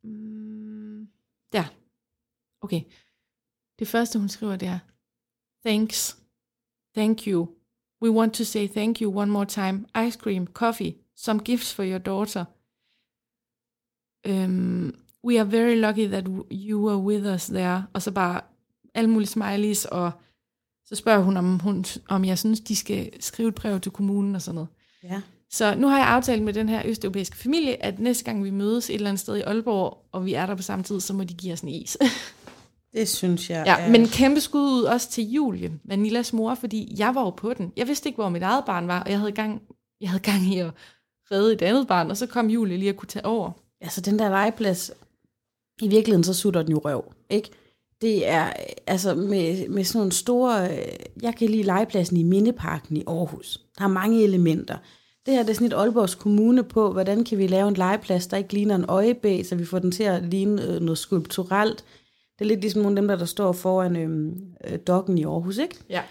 Mm, 0.05 1.09
der. 1.53 1.65
Okay. 2.61 2.83
Det 3.79 3.89
første, 3.89 4.19
hun 4.19 4.29
skriver, 4.29 4.57
det 4.57 4.69
er, 4.69 4.79
Thanks. 5.65 6.19
Thank 6.97 7.27
you. 7.27 7.49
We 8.03 8.11
want 8.11 8.35
to 8.35 8.45
say 8.45 8.69
thank 8.69 9.01
you 9.01 9.19
one 9.19 9.31
more 9.31 9.45
time. 9.47 9.87
Ice 10.07 10.19
cream, 10.19 10.47
coffee, 10.47 10.95
some 11.17 11.41
gifts 11.41 11.75
for 11.75 11.83
your 11.85 11.99
daughter. 11.99 12.45
Um, 14.29 14.95
we 15.25 15.39
are 15.41 15.45
very 15.45 15.75
lucky 15.81 16.07
that 16.07 16.25
you 16.51 16.79
were 16.79 16.99
with 16.99 17.27
us 17.27 17.47
there. 17.47 17.87
Og 17.93 18.03
så 18.03 18.11
bare 18.13 18.41
alle 18.95 19.11
mulige 19.11 19.29
smileys, 19.29 19.85
og 19.85 20.13
så 20.85 20.95
spørger 20.95 21.23
hun, 21.23 21.37
om, 21.37 21.59
hun, 21.59 21.85
om 22.09 22.25
jeg 22.25 22.39
synes, 22.39 22.61
de 22.61 22.77
skal 22.77 23.23
skrive 23.23 23.49
et 23.49 23.55
brev 23.55 23.81
til 23.81 23.93
kommunen 23.93 24.35
og 24.35 24.43
sådan 24.43 24.55
noget. 24.55 24.69
Ja. 25.03 25.23
Så 25.51 25.75
nu 25.75 25.89
har 25.89 25.99
jeg 25.99 26.07
aftalt 26.07 26.43
med 26.43 26.53
den 26.53 26.69
her 26.69 26.83
østeuropæiske 26.85 27.37
familie, 27.37 27.85
at 27.85 27.99
næste 27.99 28.25
gang 28.25 28.45
vi 28.45 28.51
mødes 28.51 28.91
et 28.91 28.95
eller 28.95 29.09
andet 29.09 29.21
sted 29.21 29.37
i 29.37 29.41
Aalborg, 29.41 29.99
og 30.13 30.25
vi 30.25 30.35
er 30.35 30.47
der 30.47 30.55
på 30.55 30.63
samme 30.63 30.83
tid, 30.83 31.01
så 31.01 31.13
må 31.13 31.25
de 31.25 31.35
give 31.35 31.53
os 31.53 31.61
en 31.61 31.69
is. 31.69 31.97
Det 32.95 33.09
synes 33.09 33.51
jeg 33.51 33.63
ja, 33.67 33.79
er... 33.79 33.91
men 33.91 34.07
kæmpe 34.07 34.41
skud 34.41 34.73
ud 34.73 34.83
også 34.83 35.11
til 35.11 35.31
Julie, 35.31 35.73
Vanillas 35.85 36.33
mor, 36.33 36.55
fordi 36.55 36.95
jeg 36.99 37.15
var 37.15 37.21
jo 37.21 37.31
på 37.31 37.55
den. 37.55 37.73
Jeg 37.77 37.87
vidste 37.87 38.09
ikke, 38.09 38.17
hvor 38.17 38.29
mit 38.29 38.43
eget 38.43 38.65
barn 38.65 38.89
var, 38.89 39.03
og 39.03 39.11
jeg 39.11 39.19
havde 39.19 39.33
gang, 39.33 39.63
jeg 40.01 40.11
havde 40.11 40.23
gang 40.23 40.55
i 40.55 40.59
at 40.59 40.71
redde 41.31 41.53
et 41.53 41.63
andet 41.63 41.87
barn, 41.87 42.11
og 42.11 42.17
så 42.17 42.27
kom 42.27 42.51
Julie 42.51 42.77
lige 42.77 42.89
at 42.89 42.97
kunne 42.97 43.09
tage 43.09 43.27
over. 43.27 43.51
altså 43.81 44.01
den 44.01 44.19
der 44.19 44.29
legeplads, 44.29 44.91
i 45.83 45.89
virkeligheden 45.89 46.25
så 46.25 46.35
sutter 46.35 46.63
den 46.63 46.71
jo 46.71 46.79
røv, 46.85 47.13
ikke? 47.31 47.51
Det 48.01 48.29
er 48.29 48.53
altså 48.87 49.15
med, 49.15 49.69
med 49.69 49.85
sådan 49.85 49.99
nogle 49.99 50.13
store, 50.13 50.71
øh, 50.71 50.87
jeg 51.23 51.35
kan 51.35 51.49
lide 51.49 51.63
legepladsen 51.63 52.17
i 52.17 52.23
Mindeparken 52.23 52.97
i 52.97 53.05
Aarhus. 53.07 53.61
Der 53.79 53.85
er 53.85 53.89
mange 53.89 54.23
elementer. 54.23 54.79
Det 55.27 55.35
her 55.35 55.43
det 55.43 55.51
er 55.51 55.55
sådan 55.55 55.67
et 55.67 55.73
Aalborgs 55.73 56.15
Kommune 56.15 56.63
på, 56.63 56.93
hvordan 56.93 57.25
kan 57.25 57.39
vi 57.39 57.47
lave 57.47 57.69
en 57.69 57.75
legeplads, 57.75 58.27
der 58.27 58.37
ikke 58.37 58.53
ligner 58.53 58.75
en 58.75 58.85
øjebæ, 58.89 59.43
så 59.43 59.57
vi 59.57 59.65
får 59.65 59.79
den 59.79 59.91
til 59.91 60.03
at 60.03 60.23
ligne 60.23 60.63
øh, 60.63 60.81
noget 60.81 60.99
skulpturelt. 60.99 61.85
Det 62.39 62.45
er 62.45 62.49
lidt 62.49 62.61
ligesom 62.61 62.83
nogle 62.83 62.99
af 62.99 63.03
dem, 63.03 63.09
der, 63.09 63.17
der 63.17 63.25
står 63.25 63.53
foran 63.53 63.97
øhm, 63.97 64.55
øh, 64.67 64.79
dokken 64.87 65.19
i 65.19 65.25
Aarhus, 65.25 65.59
ikke? 65.59 65.77
Ja. 65.91 66.03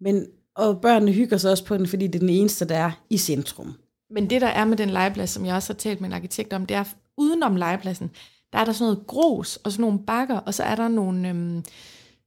Men, 0.00 0.26
og 0.54 0.80
børnene 0.80 1.12
hygger 1.12 1.36
sig 1.36 1.50
også 1.50 1.64
på 1.64 1.76
den, 1.76 1.86
fordi 1.86 2.06
det 2.06 2.14
er 2.14 2.20
den 2.20 2.28
eneste, 2.28 2.64
der 2.64 2.76
er 2.76 2.90
i 3.10 3.18
centrum. 3.18 3.74
Men 4.10 4.30
det, 4.30 4.40
der 4.40 4.46
er 4.46 4.64
med 4.64 4.76
den 4.76 4.90
legeplads, 4.90 5.30
som 5.30 5.46
jeg 5.46 5.54
også 5.54 5.72
har 5.72 5.78
talt 5.78 6.00
med 6.00 6.08
en 6.08 6.14
arkitekt 6.14 6.52
om, 6.52 6.66
det 6.66 6.76
er, 6.76 6.84
udenom 7.18 7.56
legepladsen, 7.56 8.10
der 8.52 8.58
er 8.58 8.64
der 8.64 8.72
sådan 8.72 8.92
noget 8.92 9.06
grus 9.06 9.56
og 9.56 9.72
sådan 9.72 9.80
nogle 9.80 9.98
bakker, 10.06 10.38
og 10.38 10.54
så 10.54 10.62
er 10.62 10.74
der 10.74 10.88
nogle, 10.88 11.28
øhm, 11.28 11.64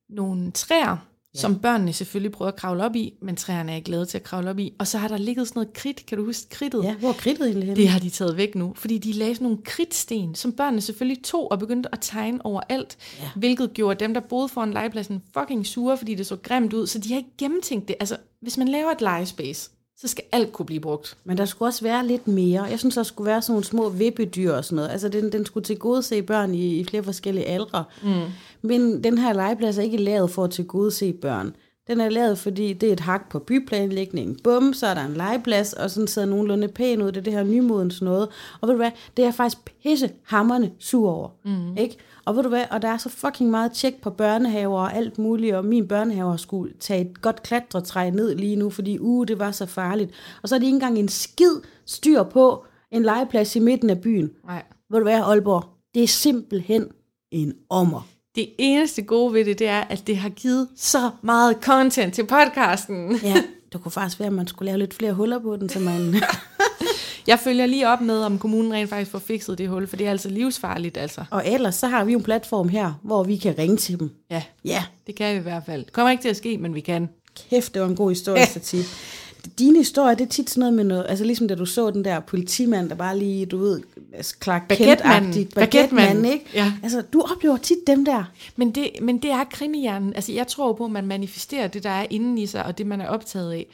nogle 0.10 0.52
træer, 0.52 1.06
ja. 1.40 1.42
som 1.42 1.60
børnene 1.60 1.94
selvfølgelig 1.94 2.32
prøver 2.32 2.52
at 2.52 2.56
kravle 2.56 2.84
op 2.84 2.96
i, 2.96 3.14
men 3.22 3.36
træerne 3.36 3.72
er 3.72 3.76
ikke 3.76 3.86
glade 3.86 4.06
til 4.06 4.18
at 4.18 4.24
kravle 4.24 4.50
op 4.50 4.60
i. 4.60 4.74
Og 4.80 4.88
så 4.88 4.98
har 4.98 5.08
der 5.08 5.18
ligget 5.18 5.48
sådan 5.48 5.60
noget 5.60 5.74
kridt, 5.74 6.06
kan 6.06 6.18
du 6.18 6.26
huske 6.26 6.50
kridtet? 6.50 6.84
Ja, 6.84 6.96
hvor 6.96 7.14
kridtet 7.14 7.48
egentlig? 7.48 7.76
Det 7.76 7.88
har 7.88 8.00
de 8.00 8.10
taget 8.10 8.38
væk 8.38 8.56
nu, 8.56 8.74
fordi 8.76 8.98
de 8.98 9.12
lagde 9.14 9.36
sådan 9.36 9.46
nogle 9.46 9.58
kridtsten, 9.64 10.36
som 10.36 10.52
børnene 10.52 10.82
selvfølgelig 10.82 11.24
tog 11.24 11.52
og 11.52 11.60
begyndte 11.60 11.90
at 11.94 12.00
tegne 12.02 12.46
overalt, 12.46 12.98
ja. 13.20 13.30
hvilket 13.36 13.74
gjorde 13.74 14.00
dem, 14.00 14.14
der 14.14 14.22
boede 14.22 14.50
foran 14.50 14.74
legepladsen, 14.74 15.24
fucking 15.34 15.68
sure, 15.68 15.98
fordi 15.98 16.16
det 16.16 16.28
så 16.28 16.36
grimt 16.36 16.74
ud, 16.74 16.88
så 16.88 17.00
de 17.00 17.10
har 17.10 17.18
ikke 17.18 17.38
gennemtænkt 17.38 17.88
det. 17.88 17.96
Altså, 18.00 18.18
hvis 18.42 18.58
man 18.58 18.68
laver 18.68 18.92
et 18.92 19.02
legespace, 19.02 19.70
så 20.02 20.08
skal 20.08 20.24
alt 20.32 20.54
kunne 20.54 20.66
blive 20.66 20.80
brugt. 20.80 21.18
Men 21.24 21.38
der 21.38 21.46
skulle 21.46 21.70
også 21.70 21.82
være 21.82 22.08
lidt 22.08 22.28
mere. 22.28 22.64
Jeg 22.64 22.80
synes, 22.80 22.96
der 22.96 23.04
skulle 23.04 23.28
være 23.28 23.42
sådan 23.42 23.52
nogle 23.54 23.66
små 23.66 23.90
vippedyr 23.90 24.54
og 24.54 24.66
sådan 24.66 24.76
noget. 24.76 24.90
Altså, 24.90 25.10
den, 25.10 25.32
den 25.32 25.46
skulle 25.46 25.64
tilgodese 25.64 26.22
børn 26.22 26.56
i, 26.56 26.80
i 26.80 26.86
flere 26.86 27.04
forskellige 27.04 27.46
aldre. 27.46 27.84
Mm. 28.04 28.22
Men 28.62 29.04
den 29.04 29.18
her 29.18 29.34
legeplads 29.34 29.78
er 29.78 29.82
ikke 29.82 29.98
lavet 29.98 30.32
for 30.32 30.44
at 30.44 30.52
tilgodese 30.52 31.14
børn. 31.14 31.56
Den 31.88 32.02
er 32.02 32.10
lavet, 32.10 32.38
fordi 32.38 32.74
det 32.74 32.90
er 32.90 32.94
et 32.94 33.00
hak 33.00 33.30
på 33.30 33.40
byplanlægningen. 33.40 34.38
Bum, 34.44 34.74
så 34.74 34.88
er 34.88 34.94
der 34.94 35.06
en 35.06 35.14
legeplads, 35.14 35.74
og 35.74 35.92
sådan 35.92 36.08
ser 36.08 36.26
nogenlunde 36.26 36.68
pæn 36.68 37.02
ud. 37.02 37.08
Det 37.08 37.18
er 37.18 37.22
det 37.22 37.34
her 37.34 37.44
nymodens 37.44 38.02
noget. 38.02 38.28
Og 38.62 38.68
ved 38.68 38.74
du 38.74 38.78
hvad, 38.78 38.92
det 39.18 39.24
er 39.24 39.28
jeg 39.28 39.34
faktisk 39.34 39.58
pisse 39.84 40.12
hammerne 40.24 40.72
sur 40.80 41.12
over. 41.12 41.30
Mm. 41.46 41.78
Ikke? 41.78 41.98
Og 42.26 42.36
ved 42.36 42.44
du 42.44 42.50
hvad, 42.50 42.66
og 42.72 42.82
der 42.82 42.88
er 42.88 42.98
så 42.98 43.10
fucking 43.10 43.50
meget 43.50 43.72
tjek 43.72 44.02
på 44.02 44.10
børnehaver 44.10 44.80
og 44.80 44.96
alt 44.96 45.18
muligt, 45.18 45.56
og 45.56 45.66
min 45.66 45.88
børnehave 45.88 46.38
skulle 46.38 46.74
tage 46.80 47.02
et 47.02 47.22
godt 47.22 47.44
klatretræ 47.44 48.10
ned 48.10 48.36
lige 48.36 48.56
nu, 48.56 48.70
fordi 48.70 49.00
uh, 49.00 49.28
det 49.28 49.40
var 49.40 49.52
så 49.52 49.66
farligt. 49.66 50.12
Og 50.42 50.50
så 50.50 50.56
er 50.56 50.60
de 50.60 50.66
ikke 50.66 50.76
engang 50.76 51.00
en 51.00 51.10
skid 51.10 51.56
styr 51.86 52.24
på 52.24 52.66
en 52.92 53.04
legeplads 53.04 53.56
i 53.56 53.60
midten 53.60 53.90
af 53.90 54.02
byen. 54.02 54.32
Nej. 54.46 54.64
Ved 54.90 55.00
du 55.00 55.04
hvad, 55.04 55.20
Aalborg? 55.20 55.64
Det 55.94 56.04
er 56.04 56.08
simpelthen 56.08 56.88
en 57.32 57.54
ommer. 57.70 58.08
Det 58.36 58.50
eneste 58.58 59.02
gode 59.02 59.34
ved 59.34 59.46
det, 59.46 59.60
det 59.60 59.68
er, 59.68 59.84
at 59.90 60.08
det 60.08 60.18
har 60.18 60.30
givet 60.30 60.68
så 60.76 61.12
meget 61.22 61.58
content 61.62 62.14
til 62.14 62.26
podcasten. 62.26 63.16
Ja, 63.24 63.44
det 63.74 63.84
kunne 63.84 63.92
faktisk 63.92 64.20
være, 64.20 64.28
at 64.28 64.34
man 64.34 64.48
skulle 64.48 64.68
lave 64.68 64.78
lidt 64.80 64.94
flere 64.94 65.14
huller 65.14 65.40
på 65.40 65.56
den, 65.56 65.70
så 65.70 65.80
man... 65.80 66.16
Jeg 67.28 67.40
følger 67.40 67.66
lige 67.66 67.88
op 67.88 68.02
med, 68.02 68.22
om 68.24 68.40
kommunen 68.40 68.74
rent 68.74 68.90
faktisk 68.90 69.12
får 69.12 69.20
fikset 69.20 69.58
det 69.58 69.70
hul, 69.70 69.88
for 69.88 69.96
det 69.96 70.08
er 70.08 70.12
altså 70.12 70.30
livsfarligt, 70.30 70.98
altså. 70.98 71.24
og 71.32 71.44
ellers 71.48 71.76
så 71.76 71.88
har 71.88 72.04
vi 72.04 72.12
jo 72.12 72.18
en 72.18 72.24
platform 72.24 72.70
her, 72.70 72.94
hvor 73.04 73.24
vi 73.24 73.38
kan 73.38 73.56
ringe 73.58 73.78
til 73.78 74.00
dem. 74.00 74.12
Ja, 74.32 74.44
Ja, 74.66 74.84
det 75.08 75.16
kan 75.16 75.34
vi 75.34 75.40
i 75.40 75.44
hvert 75.44 75.64
fald. 75.66 75.86
Det 75.86 75.94
kommer 75.94 76.12
ikke 76.12 76.22
til 76.22 76.30
at 76.30 76.38
ske, 76.38 76.58
men 76.58 76.76
vi 76.76 76.80
kan. 76.80 77.10
kæft, 77.50 77.74
det 77.74 77.82
var 77.82 77.88
en 77.88 77.96
god 77.96 78.10
historie, 78.10 78.46
Satif. 78.54 78.86
Dine 79.60 79.78
historier, 79.78 80.16
det 80.16 80.26
er 80.26 80.30
tit 80.30 80.50
sådan 80.50 80.60
noget 80.60 80.74
med 80.74 80.84
noget, 80.84 81.06
altså 81.10 81.26
ligesom 81.26 81.48
da 81.48 81.56
du 81.56 81.66
så 81.66 81.92
den 81.92 82.06
der 82.06 82.20
politimand, 82.20 82.90
der 82.90 82.96
bare 82.96 83.20
lige, 83.20 83.46
du 83.46 83.58
ved, 83.58 83.82
altså 84.14 84.36
Clark. 84.44 84.62
Kent-agtigt, 84.72 85.54
Baguette-manden, 85.56 86.24
baguette 86.24 86.34
ikke? 86.34 86.46
ja. 86.54 86.74
Altså, 86.84 87.02
du 87.02 87.22
oplever 87.22 87.58
tit 87.58 87.78
dem 87.88 88.06
der. 88.06 88.24
Men 88.56 88.72
det, 88.72 88.90
men 89.02 89.18
det 89.18 89.32
er 89.32 89.44
krimihjernen. 89.44 90.14
Altså, 90.14 90.32
jeg 90.32 90.48
tror 90.48 90.74
på, 90.74 90.86
at 90.86 90.92
man 90.92 91.08
manifesterer 91.08 91.68
det, 91.68 91.84
der 91.84 91.90
er 91.90 92.06
inden 92.10 92.38
i 92.38 92.46
sig, 92.46 92.66
og 92.66 92.78
det, 92.78 92.88
man 92.88 93.02
er 93.02 93.08
optaget 93.08 93.52
af. 93.52 93.66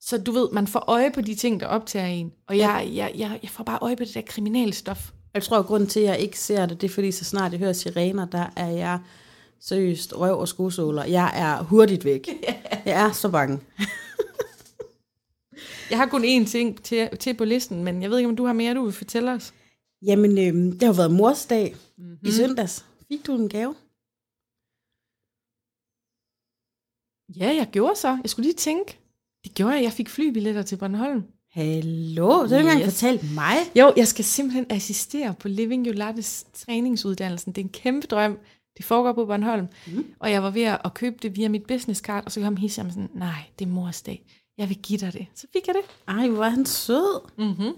Så 0.00 0.18
du 0.18 0.32
ved, 0.32 0.48
man 0.52 0.66
får 0.66 0.84
øje 0.86 1.10
på 1.10 1.20
de 1.20 1.34
ting, 1.34 1.60
der 1.60 1.66
optager 1.66 2.06
en. 2.06 2.32
Og 2.48 2.58
jeg, 2.58 2.88
jeg, 2.94 3.12
jeg, 3.16 3.38
jeg 3.42 3.50
får 3.50 3.64
bare 3.64 3.78
øje 3.82 3.96
på 3.96 4.04
det 4.04 4.14
der 4.14 4.20
kriminalstof. 4.20 5.10
Jeg 5.34 5.42
tror, 5.42 5.58
at 5.58 5.66
grunden 5.66 5.88
til, 5.88 6.00
at 6.00 6.06
jeg 6.06 6.18
ikke 6.18 6.38
ser 6.38 6.66
det, 6.66 6.80
det 6.80 6.90
er 6.90 6.94
fordi, 6.94 7.12
så 7.12 7.24
snart 7.24 7.52
jeg 7.52 7.58
hører 7.58 7.72
sirener, 7.72 8.26
der 8.26 8.46
er 8.56 8.68
jeg 8.68 8.98
seriøst 9.60 10.16
røv 10.16 10.38
og 10.38 10.48
skosåler. 10.48 11.04
Jeg 11.04 11.32
er 11.34 11.62
hurtigt 11.62 12.04
væk. 12.04 12.28
Jeg 12.86 13.06
er 13.06 13.12
så 13.12 13.28
bange. 13.28 13.58
Jeg 15.90 15.98
har 15.98 16.06
kun 16.06 16.24
én 16.24 16.46
ting 16.46 16.82
til, 16.82 17.08
til 17.20 17.34
på 17.34 17.44
listen, 17.44 17.84
men 17.84 18.02
jeg 18.02 18.10
ved 18.10 18.18
ikke, 18.18 18.28
om 18.28 18.36
du 18.36 18.44
har 18.44 18.52
mere, 18.52 18.74
du 18.74 18.84
vil 18.84 18.92
fortælle 18.92 19.32
os. 19.32 19.54
Jamen, 20.06 20.30
øh, 20.30 20.72
det 20.72 20.82
har 20.82 20.92
været 20.92 21.12
morsdag 21.12 21.74
mm-hmm. 21.98 22.18
i 22.22 22.30
søndags. 22.30 22.86
Fik 23.08 23.26
du 23.26 23.34
en 23.34 23.48
gave? 23.48 23.74
Ja, 27.36 27.54
jeg 27.56 27.68
gjorde 27.72 27.96
så. 27.96 28.18
Jeg 28.22 28.30
skulle 28.30 28.44
lige 28.46 28.56
tænke. 28.56 28.98
Det 29.44 29.54
gjorde 29.54 29.72
jeg. 29.74 29.82
Jeg 29.82 29.92
fik 29.92 30.08
flybilletter 30.08 30.62
til 30.62 30.76
Bornholm. 30.76 31.22
Hallo, 31.50 32.42
det 32.42 32.50
har 32.50 32.62
du 32.62 32.68
ikke 32.68 32.86
Yes. 32.86 32.94
fortalt 32.94 33.34
mig. 33.34 33.56
Jo, 33.76 33.92
jeg 33.96 34.08
skal 34.08 34.24
simpelthen 34.24 34.66
assistere 34.70 35.34
på 35.38 35.48
Living 35.48 35.86
Your 35.86 35.94
Lattes 35.94 36.46
træningsuddannelsen. 36.54 37.52
Det 37.52 37.60
er 37.60 37.64
en 37.64 37.70
kæmpe 37.72 38.06
drøm. 38.06 38.38
Det 38.76 38.84
foregår 38.84 39.12
på 39.12 39.26
Bornholm. 39.26 39.66
Mm. 39.86 40.06
Og 40.18 40.30
jeg 40.30 40.42
var 40.42 40.50
ved 40.50 40.62
at 40.62 40.94
købe 40.94 41.16
det 41.22 41.36
via 41.36 41.48
mit 41.48 41.66
business 41.66 42.00
card, 42.00 42.24
og 42.24 42.32
så 42.32 42.40
kom 42.40 42.56
Hisham 42.56 42.90
sådan, 42.90 43.08
nej, 43.14 43.42
det 43.58 43.64
er 43.64 43.68
mors 43.70 44.02
dag. 44.02 44.26
Jeg 44.58 44.68
vil 44.68 44.78
give 44.78 44.98
dig 44.98 45.12
det. 45.12 45.26
Så 45.34 45.46
fik 45.52 45.66
jeg 45.66 45.74
det. 45.74 45.82
Ej, 46.08 46.28
hvor 46.28 46.38
var 46.38 46.48
han 46.48 46.66
sød. 46.66 47.20
Mm-hmm. 47.38 47.76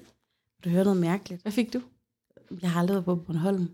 Du 0.64 0.68
hører 0.68 0.84
noget 0.84 1.00
mærkeligt. 1.00 1.42
Hvad 1.42 1.52
fik 1.52 1.72
du? 1.72 1.80
Jeg 2.62 2.70
har 2.70 2.80
aldrig 2.80 2.94
været 2.94 3.04
på 3.04 3.14
Bornholm. 3.14 3.68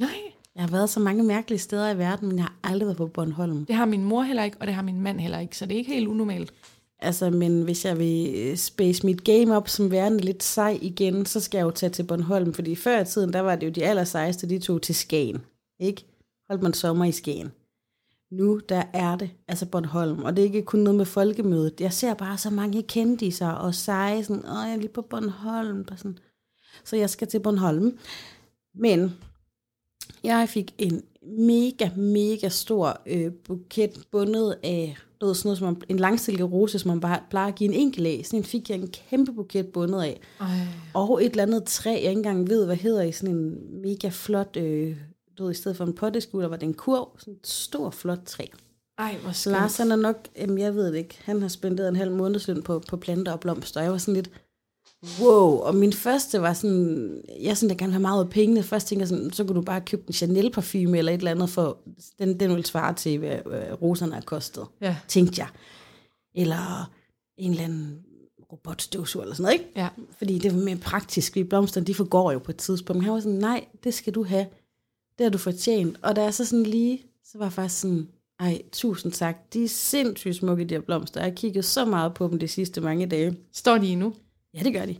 Nej. 0.00 0.08
Jeg 0.54 0.62
har 0.62 0.70
været 0.70 0.90
så 0.90 1.00
mange 1.00 1.22
mærkelige 1.22 1.58
steder 1.58 1.90
i 1.90 1.98
verden, 1.98 2.28
men 2.28 2.36
jeg 2.36 2.44
har 2.44 2.54
aldrig 2.62 2.86
været 2.86 2.96
på 2.96 3.06
Bornholm. 3.06 3.66
Det 3.66 3.76
har 3.76 3.84
min 3.84 4.04
mor 4.04 4.22
heller 4.22 4.44
ikke, 4.44 4.56
og 4.60 4.66
det 4.66 4.74
har 4.74 4.82
min 4.82 5.00
mand 5.00 5.20
heller 5.20 5.38
ikke, 5.38 5.56
så 5.56 5.66
det 5.66 5.74
er 5.74 5.78
ikke 5.78 5.92
helt 5.92 6.08
unormalt. 6.08 6.52
Altså, 6.98 7.30
men 7.30 7.62
hvis 7.62 7.84
jeg 7.84 7.98
vil 7.98 8.34
øh, 8.36 8.56
space 8.56 9.06
mit 9.06 9.24
game 9.24 9.56
op 9.56 9.68
som 9.68 9.90
værende 9.90 10.18
lidt 10.18 10.42
sej 10.42 10.78
igen, 10.82 11.26
så 11.26 11.40
skal 11.40 11.58
jeg 11.58 11.64
jo 11.64 11.70
tage 11.70 11.90
til 11.90 12.02
Bornholm, 12.02 12.54
fordi 12.54 12.74
før 12.74 13.00
i 13.00 13.04
tiden, 13.04 13.32
der 13.32 13.40
var 13.40 13.56
det 13.56 13.66
jo 13.66 13.72
de 13.72 13.84
allersejeste, 13.84 14.48
de 14.48 14.58
tog 14.58 14.82
til 14.82 14.94
Skagen, 14.94 15.40
ikke? 15.80 16.04
Holdt 16.48 16.62
man 16.62 16.74
sommer 16.74 17.04
i 17.04 17.12
Skagen. 17.12 17.52
Nu, 18.30 18.60
der 18.68 18.82
er 18.92 19.16
det, 19.16 19.30
altså 19.48 19.66
Bornholm, 19.66 20.22
og 20.22 20.36
det 20.36 20.42
er 20.42 20.46
ikke 20.46 20.62
kun 20.62 20.80
noget 20.80 20.96
med 20.96 21.04
folkemødet. 21.04 21.80
Jeg 21.80 21.92
ser 21.92 22.14
bare 22.14 22.38
så 22.38 22.50
mange 22.50 22.82
kendiser 22.82 23.48
og 23.48 23.74
seje, 23.74 24.24
sådan, 24.24 24.44
åh, 24.44 24.66
jeg 24.66 24.72
er 24.72 24.76
lige 24.76 24.88
på 24.88 25.02
Bornholm, 25.02 25.84
bare 25.84 25.98
sådan. 25.98 26.18
Så 26.84 26.96
jeg 26.96 27.10
skal 27.10 27.28
til 27.28 27.40
Bornholm. 27.40 27.98
Men 28.74 29.12
jeg 30.24 30.48
fik 30.48 30.74
en 30.78 31.02
mega, 31.22 31.88
mega 31.96 32.48
stor 32.48 33.00
øh, 33.06 33.32
buket 33.32 34.06
bundet 34.10 34.56
af 34.62 34.96
ved, 35.20 35.36
sådan 35.36 35.48
noget, 35.48 35.58
som 35.58 35.82
en 35.88 35.96
langsilke 35.96 36.42
rose, 36.42 36.78
som 36.78 36.88
man 36.88 37.00
bare 37.00 37.20
plejer 37.30 37.48
at 37.48 37.54
give 37.54 37.74
en 37.74 37.80
enkelt 37.80 38.06
af. 38.06 38.20
Sådan 38.24 38.40
en 38.40 38.44
fik 38.44 38.70
jeg 38.70 38.78
en 38.78 38.88
kæmpe 38.88 39.32
buket 39.32 39.66
bundet 39.66 40.02
af. 40.02 40.20
Ej. 40.40 40.46
Og 40.94 41.24
et 41.24 41.30
eller 41.30 41.42
andet 41.42 41.64
træ, 41.64 41.90
jeg 41.90 41.98
ikke 41.98 42.10
engang 42.10 42.48
ved, 42.48 42.66
hvad 42.66 42.76
hedder, 42.76 43.02
i 43.02 43.12
sådan 43.12 43.34
en 43.34 43.58
mega 43.82 44.08
flot, 44.08 44.56
øh, 44.56 44.96
du 45.40 45.44
ved, 45.44 45.52
i 45.52 45.56
stedet 45.56 45.76
for 45.76 45.84
en 45.84 45.92
potteskud, 45.92 46.42
der 46.42 46.48
var 46.48 46.56
det 46.56 46.66
en 46.66 46.74
kurv. 46.74 47.08
Sådan 47.18 47.34
et 47.34 47.46
stort, 47.46 47.94
flot 47.94 48.22
træ. 48.26 48.44
Ej, 48.98 49.16
hvor 49.22 49.32
skønt. 49.32 49.52
Lars, 49.56 49.76
han 49.76 49.90
er 49.90 49.96
nok, 49.96 50.28
jamen 50.36 50.58
jeg 50.58 50.74
ved 50.74 50.92
det 50.92 50.98
ikke, 50.98 51.18
han 51.24 51.42
har 51.42 51.48
spenderet 51.48 51.88
en 51.88 51.96
halv 51.96 52.12
månedsløn 52.12 52.62
på, 52.62 52.82
på 52.88 52.96
planter 52.96 53.32
og 53.32 53.40
blomster. 53.40 53.80
Jeg 53.80 53.92
var 53.92 53.98
sådan 53.98 54.14
lidt, 54.14 54.30
wow. 55.20 55.58
Og 55.58 55.74
min 55.74 55.92
første 55.92 56.40
var 56.40 56.52
sådan, 56.52 57.22
jeg 57.40 57.56
sådan, 57.56 57.70
jeg 57.70 57.78
gerne 57.78 57.92
have 57.92 58.02
meget 58.02 58.24
af 58.24 58.30
pengene. 58.30 58.62
Først 58.62 58.86
tænker 58.86 59.02
jeg 59.02 59.08
sådan, 59.08 59.32
så 59.32 59.44
kunne 59.44 59.56
du 59.56 59.62
bare 59.62 59.80
købe 59.80 60.02
en 60.06 60.12
Chanel 60.12 60.50
parfume 60.50 60.98
eller 60.98 61.12
et 61.12 61.18
eller 61.18 61.30
andet, 61.30 61.50
for 61.50 61.78
den, 62.18 62.40
den 62.40 62.50
ville 62.50 62.66
svare 62.66 62.94
til, 62.94 63.18
hvad, 63.18 63.38
hvad 63.46 63.82
roserne 63.82 64.14
har 64.14 64.20
kostet 64.20 64.64
Ja, 64.80 64.96
tænkte 65.08 65.40
jeg. 65.40 65.48
Eller 66.34 66.90
en 67.36 67.50
eller 67.50 67.64
anden 67.64 67.98
robotstøvsuger 68.52 69.24
eller 69.24 69.34
sådan 69.34 69.42
noget, 69.42 69.60
ikke? 69.60 69.72
ja. 69.76 69.88
Fordi 70.18 70.38
det 70.38 70.54
var 70.54 70.60
mere 70.60 70.76
praktisk, 70.76 71.32
fordi 71.32 71.44
blomsterne, 71.44 71.86
de 71.86 71.94
forgår 71.94 72.32
jo 72.32 72.38
på 72.38 72.50
et 72.50 72.56
tidspunkt. 72.56 72.98
Men 72.98 73.04
han 73.04 73.14
var 73.14 73.20
sådan, 73.20 73.38
nej, 73.38 73.64
det 73.84 73.94
skal 73.94 74.14
du 74.14 74.24
have. 74.24 74.46
Det 75.20 75.24
har 75.24 75.30
du 75.30 75.38
fortjent. 75.38 75.98
Og 76.02 76.16
da 76.16 76.22
jeg 76.22 76.34
så 76.34 76.44
sådan 76.44 76.66
lige, 76.66 77.02
så 77.24 77.38
var 77.38 77.44
jeg 77.44 77.52
faktisk 77.52 77.80
sådan, 77.80 78.08
ej, 78.38 78.62
tusind 78.72 79.12
tak. 79.12 79.52
De 79.52 79.64
er 79.64 79.68
sindssygt 79.68 80.36
smukke, 80.36 80.64
de 80.64 80.74
her 80.74 80.80
blomster. 80.80 81.20
Jeg 81.20 81.30
har 81.30 81.34
kigget 81.34 81.64
så 81.64 81.84
meget 81.84 82.14
på 82.14 82.28
dem 82.28 82.38
de 82.38 82.48
sidste 82.48 82.80
mange 82.80 83.06
dage. 83.06 83.36
Står 83.52 83.78
de 83.78 83.88
endnu? 83.88 84.14
Ja, 84.54 84.62
det 84.62 84.72
gør 84.72 84.86
de. 84.86 84.96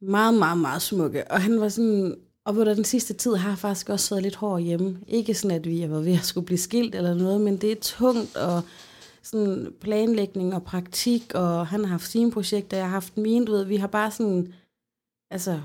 Meget, 0.00 0.34
meget, 0.34 0.58
meget 0.58 0.82
smukke. 0.82 1.30
Og 1.30 1.42
han 1.42 1.60
var 1.60 1.68
sådan, 1.68 2.16
og 2.44 2.54
du, 2.54 2.74
den 2.74 2.84
sidste 2.84 3.14
tid 3.14 3.34
har 3.34 3.48
jeg 3.48 3.58
faktisk 3.58 3.88
også 3.88 4.14
været 4.14 4.22
lidt 4.22 4.36
hård 4.36 4.60
hjemme. 4.60 4.98
Ikke 5.06 5.34
sådan, 5.34 5.56
at 5.56 5.68
vi 5.68 5.90
var 5.90 6.00
ved 6.00 6.12
at 6.12 6.24
skulle 6.24 6.46
blive 6.46 6.58
skilt 6.58 6.94
eller 6.94 7.14
noget, 7.14 7.40
men 7.40 7.56
det 7.56 7.72
er 7.72 7.80
tungt, 7.80 8.36
og 8.36 8.62
sådan 9.22 9.72
planlægning 9.80 10.54
og 10.54 10.62
praktik, 10.62 11.34
og 11.34 11.66
han 11.66 11.80
har 11.80 11.90
haft 11.90 12.10
sine 12.10 12.30
projekter, 12.30 12.76
jeg 12.76 12.86
har 12.86 12.92
haft 12.92 13.16
mine, 13.16 13.46
du 13.46 13.52
ved, 13.52 13.64
vi 13.64 13.76
har 13.76 13.86
bare 13.86 14.10
sådan, 14.10 14.54
altså, 15.30 15.60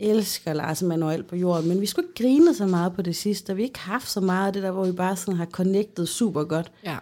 elsker 0.00 0.52
Lars 0.52 0.82
Manuel 0.82 1.22
på 1.22 1.36
jorden, 1.36 1.68
men 1.68 1.80
vi 1.80 1.86
skulle 1.86 2.08
ikke 2.08 2.22
grine 2.22 2.54
så 2.54 2.66
meget 2.66 2.92
på 2.92 3.02
det 3.02 3.16
sidste, 3.16 3.50
og 3.50 3.56
vi 3.56 3.62
har 3.62 3.66
ikke 3.66 3.78
haft 3.78 4.10
så 4.10 4.20
meget 4.20 4.46
af 4.46 4.52
det 4.52 4.62
der, 4.62 4.70
hvor 4.70 4.84
vi 4.84 4.92
bare 4.92 5.16
sådan 5.16 5.36
har 5.36 5.46
connectet 5.46 6.08
super 6.08 6.44
godt. 6.44 6.72
Ja. 6.84 6.96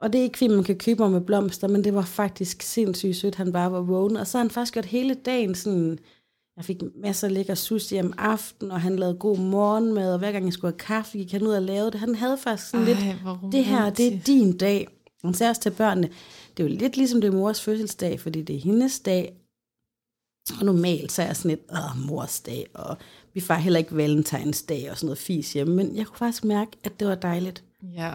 Og 0.00 0.12
det 0.12 0.18
er 0.18 0.22
ikke 0.22 0.38
fordi, 0.38 0.54
man 0.54 0.64
kan 0.64 0.78
købe 0.78 1.02
ham 1.02 1.12
med 1.12 1.20
blomster, 1.20 1.68
men 1.68 1.84
det 1.84 1.94
var 1.94 2.02
faktisk 2.02 2.62
sindssygt 2.62 3.16
sødt, 3.16 3.34
han 3.34 3.52
bare 3.52 3.72
var 3.72 3.80
vågen. 3.80 4.16
Og 4.16 4.26
så 4.26 4.38
har 4.38 4.44
han 4.44 4.50
faktisk 4.50 4.72
gjort 4.72 4.84
hele 4.84 5.14
dagen 5.14 5.54
sådan... 5.54 5.98
Jeg 6.56 6.64
fik 6.64 6.82
masser 7.02 7.26
af 7.26 7.34
lækker 7.34 7.54
sushi 7.54 8.00
om 8.00 8.12
aftenen, 8.18 8.72
og 8.72 8.80
han 8.80 8.96
lavede 8.96 9.16
god 9.16 9.38
morgenmad, 9.38 10.12
og 10.12 10.18
hver 10.18 10.32
gang 10.32 10.44
jeg 10.44 10.52
skulle 10.52 10.72
have 10.72 10.78
kaffe, 10.78 11.18
gik 11.18 11.32
han 11.32 11.42
ud 11.42 11.52
og 11.52 11.62
lavede 11.62 11.90
det. 11.90 12.00
Han 12.00 12.14
havde 12.14 12.38
faktisk 12.38 12.70
sådan 12.70 12.86
lidt, 12.86 12.98
Ej, 12.98 13.14
hvor 13.22 13.50
det 13.52 13.64
her, 13.64 13.90
det 13.90 14.14
er 14.14 14.18
din 14.26 14.56
dag. 14.56 14.88
Han 15.24 15.34
sagde 15.34 15.50
også 15.50 15.62
til 15.62 15.70
børnene, 15.70 16.08
det 16.56 16.64
er 16.64 16.68
jo 16.68 16.76
lidt 16.76 16.96
ligesom 16.96 17.20
det 17.20 17.28
er 17.28 17.32
mors 17.32 17.60
fødselsdag, 17.60 18.20
fordi 18.20 18.42
det 18.42 18.56
er 18.56 18.60
hendes 18.60 19.00
dag. 19.00 19.41
Og 20.58 20.64
normalt 20.64 21.12
så 21.12 21.22
er 21.22 21.26
jeg 21.26 21.36
sådan 21.36 21.48
lidt, 21.48 21.60
åh, 21.70 21.98
mors 22.08 22.40
dag, 22.40 22.66
og 22.74 22.96
vi 23.34 23.40
får 23.40 23.54
heller 23.54 23.78
ikke 23.78 23.96
valentinsdag 23.96 24.90
og 24.90 24.96
sådan 24.96 25.06
noget 25.06 25.18
fis 25.18 25.52
hjemme, 25.52 25.74
men 25.74 25.96
jeg 25.96 26.06
kunne 26.06 26.18
faktisk 26.18 26.44
mærke, 26.44 26.70
at 26.84 27.00
det 27.00 27.08
var 27.08 27.14
dejligt. 27.14 27.64
Ja. 27.82 28.14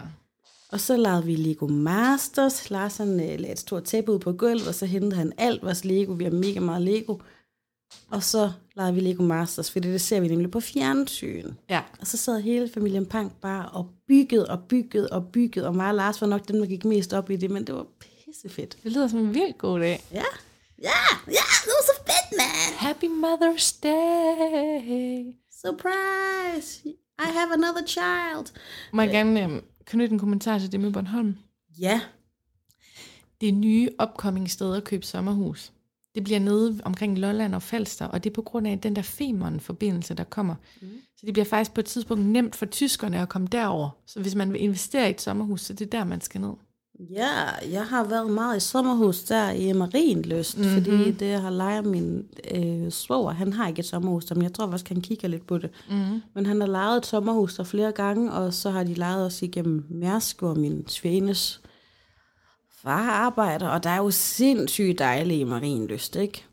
Og 0.71 0.79
så 0.79 0.97
lavede 0.97 1.25
vi 1.25 1.35
Lego 1.35 1.67
Masters. 1.67 2.69
Lars 2.69 2.97
han, 2.97 3.09
øh, 3.09 3.39
lagde 3.39 3.51
et 3.51 3.59
stort 3.59 3.83
tæppe 3.83 4.11
ud 4.11 4.19
på 4.19 4.31
gulvet, 4.31 4.67
og 4.67 4.75
så 4.75 4.85
hentede 4.85 5.15
han 5.15 5.33
alt 5.37 5.63
vores 5.63 5.85
Lego. 5.85 6.11
Vi 6.11 6.23
har 6.23 6.31
mega 6.31 6.59
meget 6.59 6.81
Lego. 6.81 7.17
Og 8.09 8.23
så 8.23 8.51
lavede 8.75 8.93
vi 8.93 8.99
Lego 8.99 9.23
Masters, 9.23 9.71
fordi 9.71 9.91
det 9.91 10.01
ser 10.01 10.19
vi 10.19 10.27
nemlig 10.27 10.51
på 10.51 10.59
fjernsyn. 10.59 11.53
Ja. 11.69 11.81
Og 11.99 12.07
så 12.07 12.17
sad 12.17 12.41
hele 12.41 12.69
familien 12.73 13.05
Pang 13.05 13.33
bare 13.41 13.69
og 13.69 13.89
byggede 14.07 14.45
og 14.45 14.59
byggede 14.63 15.09
og 15.09 15.27
byggede, 15.27 15.67
og 15.67 15.75
mig 15.75 15.89
og 15.89 15.95
Lars 15.95 16.21
var 16.21 16.27
nok 16.27 16.47
dem, 16.47 16.59
der 16.59 16.65
gik 16.65 16.85
mest 16.85 17.13
op 17.13 17.29
i 17.29 17.35
det, 17.35 17.51
men 17.51 17.67
det 17.67 17.75
var 17.75 17.85
pissefedt. 17.99 18.77
Det 18.83 18.91
lyder 18.91 19.07
som 19.07 19.19
en 19.19 19.33
vildt 19.33 19.57
god 19.57 19.79
dag. 19.79 20.03
Ja, 20.11 20.23
ja, 20.81 21.01
ja, 21.27 21.47
det 21.65 21.71
var 21.77 21.83
så 21.85 22.01
fedt, 22.07 22.37
man. 22.37 22.77
Happy 22.77 23.05
Mother's 23.05 23.79
Day. 23.83 25.33
Surprise, 25.65 26.89
I 27.19 27.27
have 27.33 27.53
another 27.53 27.85
child. 27.87 28.55
Må 28.93 29.01
jeg 29.01 29.11
gerne 29.11 29.43
øh, 29.43 29.61
knytte 29.85 30.13
en 30.13 30.19
kommentar 30.19 30.59
til 30.59 30.71
det 30.71 30.79
med 30.79 30.93
Bornholm? 30.93 31.37
Ja, 31.79 32.01
Det 33.41 33.49
er 33.49 33.53
nye 33.53 33.89
upcoming 34.03 34.49
steder 34.51 34.77
at 34.77 34.83
købe 34.83 35.05
sommerhus. 35.05 35.71
Det 36.15 36.23
bliver 36.23 36.39
nede 36.39 36.79
omkring 36.85 37.19
Lolland 37.19 37.55
og 37.55 37.61
Falster, 37.61 38.05
og 38.05 38.23
det 38.23 38.29
er 38.29 38.33
på 38.33 38.41
grund 38.41 38.67
af 38.67 38.79
den 38.79 38.95
der 38.95 39.01
Femern-forbindelse, 39.01 40.13
der 40.13 40.23
kommer. 40.23 40.55
Mm. 40.81 40.87
Så 41.17 41.25
det 41.25 41.33
bliver 41.33 41.45
faktisk 41.45 41.73
på 41.73 41.79
et 41.81 41.85
tidspunkt 41.85 42.25
nemt 42.25 42.55
for 42.55 42.65
tyskerne 42.65 43.21
at 43.21 43.29
komme 43.29 43.47
derover. 43.51 43.89
Så 44.05 44.19
hvis 44.21 44.35
man 44.35 44.53
vil 44.53 44.61
investere 44.61 45.07
i 45.07 45.09
et 45.09 45.21
sommerhus, 45.21 45.61
så 45.61 45.73
det 45.73 45.85
er 45.85 45.89
der, 45.99 46.03
man 46.03 46.21
skal 46.21 46.41
ned. 46.41 46.53
Ja, 46.99 47.33
jeg 47.71 47.85
har 47.85 48.03
været 48.03 48.29
meget 48.29 48.57
i 48.57 48.59
sommerhus 48.59 49.23
der 49.23 49.49
i 49.49 49.73
Marienlyst, 49.73 50.57
mm-hmm. 50.57 50.73
fordi 50.73 51.11
det 51.11 51.41
har 51.41 51.49
lejet 51.49 51.85
min 51.85 52.25
øh, 52.55 52.91
svoger. 52.91 53.31
Han 53.31 53.53
har 53.53 53.67
ikke 53.67 53.79
et 53.79 53.85
sommerhus 53.85 54.29
men 54.29 54.43
jeg 54.43 54.53
tror 54.53 54.67
også, 54.67 54.85
han 54.87 55.01
kigger 55.01 55.27
lidt 55.27 55.47
på 55.47 55.57
det. 55.57 55.69
Mm-hmm. 55.89 56.21
Men 56.35 56.45
han 56.45 56.61
har 56.61 56.67
lejet 56.67 56.97
et 56.97 57.05
sommerhus 57.05 57.55
der 57.55 57.63
flere 57.63 57.91
gange, 57.91 58.31
og 58.31 58.53
så 58.53 58.69
har 58.69 58.83
de 58.83 58.93
lejet 58.93 59.25
os 59.25 59.41
igennem 59.41 59.85
Mærsk, 59.89 60.39
hvor 60.39 60.53
min 60.53 60.87
svenes 60.87 61.61
far 62.81 63.11
arbejder, 63.11 63.67
og 63.67 63.83
der 63.83 63.89
er 63.89 63.97
jo 63.97 64.11
sindssygt 64.11 64.99
dejligt 64.99 65.39
i 65.39 65.43
Marienlyst, 65.43 66.15
ikke? 66.15 66.43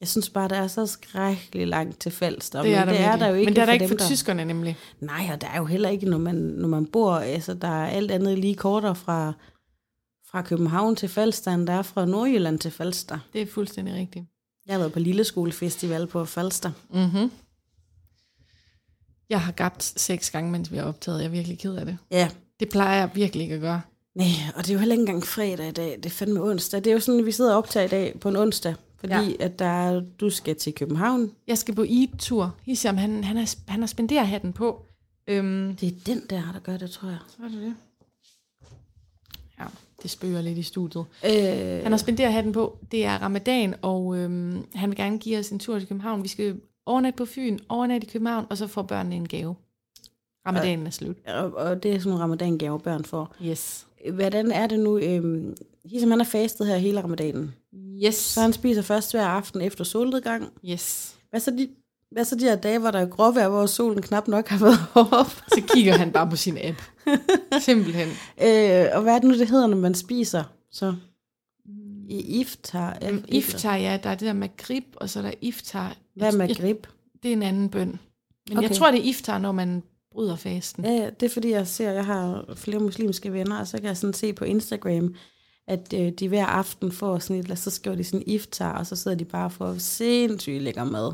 Jeg 0.00 0.08
synes 0.08 0.30
bare, 0.30 0.48
der 0.48 0.56
er 0.56 0.66
så 0.66 0.86
skrækkeligt 0.86 1.68
langt 1.68 2.00
til 2.00 2.12
Falster, 2.12 2.62
Det 2.62 2.74
er, 2.74 2.84
men 2.84 2.88
der, 2.88 3.00
det 3.00 3.06
er 3.06 3.16
der 3.16 3.26
jo 3.26 3.34
ikke 3.34 3.44
Men 3.44 3.56
det 3.56 3.62
er 3.62 3.66
der 3.66 3.70
for 3.70 3.72
ikke 3.72 3.82
dem, 3.82 3.88
for 3.88 3.96
der... 3.96 4.06
tyskerne 4.06 4.44
nemlig. 4.44 4.76
Nej, 5.00 5.30
og 5.32 5.40
der 5.40 5.46
er 5.46 5.58
jo 5.58 5.64
heller 5.64 5.88
ikke, 5.88 6.06
når 6.06 6.18
man, 6.18 6.34
når 6.34 6.68
man 6.68 6.86
bor, 6.86 7.14
altså 7.14 7.54
der 7.54 7.68
er 7.68 7.86
alt 7.86 8.10
andet 8.10 8.38
lige 8.38 8.54
kortere 8.54 8.94
fra, 8.94 9.32
fra 10.34 10.42
København 10.42 10.96
til 10.96 11.08
Falster, 11.08 11.50
end 11.50 11.66
der 11.66 11.72
er 11.72 11.82
fra 11.82 12.04
Nordjylland 12.04 12.58
til 12.58 12.70
Falster. 12.70 13.18
Det 13.32 13.42
er 13.42 13.46
fuldstændig 13.46 13.94
rigtigt. 13.94 14.24
Jeg 14.66 14.74
har 14.74 14.78
været 14.78 14.92
på 14.92 14.98
Lille 14.98 15.24
Skolefestival 15.24 16.06
på 16.06 16.24
Falster. 16.24 16.70
Mm-hmm. 16.90 17.30
Jeg 19.28 19.40
har 19.40 19.52
gabt 19.52 19.82
seks 19.82 20.30
gange, 20.30 20.50
mens 20.50 20.72
vi 20.72 20.76
har 20.76 20.84
optaget. 20.84 21.18
Jeg 21.18 21.26
er 21.26 21.30
virkelig 21.30 21.58
ked 21.58 21.74
af 21.74 21.86
det. 21.86 21.98
Ja, 22.10 22.28
Det 22.60 22.68
plejer 22.68 22.98
jeg 22.98 23.10
virkelig 23.14 23.42
ikke 23.42 23.54
at 23.54 23.60
gøre. 23.60 23.80
Nej, 24.14 24.26
og 24.56 24.62
det 24.62 24.68
er 24.70 24.74
jo 24.74 24.78
heller 24.78 24.92
ikke 24.94 25.00
engang 25.00 25.24
fredag 25.24 25.68
i 25.68 25.72
dag. 25.72 25.96
Det 25.96 26.06
er 26.06 26.10
fandme 26.10 26.42
onsdag. 26.42 26.78
Det 26.84 26.86
er 26.90 26.94
jo 26.94 27.00
sådan, 27.00 27.20
at 27.20 27.26
vi 27.26 27.32
sidder 27.32 27.52
og 27.52 27.58
optager 27.58 27.84
i 27.86 27.88
dag 27.88 28.20
på 28.20 28.28
en 28.28 28.36
onsdag, 28.36 28.74
fordi 29.00 29.12
Ja. 29.14 29.32
at 29.40 29.58
der, 29.58 29.64
er- 29.66 30.00
du 30.20 30.30
skal 30.30 30.56
til 30.56 30.74
København. 30.74 31.30
Jeg 31.46 31.58
skal 31.58 31.74
på 31.74 31.82
Eat-tur. 31.88 32.56
Hisham, 32.62 32.96
han, 32.96 33.24
han, 33.24 33.36
har, 33.36 33.54
han 33.68 33.80
har 33.80 33.86
spenderhatten 33.86 34.52
på. 34.52 34.86
Øhm, 35.26 35.76
Det 35.76 35.88
er 35.88 36.00
den 36.06 36.22
der, 36.30 36.52
der 36.52 36.58
gør 36.60 36.76
det, 36.76 36.90
tror 36.90 37.08
jeg. 37.08 37.18
så 37.28 37.36
er 37.44 37.48
det 37.48 37.60
det. 37.62 37.74
Ja, 39.58 39.64
det 40.04 40.10
spøger 40.10 40.40
lidt 40.40 40.58
i 40.58 40.62
studiet. 40.62 41.04
Øh, 41.24 41.82
Han 41.82 41.92
har 41.92 41.96
spenderet 41.96 42.32
hatten 42.32 42.52
på. 42.52 42.78
Det 42.92 43.04
er 43.04 43.18
ramadan, 43.22 43.74
og 43.82 44.16
øhm, 44.18 44.64
han 44.74 44.90
vil 44.90 44.96
gerne 44.96 45.18
give 45.18 45.38
os 45.38 45.48
en 45.50 45.58
tur 45.58 45.78
til 45.78 45.88
København. 45.88 46.22
Vi 46.22 46.28
skal 46.28 46.56
overnatte 46.86 47.16
på 47.16 47.24
Fyn, 47.24 47.58
overnatte 47.68 48.06
i 48.06 48.10
København, 48.10 48.46
og 48.50 48.56
så 48.58 48.66
får 48.66 48.82
børnene 48.82 49.16
en 49.16 49.28
gave. 49.28 49.54
Ramadanen 50.46 50.86
er 50.86 50.90
slut. 50.90 51.16
og, 51.28 51.52
og 51.54 51.82
det 51.82 51.90
er 51.94 51.98
sådan 51.98 52.08
nogle 52.10 52.22
ramadan-gaver, 52.24 52.78
børn 52.78 53.04
får. 53.04 53.34
Yes. 53.44 53.86
Hvordan 54.12 54.52
er 54.52 54.66
det 54.66 54.80
nu? 54.80 54.98
Øhm, 54.98 55.56
ligesom 55.84 56.10
han 56.10 56.18
har 56.20 56.26
fastet 56.26 56.66
her 56.66 56.76
hele 56.76 57.02
ramadanen. 57.02 57.54
Yes. 58.04 58.14
Så 58.14 58.40
han 58.40 58.52
spiser 58.52 58.82
først 58.82 59.12
hver 59.12 59.26
aften 59.26 59.60
efter 59.60 59.84
solnedgang. 59.84 60.52
Yes. 60.70 61.14
Hvad 61.30 61.40
så 61.40 61.50
de, 61.50 61.68
hvad 62.14 62.24
så 62.24 62.34
de 62.36 62.44
her 62.44 62.56
dage, 62.56 62.78
hvor 62.78 62.90
der 62.90 62.98
er 62.98 63.06
gråvejr, 63.06 63.48
hvor 63.48 63.66
solen 63.66 64.02
knap 64.02 64.28
nok 64.28 64.48
har 64.48 64.58
været 64.58 64.78
op? 65.20 65.30
Så 65.48 65.62
kigger 65.74 65.92
han 65.96 66.12
bare 66.12 66.30
på 66.30 66.36
sin 66.36 66.58
app. 66.64 66.82
Simpelthen. 67.60 68.08
Øh, 68.42 68.86
og 68.92 69.02
hvad 69.02 69.14
er 69.14 69.18
det 69.18 69.28
nu, 69.28 69.38
det 69.38 69.48
hedder, 69.48 69.66
når 69.66 69.76
man 69.76 69.94
spiser? 69.94 70.44
Så 70.70 70.94
i 72.08 72.40
iftar. 72.40 72.98
Ja, 73.02 73.10
Øhm, 73.10 73.24
Iftar, 73.28 73.76
ja, 73.76 73.98
der 74.02 74.10
er 74.10 74.14
det 74.14 74.26
der 74.26 74.32
magrib, 74.32 74.84
og 74.96 75.10
så 75.10 75.18
er 75.18 75.22
der 75.22 75.32
iftar. 75.40 75.96
Hvad 76.16 76.32
er 76.32 76.36
magrib? 76.36 76.86
Det 77.22 77.28
er 77.28 77.32
en 77.32 77.42
anden 77.42 77.68
bøn. 77.68 77.98
Men 78.48 78.58
okay. 78.58 78.68
Jeg 78.68 78.76
tror, 78.76 78.90
det 78.90 79.00
er 79.00 79.04
iftar, 79.04 79.38
når 79.38 79.52
man 79.52 79.82
bryder 80.12 80.36
fasten. 80.36 80.84
Ja, 80.84 81.10
det 81.20 81.26
er 81.26 81.30
fordi, 81.30 81.50
jeg 81.50 81.66
ser, 81.66 81.90
jeg 81.90 82.06
har 82.06 82.44
flere 82.56 82.78
muslimske 82.78 83.32
venner, 83.32 83.58
og 83.58 83.66
så 83.66 83.76
kan 83.76 83.86
jeg 83.86 83.96
sådan 83.96 84.14
se 84.14 84.32
på 84.32 84.44
Instagram, 84.44 85.14
at 85.68 85.94
øh, 85.94 86.12
de 86.12 86.28
hver 86.28 86.46
aften 86.46 86.92
får 86.92 87.18
sådan 87.18 87.36
et, 87.36 87.42
eller 87.42 87.56
så 87.56 87.70
skriver 87.70 87.96
de 87.96 88.04
sådan 88.04 88.24
iftar, 88.26 88.78
og 88.78 88.86
så 88.86 88.96
sidder 88.96 89.16
de 89.16 89.24
bare 89.24 89.50
for 89.50 89.74
sindssygt 89.78 90.62
lækker 90.62 90.84
mad. 90.84 91.12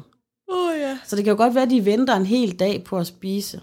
Oh, 0.50 0.78
ja. 0.80 0.98
Så 1.06 1.16
det 1.16 1.24
kan 1.24 1.30
jo 1.30 1.36
godt 1.36 1.54
være, 1.54 1.64
at 1.64 1.70
de 1.70 1.84
venter 1.84 2.16
en 2.16 2.26
hel 2.26 2.52
dag 2.58 2.84
på 2.84 2.98
at 2.98 3.06
spise. 3.06 3.60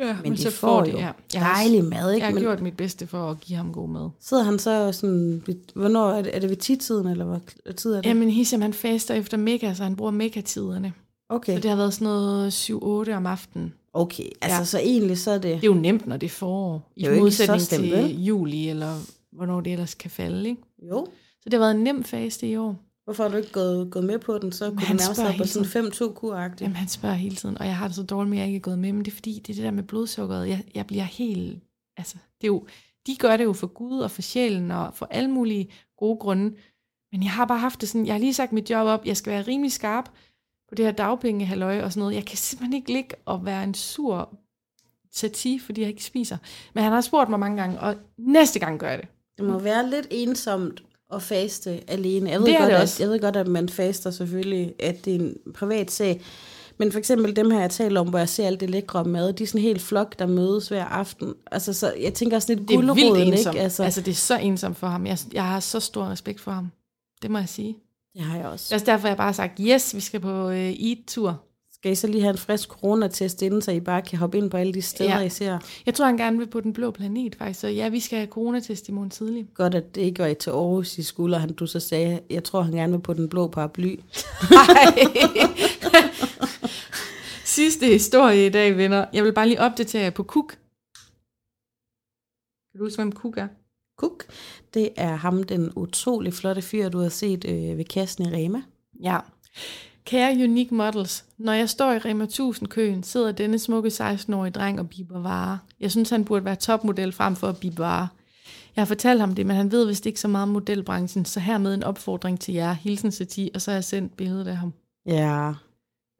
ja 0.00 0.16
Men 0.22 0.32
de 0.32 0.50
får 0.50 0.84
jo 0.86 0.98
ja. 0.98 1.10
Dejlig 1.34 1.84
mad, 1.84 2.12
ikke? 2.12 2.20
jeg 2.24 2.26
har 2.26 2.34
Men 2.34 2.42
gjort 2.42 2.60
mit 2.62 2.76
bedste 2.76 3.06
for 3.06 3.30
at 3.30 3.40
give 3.40 3.56
ham 3.56 3.72
god 3.72 3.88
mad. 3.88 4.08
sidder 4.20 4.42
han 4.42 4.58
så 4.58 4.92
sådan, 4.92 5.42
hvornår 5.74 6.10
er 6.10 6.22
det, 6.22 6.36
er 6.36 6.40
det 6.40 6.48
ved 6.48 6.56
tidtiden, 6.56 7.06
eller 7.06 7.24
hvad 7.24 7.74
tid 7.74 7.92
er 7.92 8.00
det? 8.00 8.08
Jamen, 8.08 8.30
Hisham, 8.30 8.60
han 8.60 8.72
faster 8.72 9.14
efter 9.14 9.36
mega, 9.36 9.74
så 9.74 9.82
han 9.82 9.96
bruger 9.96 10.12
mega-tiderne. 10.12 10.92
Okay, 11.28 11.54
Så 11.54 11.60
det 11.60 11.70
har 11.70 11.76
været 11.76 11.94
sådan 11.94 12.04
noget 12.04 12.70
7-8 12.70 13.12
om 13.16 13.26
aftenen. 13.26 13.74
okay. 13.92 14.24
altså 14.40 14.58
Ja. 14.58 14.64
så 14.64 14.78
egentlig 14.78 15.18
så 15.18 15.30
er 15.30 15.38
det... 15.38 15.42
Det 15.42 15.62
er 15.64 15.66
jo 15.66 15.74
nemt, 15.74 16.06
når 16.06 16.16
det 16.16 16.26
er 16.26 16.30
forår. 16.30 16.92
I 16.96 17.02
Det 17.02 17.16
er 17.16 17.20
modsætning 17.20 17.60
så 17.60 17.66
slemt, 17.66 17.92
til 17.92 18.24
juli, 18.24 18.68
eller 18.68 18.94
hvornår 19.32 19.60
det 19.60 19.72
ellers 19.72 19.94
kan 19.94 20.10
falde. 20.10 20.48
Ikke? 20.48 20.62
Jo. 20.90 21.06
Så 21.32 21.44
det 21.44 21.52
har 21.52 21.58
været 21.60 21.74
en 21.74 21.84
nem 21.84 22.04
faste 22.04 22.48
i 22.48 22.56
år. 22.56 22.76
Hvorfor 23.04 23.22
har 23.22 23.30
du 23.30 23.36
ikke 23.36 23.52
gået, 23.52 23.90
gået 23.90 24.04
med 24.04 24.18
på 24.18 24.38
den? 24.38 24.52
Så 24.52 24.70
kunne 24.70 24.80
han 24.80 24.96
nærmest 24.96 25.20
spørger 25.20 25.38
på 25.38 25.44
sådan 25.44 25.86
5-2 25.86 26.12
kur 26.14 26.36
Jamen, 26.60 26.76
han 26.76 26.88
spørger 26.88 27.14
hele 27.14 27.36
tiden, 27.36 27.58
og 27.58 27.66
jeg 27.66 27.76
har 27.76 27.86
det 27.86 27.96
så 27.96 28.02
dårligt 28.02 28.30
med, 28.30 28.38
at 28.38 28.40
jeg 28.40 28.48
ikke 28.48 28.56
er 28.56 28.60
gået 28.60 28.78
med, 28.78 28.92
men 28.92 29.04
det 29.04 29.10
er 29.10 29.14
fordi, 29.14 29.42
det 29.46 29.52
er 29.52 29.54
det 29.54 29.64
der 29.64 29.70
med 29.70 29.82
blodsukkeret. 29.82 30.48
Jeg, 30.48 30.64
jeg 30.74 30.86
bliver 30.86 31.04
helt... 31.04 31.62
Altså, 31.96 32.16
det 32.40 32.44
er 32.44 32.48
jo, 32.48 32.66
de 33.06 33.16
gør 33.16 33.36
det 33.36 33.44
jo 33.44 33.52
for 33.52 33.66
Gud 33.66 34.00
og 34.00 34.10
for 34.10 34.22
sjælen 34.22 34.70
og 34.70 34.94
for 34.94 35.06
alle 35.10 35.30
mulige 35.30 35.68
gode 35.96 36.16
grunde. 36.16 36.56
Men 37.12 37.22
jeg 37.22 37.30
har 37.30 37.44
bare 37.44 37.58
haft 37.58 37.80
det 37.80 37.88
sådan, 37.88 38.06
jeg 38.06 38.14
har 38.14 38.18
lige 38.18 38.34
sagt 38.34 38.52
mit 38.52 38.70
job 38.70 38.86
op, 38.86 39.06
jeg 39.06 39.16
skal 39.16 39.32
være 39.32 39.42
rimelig 39.42 39.72
skarp 39.72 40.08
på 40.68 40.74
det 40.74 40.84
her 40.84 40.92
dagpengehalløj 40.92 41.82
og 41.82 41.92
sådan 41.92 42.00
noget. 42.00 42.14
Jeg 42.14 42.24
kan 42.24 42.36
simpelthen 42.36 42.74
ikke 42.74 42.92
ligge 42.92 43.16
og 43.24 43.44
være 43.44 43.64
en 43.64 43.74
sur 43.74 44.38
sati, 45.12 45.58
fordi 45.58 45.80
jeg 45.80 45.90
ikke 45.90 46.04
spiser. 46.04 46.36
Men 46.74 46.84
han 46.84 46.92
har 46.92 47.00
spurgt 47.00 47.30
mig 47.30 47.40
mange 47.40 47.56
gange, 47.56 47.80
og 47.80 47.96
næste 48.18 48.58
gang 48.58 48.78
gør 48.78 48.88
jeg 48.88 48.98
det. 48.98 49.08
Det 49.38 49.44
må 49.44 49.58
være 49.58 49.90
lidt 49.90 50.06
ensomt 50.10 50.82
at 51.14 51.22
faste 51.22 51.80
alene. 51.90 52.30
Jeg 52.30 52.40
ved, 52.40 52.46
Det 52.46 52.58
godt, 52.58 52.68
det 52.70 52.74
at, 52.76 52.82
også. 52.82 53.02
jeg 53.02 53.10
ved 53.10 53.20
godt, 53.20 53.36
at 53.36 53.48
man 53.48 53.68
faster 53.68 54.10
selvfølgelig, 54.10 54.74
at 54.78 55.04
det 55.04 55.14
er 55.14 55.18
en 55.18 55.34
privat 55.54 55.90
sag. 55.90 56.20
Men 56.78 56.92
for 56.92 56.98
eksempel 56.98 57.36
dem 57.36 57.50
her, 57.50 57.60
jeg 57.60 57.70
taler 57.70 58.00
om, 58.00 58.08
hvor 58.08 58.18
jeg 58.18 58.28
ser 58.28 58.46
alt 58.46 58.60
det 58.60 58.70
lækre 58.70 59.04
mad, 59.04 59.32
de 59.32 59.42
er 59.42 59.46
sådan 59.46 59.58
en 59.58 59.62
helt 59.62 59.82
flok, 59.82 60.18
der 60.18 60.26
mødes 60.26 60.68
hver 60.68 60.84
aften. 60.84 61.34
Altså, 61.50 61.72
så 61.72 61.94
jeg 62.00 62.14
tænker 62.14 62.36
også 62.36 62.54
lidt 62.54 62.68
Det 62.68 62.74
er 62.74 62.78
ensomt. 63.38 63.54
ikke? 63.54 63.60
Altså, 63.64 63.82
altså, 63.84 64.00
det 64.00 64.10
er 64.10 64.14
så 64.14 64.36
ensomt 64.38 64.76
for 64.76 64.86
ham. 64.86 65.06
Jeg, 65.06 65.18
jeg 65.32 65.44
har 65.44 65.60
så 65.60 65.80
stor 65.80 66.04
respekt 66.06 66.40
for 66.40 66.50
ham. 66.50 66.70
Det 67.22 67.30
må 67.30 67.38
jeg 67.38 67.48
sige. 67.48 67.76
det 68.14 68.22
har 68.22 68.34
jeg 68.36 68.44
Det 68.44 68.52
også. 68.52 68.74
er 68.74 68.76
også 68.76 68.86
derfor, 68.86 69.08
jeg 69.08 69.16
bare 69.16 69.26
har 69.28 69.32
sagt, 69.32 69.52
yes, 69.60 69.94
vi 69.94 70.00
skal 70.00 70.20
på 70.20 70.48
øh, 70.50 70.70
eat-tur. 70.70 71.40
Skal 71.82 71.92
I 71.92 71.94
så 71.94 72.06
lige 72.06 72.20
have 72.20 72.30
en 72.30 72.38
frisk 72.38 72.68
coronatest 72.68 73.42
inden, 73.42 73.62
så 73.62 73.70
I 73.70 73.80
bare 73.80 74.02
kan 74.02 74.18
hoppe 74.18 74.38
ind 74.38 74.50
på 74.50 74.56
alle 74.56 74.72
de 74.74 74.82
steder, 74.82 75.18
Ja. 75.18 75.24
I 75.24 75.28
ser? 75.28 75.58
Jeg 75.86 75.94
tror, 75.94 76.06
han 76.06 76.16
gerne 76.16 76.38
vil 76.38 76.46
på 76.46 76.60
den 76.60 76.72
blå 76.72 76.90
planet, 76.90 77.34
faktisk. 77.34 77.60
Så 77.60 77.68
ja, 77.68 77.88
vi 77.88 78.00
skal 78.00 78.18
have 78.18 78.28
coronatest 78.28 78.88
i 78.88 78.92
morgen 78.92 79.10
tidlig. 79.10 79.46
Godt, 79.54 79.74
at 79.74 79.94
det 79.94 80.00
ikke 80.00 80.18
var 80.18 80.26
I 80.26 80.34
til 80.34 80.50
Aarhus 80.50 80.98
i 80.98 81.02
skulder, 81.02 81.38
han 81.38 81.52
du 81.52 81.66
så 81.66 81.80
sagde, 81.80 82.20
jeg 82.30 82.44
tror, 82.44 82.62
han 82.62 82.74
gerne 82.74 82.92
vil 82.92 82.98
på 83.00 83.12
den 83.12 83.28
blå 83.28 83.48
paraply. 83.48 83.96
Sidste 87.44 87.86
historie 87.86 88.46
i 88.46 88.50
dag, 88.50 88.76
venner. 88.76 89.04
Jeg 89.12 89.24
vil 89.24 89.32
bare 89.32 89.48
lige 89.48 89.60
opdatere 89.60 90.02
jer 90.02 90.10
på 90.10 90.24
Cook. 90.24 90.48
Kan 92.72 92.78
du 92.78 92.84
huske, 92.84 92.96
hvem 93.02 93.12
Cook 93.12 93.36
er? 93.36 93.48
Cook, 94.00 94.24
det 94.74 94.88
er 94.96 95.14
ham, 95.14 95.42
den 95.42 95.72
utrolig 95.76 96.34
flotte 96.34 96.62
fyr, 96.62 96.88
du 96.88 96.98
har 96.98 97.08
set 97.08 97.44
øh, 97.48 97.78
ved 97.78 97.84
kassen 97.84 98.24
i 98.24 98.36
Rema. 98.36 98.62
Ja. 99.02 99.18
Kære 100.04 100.32
Unique 100.44 100.74
Models, 100.74 101.24
når 101.38 101.52
jeg 101.52 101.68
står 101.68 101.92
i 101.92 101.98
Rema 101.98 102.24
1000-køen, 102.24 103.02
sidder 103.02 103.32
denne 103.32 103.58
smukke 103.58 103.88
16-årige 103.88 104.50
dreng 104.52 104.80
og 104.80 104.88
biber 104.88 105.18
varer. 105.20 105.58
Jeg 105.80 105.90
synes, 105.90 106.10
han 106.10 106.24
burde 106.24 106.44
være 106.44 106.56
topmodel 106.56 107.12
frem 107.12 107.36
for 107.36 107.48
at 107.48 107.56
bibe 107.56 107.78
varer. 107.78 108.06
Jeg 108.76 108.82
har 108.82 108.86
fortalt 108.86 109.20
ham 109.20 109.34
det, 109.34 109.46
men 109.46 109.56
han 109.56 109.72
ved 109.72 109.86
vist 109.86 110.06
ikke 110.06 110.20
så 110.20 110.28
meget 110.28 110.42
om 110.42 110.48
modelbranchen, 110.48 111.24
så 111.24 111.40
hermed 111.40 111.74
en 111.74 111.82
opfordring 111.82 112.40
til 112.40 112.54
jer. 112.54 112.72
Hilsen 112.72 113.12
Sati, 113.12 113.50
og 113.54 113.62
så 113.62 113.70
har 113.70 113.76
jeg 113.76 113.84
sendt 113.84 114.16
billedet 114.16 114.48
af 114.48 114.56
ham. 114.56 114.72
Ja, 115.06 115.52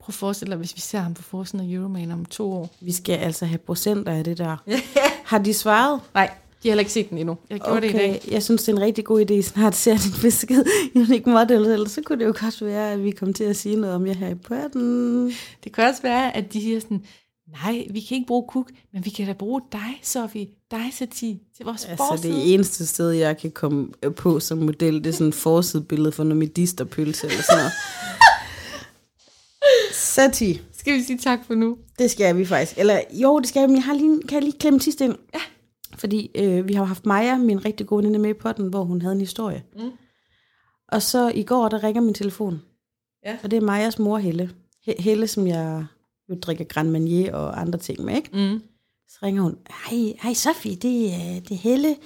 Prøv 0.00 0.08
at 0.08 0.14
forestille 0.14 0.50
dig, 0.50 0.58
hvis 0.58 0.74
vi 0.76 0.80
ser 0.80 0.98
ham 0.98 1.14
på 1.14 1.22
forsiden 1.22 1.66
af 1.70 1.74
Euroman 1.74 2.10
om 2.10 2.24
to 2.24 2.52
år. 2.52 2.70
vi 2.80 2.92
skal 2.92 3.16
altså 3.16 3.46
have 3.46 3.58
procenter 3.58 4.12
af 4.12 4.24
det 4.24 4.38
der. 4.38 4.56
har 5.30 5.38
de 5.38 5.54
svaret? 5.54 6.00
Nej, 6.14 6.30
de 6.62 6.68
har 6.68 6.70
heller 6.72 6.80
ikke 6.80 6.92
set 6.92 7.10
den 7.10 7.18
endnu. 7.18 7.36
Jeg 7.50 7.60
gjorde 7.60 7.76
okay. 7.78 7.88
det 7.88 7.94
i 7.94 7.96
dag. 7.98 8.28
jeg 8.30 8.42
synes, 8.42 8.62
det 8.62 8.72
er 8.72 8.76
en 8.76 8.82
rigtig 8.82 9.04
god 9.04 9.30
idé, 9.30 9.40
snart 9.42 9.76
ser 9.76 9.96
din 9.96 10.12
besked 10.22 10.64
Unique 10.96 11.30
Model, 11.32 11.66
ellers 11.66 11.90
så 11.90 12.02
kunne 12.02 12.18
det 12.18 12.24
jo 12.24 12.34
godt 12.40 12.62
være, 12.64 12.92
at 12.92 13.04
vi 13.04 13.10
kom 13.10 13.32
til 13.32 13.44
at 13.44 13.56
sige 13.56 13.76
noget 13.76 13.96
om 13.96 14.06
jer 14.06 14.14
her 14.14 14.28
i 14.28 14.34
podden. 14.34 15.32
Det 15.64 15.72
kan 15.72 15.84
også 15.84 16.02
være, 16.02 16.36
at 16.36 16.52
de 16.52 16.60
siger 16.60 16.80
sådan, 16.80 17.04
nej, 17.64 17.86
vi 17.90 18.00
kan 18.00 18.14
ikke 18.14 18.26
bruge 18.26 18.44
Cook, 18.52 18.70
men 18.92 19.04
vi 19.04 19.10
kan 19.10 19.26
da 19.26 19.32
bruge 19.32 19.60
dig, 19.72 20.00
Sofie, 20.02 20.46
dig, 20.70 20.90
Sati, 20.98 21.38
til 21.56 21.64
vores 21.66 21.84
Altså, 21.84 22.04
forside. 22.10 22.32
det 22.32 22.54
eneste 22.54 22.86
sted, 22.86 23.10
jeg 23.10 23.38
kan 23.38 23.50
komme 23.50 23.88
på 24.16 24.40
som 24.40 24.58
model, 24.58 24.94
det 24.94 25.06
er 25.06 25.12
sådan 25.12 25.26
et 25.28 25.34
forsidebillede 25.34 26.12
for 26.12 26.24
noget 26.24 26.36
medisterpølse 26.36 27.26
eller 27.26 27.42
sådan 27.42 27.58
noget. 27.58 27.72
Sati, 29.94 30.60
Skal 30.78 30.94
vi 30.98 31.02
sige 31.02 31.18
tak 31.18 31.38
for 31.46 31.54
nu? 31.54 31.76
det 31.98 32.10
skal 32.10 32.36
vi 32.36 32.44
faktisk. 32.44 32.78
Eller 32.78 33.00
jo, 33.12 33.38
det 33.38 33.48
skal 33.48 33.60
jeg, 33.60 33.68
men 33.68 33.76
jeg 33.76 33.84
har 33.84 33.94
lige, 33.94 34.20
kan 34.28 34.34
jeg 34.34 34.42
lige 34.42 34.58
klemme 34.58 34.80
sidst 34.80 35.00
ind? 35.00 35.14
Ja. 35.34 35.40
Fordi 35.96 36.30
øh, 36.34 36.68
vi 36.68 36.72
har 36.74 36.82
jo 36.82 36.86
haft 36.86 37.06
Maja, 37.06 37.38
min 37.38 37.64
rigtig 37.64 37.86
gode 37.86 37.98
veninde, 37.98 38.18
med 38.18 38.30
i 38.30 38.34
potten, 38.34 38.66
hvor 38.68 38.84
hun 38.84 39.02
havde 39.02 39.14
en 39.14 39.20
historie. 39.20 39.62
Mm. 39.78 39.90
Og 40.88 41.02
så 41.02 41.28
i 41.34 41.42
går, 41.42 41.68
der 41.68 41.82
ringer 41.84 42.02
min 42.02 42.14
telefon. 42.14 42.62
Ja. 43.26 43.36
Og 43.44 43.50
det 43.50 43.56
er 43.56 43.60
Majas 43.60 43.98
mor, 43.98 44.18
Helle. 44.18 44.50
He- 44.88 45.02
Helle, 45.02 45.26
som 45.26 45.46
jeg 45.46 45.84
jo 46.28 46.34
drikker 46.34 46.64
Grand 46.64 46.90
Marnier 46.90 47.34
og 47.34 47.60
andre 47.60 47.78
ting 47.78 48.04
med, 48.04 48.16
ikke? 48.16 48.30
Mm. 48.32 48.62
Så 49.08 49.18
ringer 49.22 49.42
hun, 49.42 49.56
hej, 49.90 50.14
hej 50.22 50.34
Sofie, 50.34 50.74
det 50.76 51.14
er, 51.14 51.40
det 51.40 51.50
er 51.50 51.58
Helle. 51.58 51.96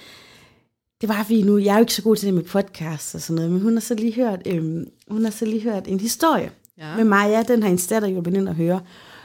Det 1.01 1.09
var 1.09 1.26
vi 1.28 1.43
nu, 1.43 1.59
jeg 1.59 1.72
er 1.72 1.76
jo 1.78 1.80
ikke 1.80 1.95
så 1.95 2.03
god 2.03 2.16
til 2.16 2.26
det 2.26 2.34
med 2.34 2.43
podcast 2.43 3.14
og 3.14 3.20
sådan 3.20 3.37
noget, 3.37 3.51
men 3.51 3.61
hun 3.61 3.72
har 3.72 3.80
så 3.80 3.95
lige 3.95 4.14
hørt, 4.14 4.43
øhm, 4.47 4.89
hun 5.09 5.24
har 5.24 5.30
så 5.30 5.45
lige 5.45 5.62
hørt 5.62 5.89
en 5.89 6.01
historie 6.01 6.51
Ja. 6.78 6.97
med 6.97 7.05
Maja, 7.05 7.43
den 7.43 7.62
har 7.62 7.68
hendes 7.68 7.87
datter 7.87 8.09
hjulpet 8.09 8.34
ind 8.37 8.49
at 8.49 8.55
høre. 8.55 8.80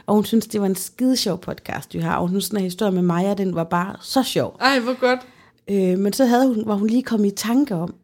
Og 0.06 0.14
hun 0.14 0.24
synes, 0.24 0.46
det 0.46 0.60
var 0.60 0.66
en 0.66 0.76
skide 0.76 1.16
sjov 1.16 1.40
podcast, 1.40 1.94
vi 1.94 1.98
har. 1.98 2.16
Og 2.16 2.20
hun 2.20 2.30
synes, 2.30 2.48
den 2.48 2.58
her 2.58 2.64
historie 2.64 2.92
med 2.92 3.02
Maja, 3.02 3.34
den 3.34 3.54
var 3.54 3.64
bare 3.64 3.96
så 4.00 4.22
sjov. 4.22 4.56
Ej, 4.60 4.78
hvor 4.78 5.00
godt. 5.00 5.20
Øh, 5.70 5.98
men 5.98 6.12
så 6.12 6.24
havde 6.24 6.46
hun, 6.46 6.62
var 6.66 6.74
hun 6.74 6.86
lige 6.86 7.02
kommet 7.02 7.32
i 7.32 7.34
tanke 7.34 7.74
om, 7.74 7.94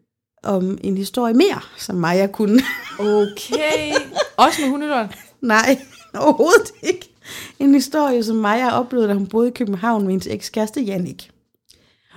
om 0.44 0.78
en 0.80 0.96
historie 0.96 1.34
mere, 1.34 1.60
som 1.78 1.96
Maja 1.96 2.26
kunne. 2.26 2.62
Okay. 2.98 3.92
Også 4.36 4.60
med 4.62 4.70
hundelort. 4.70 5.18
Nej, 5.40 5.78
overhovedet 6.14 6.70
ikke. 6.82 7.10
En 7.58 7.74
historie, 7.74 8.24
som 8.24 8.36
Maja 8.36 8.80
oplevede, 8.80 9.08
da 9.08 9.14
hun 9.14 9.26
boede 9.26 9.48
i 9.48 9.52
København 9.52 10.02
med 10.02 10.10
hendes 10.10 10.26
ekskæreste 10.26 10.80
Jannik. 10.80 11.30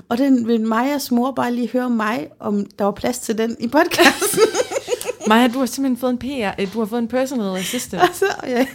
Og 0.10 0.18
den 0.18 0.48
vil 0.48 0.62
Majas 0.62 1.12
mor 1.12 1.32
bare 1.32 1.54
lige 1.54 1.70
høre 1.70 1.90
mig, 1.90 2.28
om 2.40 2.66
der 2.66 2.86
var 2.86 2.92
plads 2.92 3.20
til 3.20 3.38
den 3.38 3.56
i 3.60 3.68
podcasten. 3.68 4.40
Maja, 5.28 5.48
du 5.48 5.60
har 5.60 5.66
simpelthen 5.66 5.98
fået 5.98 6.12
en 6.12 6.18
PR, 6.18 6.62
øh, 6.62 6.74
du 6.74 6.80
har 6.80 6.86
fået 6.86 7.00
en 7.00 7.08
personal 7.08 7.60
assistant. 7.60 8.02
og, 8.10 8.10
så, 8.14 8.26
ja, 8.48 8.66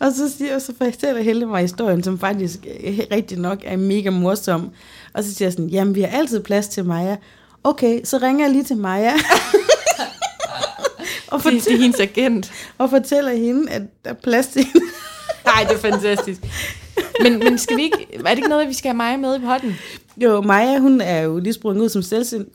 og 0.00 0.12
så 0.12 0.30
siger 0.38 0.58
så 0.58 0.72
fortæller 0.78 1.22
Helle 1.22 1.46
mig 1.46 1.60
historien, 1.60 2.02
som 2.02 2.18
faktisk 2.18 2.58
øh, 2.84 2.98
rigtig 3.12 3.38
nok 3.38 3.58
er 3.64 3.76
mega 3.76 4.10
morsom. 4.10 4.70
Og 5.14 5.24
så 5.24 5.34
siger 5.34 5.46
jeg 5.46 5.52
sådan, 5.52 5.68
jamen 5.68 5.94
vi 5.94 6.00
har 6.00 6.08
altid 6.18 6.40
plads 6.42 6.68
til 6.68 6.84
Maja. 6.84 7.16
Okay, 7.64 8.00
så 8.04 8.18
ringer 8.18 8.44
jeg 8.44 8.52
lige 8.52 8.64
til 8.64 8.76
Maja. 8.76 9.12
og, 11.28 11.42
Det, 11.42 11.52
det 11.52 11.56
er 11.56 11.60
fortæller, 11.60 11.82
hendes 11.82 12.00
agent. 12.00 12.52
og 12.78 12.90
fortæller 12.90 13.32
hende, 13.32 13.70
at 13.72 13.82
der 14.04 14.10
er 14.10 14.14
plads 14.14 14.46
til 14.46 14.64
hende. 14.64 14.86
Nej, 15.44 15.64
det 15.68 15.74
er 15.76 15.78
fantastisk. 15.78 16.40
Men, 17.22 17.38
men 17.38 17.58
skal 17.58 17.76
vi 17.76 17.82
ikke, 17.82 18.06
er 18.12 18.28
det 18.28 18.36
ikke 18.36 18.48
noget, 18.48 18.68
vi 18.68 18.74
skal 18.74 18.88
have 18.88 18.96
Maja 18.96 19.16
med 19.16 19.36
i 19.36 19.40
potten? 19.40 19.76
Jo, 20.16 20.40
Maja, 20.40 20.78
hun 20.78 21.00
er 21.00 21.20
jo 21.20 21.38
lige 21.38 21.52
sprunget 21.52 21.82
ud 21.82 21.88
som 21.88 22.02
selvstændig, 22.02 22.52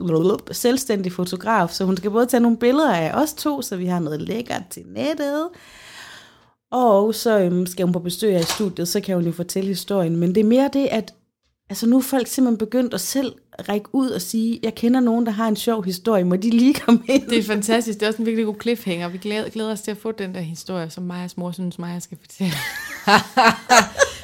selvstændig 0.52 1.12
fotograf, 1.12 1.70
så 1.70 1.86
hun 1.86 1.98
skal 1.98 2.12
både 2.12 2.26
tage 2.26 2.42
nogle 2.42 2.58
billeder 2.58 2.94
af 2.94 3.12
os 3.14 3.34
to, 3.34 3.62
så 3.62 3.76
vi 3.76 3.86
har 3.86 4.00
noget 4.00 4.22
lækkert 4.22 4.64
til 4.70 4.84
nettet. 4.96 5.48
Og 6.72 7.16
så 7.16 7.40
øhm, 7.40 7.66
skal 7.66 7.86
hun 7.86 7.94
på 7.94 8.00
besøg 8.00 8.32
her 8.32 8.40
i 8.40 8.44
studiet, 8.44 8.88
så 8.88 9.00
kan 9.00 9.16
hun 9.16 9.26
jo 9.26 9.32
fortælle 9.32 9.68
historien. 9.68 10.16
Men 10.16 10.36
det 10.36 10.42
er 10.42 10.48
mere 10.48 10.70
det, 10.74 10.88
at 10.92 11.14
altså 11.70 11.88
nu 11.88 11.98
er 11.98 12.02
folk 12.02 12.28
simpelthen 12.28 12.58
begyndt 12.58 12.94
at 12.94 13.02
selv 13.02 13.34
række 13.70 13.90
ud 13.94 14.10
og 14.10 14.22
sige, 14.22 14.60
jeg 14.64 14.76
kender 14.76 15.00
nogen, 15.00 15.26
der 15.26 15.32
har 15.32 15.48
en 15.48 15.56
sjov 15.56 15.84
historie, 15.84 16.24
må 16.24 16.36
de 16.36 16.50
lige 16.50 16.74
komme 16.74 17.02
ind? 17.08 17.30
Det 17.30 17.38
er 17.38 17.44
fantastisk. 17.44 18.00
Det 18.00 18.06
er 18.06 18.08
også 18.08 18.22
en 18.22 18.26
virkelig 18.26 18.46
god 18.46 18.56
cliffhanger. 18.62 19.10
Vi 19.10 19.18
glæder, 19.18 19.50
glæder 19.50 19.72
os 19.72 19.82
til 19.82 19.92
at 19.92 19.98
få 19.98 20.12
den 20.12 20.36
der 20.36 20.42
historie, 20.42 20.90
som 20.90 21.04
Majas 21.04 21.38
mor 21.38 21.52
synes, 21.52 21.80
Maja 21.80 22.00
skal 22.00 22.18
fortælle. 22.22 22.54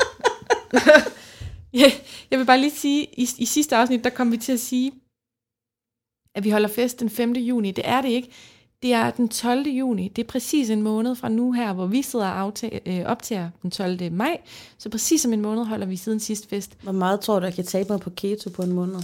Jeg 2.32 2.40
vil 2.40 2.46
bare 2.46 2.60
lige 2.60 2.72
sige, 2.72 3.04
i, 3.04 3.30
i 3.38 3.46
sidste 3.46 3.76
afsnit, 3.76 4.04
der 4.04 4.10
kom 4.10 4.32
vi 4.32 4.38
til 4.38 4.54
at 4.54 4.60
sige, 4.60 4.92
at 6.36 6.44
vi 6.44 6.50
holder 6.50 6.68
fest 6.68 7.00
den 7.00 7.10
5. 7.10 7.32
juni. 7.32 7.72
Det 7.72 7.88
er 7.88 8.02
det 8.02 8.10
ikke. 8.10 8.32
Det 8.82 8.94
er 8.94 9.12
den 9.12 9.30
12. 9.30 9.68
juni. 9.68 10.08
Det 10.08 10.24
er 10.24 10.28
præcis 10.28 10.70
en 10.70 10.82
måned 10.82 11.16
fra 11.16 11.30
nu 11.30 11.52
her, 11.52 11.74
hvor 11.74 11.86
vi 11.86 12.02
sidder 12.02 12.26
og 12.26 12.40
aftager, 12.40 12.80
øh, 12.86 13.06
optager 13.06 13.50
den 13.62 13.72
12. 13.72 14.12
maj. 14.12 14.42
Så 14.78 14.90
præcis 14.90 15.26
om 15.26 15.34
en 15.34 15.42
måned 15.42 15.66
holder 15.66 15.86
vi 15.86 15.96
siden 15.96 16.20
sidst 16.20 16.50
fest. 16.50 16.78
Hvor 16.84 16.92
meget 16.92 17.20
tror 17.20 17.40
du, 17.40 17.46
jeg 17.46 17.54
kan 17.54 17.66
tabe 17.66 17.90
mig 17.90 18.00
på 18.00 18.10
keto 18.10 18.50
på 18.50 18.62
en 18.62 18.72
måned? 18.72 19.00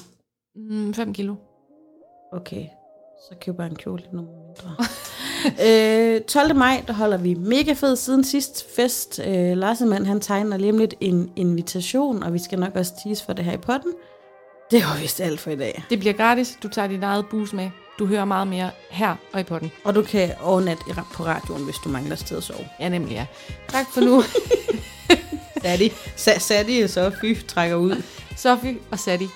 Mm, 0.56 0.94
5 0.94 1.14
kilo. 1.14 1.36
Okay, 2.34 2.66
så 3.30 3.36
køber 3.42 3.64
jeg 3.64 3.70
en 3.70 3.78
kjole 3.78 4.02
lidt 4.02 4.14
mindre. 4.14 4.76
øh, 5.68 6.22
12. 6.22 6.56
maj, 6.56 6.84
der 6.88 6.94
holder 6.94 7.18
vi 7.18 7.34
mega 7.34 7.74
fed 7.74 7.96
siden 7.96 8.24
sidst 8.24 8.66
fest. 8.76 9.20
Øh, 9.28 9.58
Larsemann, 9.58 10.06
han 10.06 10.20
tegner 10.22 10.58
lige 10.58 10.72
om 10.72 10.78
lidt 10.78 10.94
en 11.00 11.32
invitation, 11.36 12.24
og 12.24 12.34
vi 12.34 12.40
skal 12.40 12.60
nok 12.60 12.76
også 12.76 12.92
tease 13.04 13.26
for 13.26 13.34
det 13.34 13.46
her 13.46 13.54
i 13.54 13.58
potten. 13.58 13.92
Det 14.72 14.84
var 14.84 15.00
vist 15.02 15.22
alt 15.22 15.40
for 15.40 15.52
i 15.52 15.56
dag. 15.56 15.84
Det 15.90 16.00
bliver 16.00 16.14
gratis. 16.14 16.58
Du 16.64 16.68
tager 16.68 16.88
dit 16.88 17.04
eget 17.04 17.26
bus 17.32 17.54
med. 17.54 17.70
Du 18.00 18.06
hører 18.06 18.26
meget 18.26 18.48
mere 18.48 18.72
her 18.90 19.16
og 19.34 19.40
i 19.40 19.44
potten. 19.44 19.72
Og 19.84 19.96
du 19.96 20.02
kan 20.02 20.32
overnatte 20.42 20.84
på 21.14 21.24
radioen, 21.26 21.64
hvis 21.64 21.76
du 21.84 21.90
mangler 21.90 22.16
sted 22.16 22.38
at 22.38 22.44
sove. 22.44 22.68
Ja, 22.80 22.90
nemlig 22.90 23.12
ja. 23.14 23.26
Tak 23.68 23.86
for 23.94 24.02
nu. 24.02 24.24
Sadie, 25.64 25.90
Sa- 26.18 26.40
Sadie 26.40 26.88
så 26.88 27.12
fy 27.22 27.36
trækker 27.48 27.76
ud. 27.76 28.04
Sofie 28.38 28.78
og 28.92 29.00
Sadi, 29.00 29.28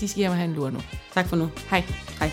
de 0.00 0.08
skal 0.08 0.18
hjem 0.18 0.30
og 0.30 0.36
have 0.36 0.48
en 0.48 0.54
lur 0.54 0.70
nu. 0.70 0.78
Tak 1.14 1.28
for 1.28 1.36
nu. 1.36 1.48
Hej. 1.70 1.82
Hej. 2.20 2.30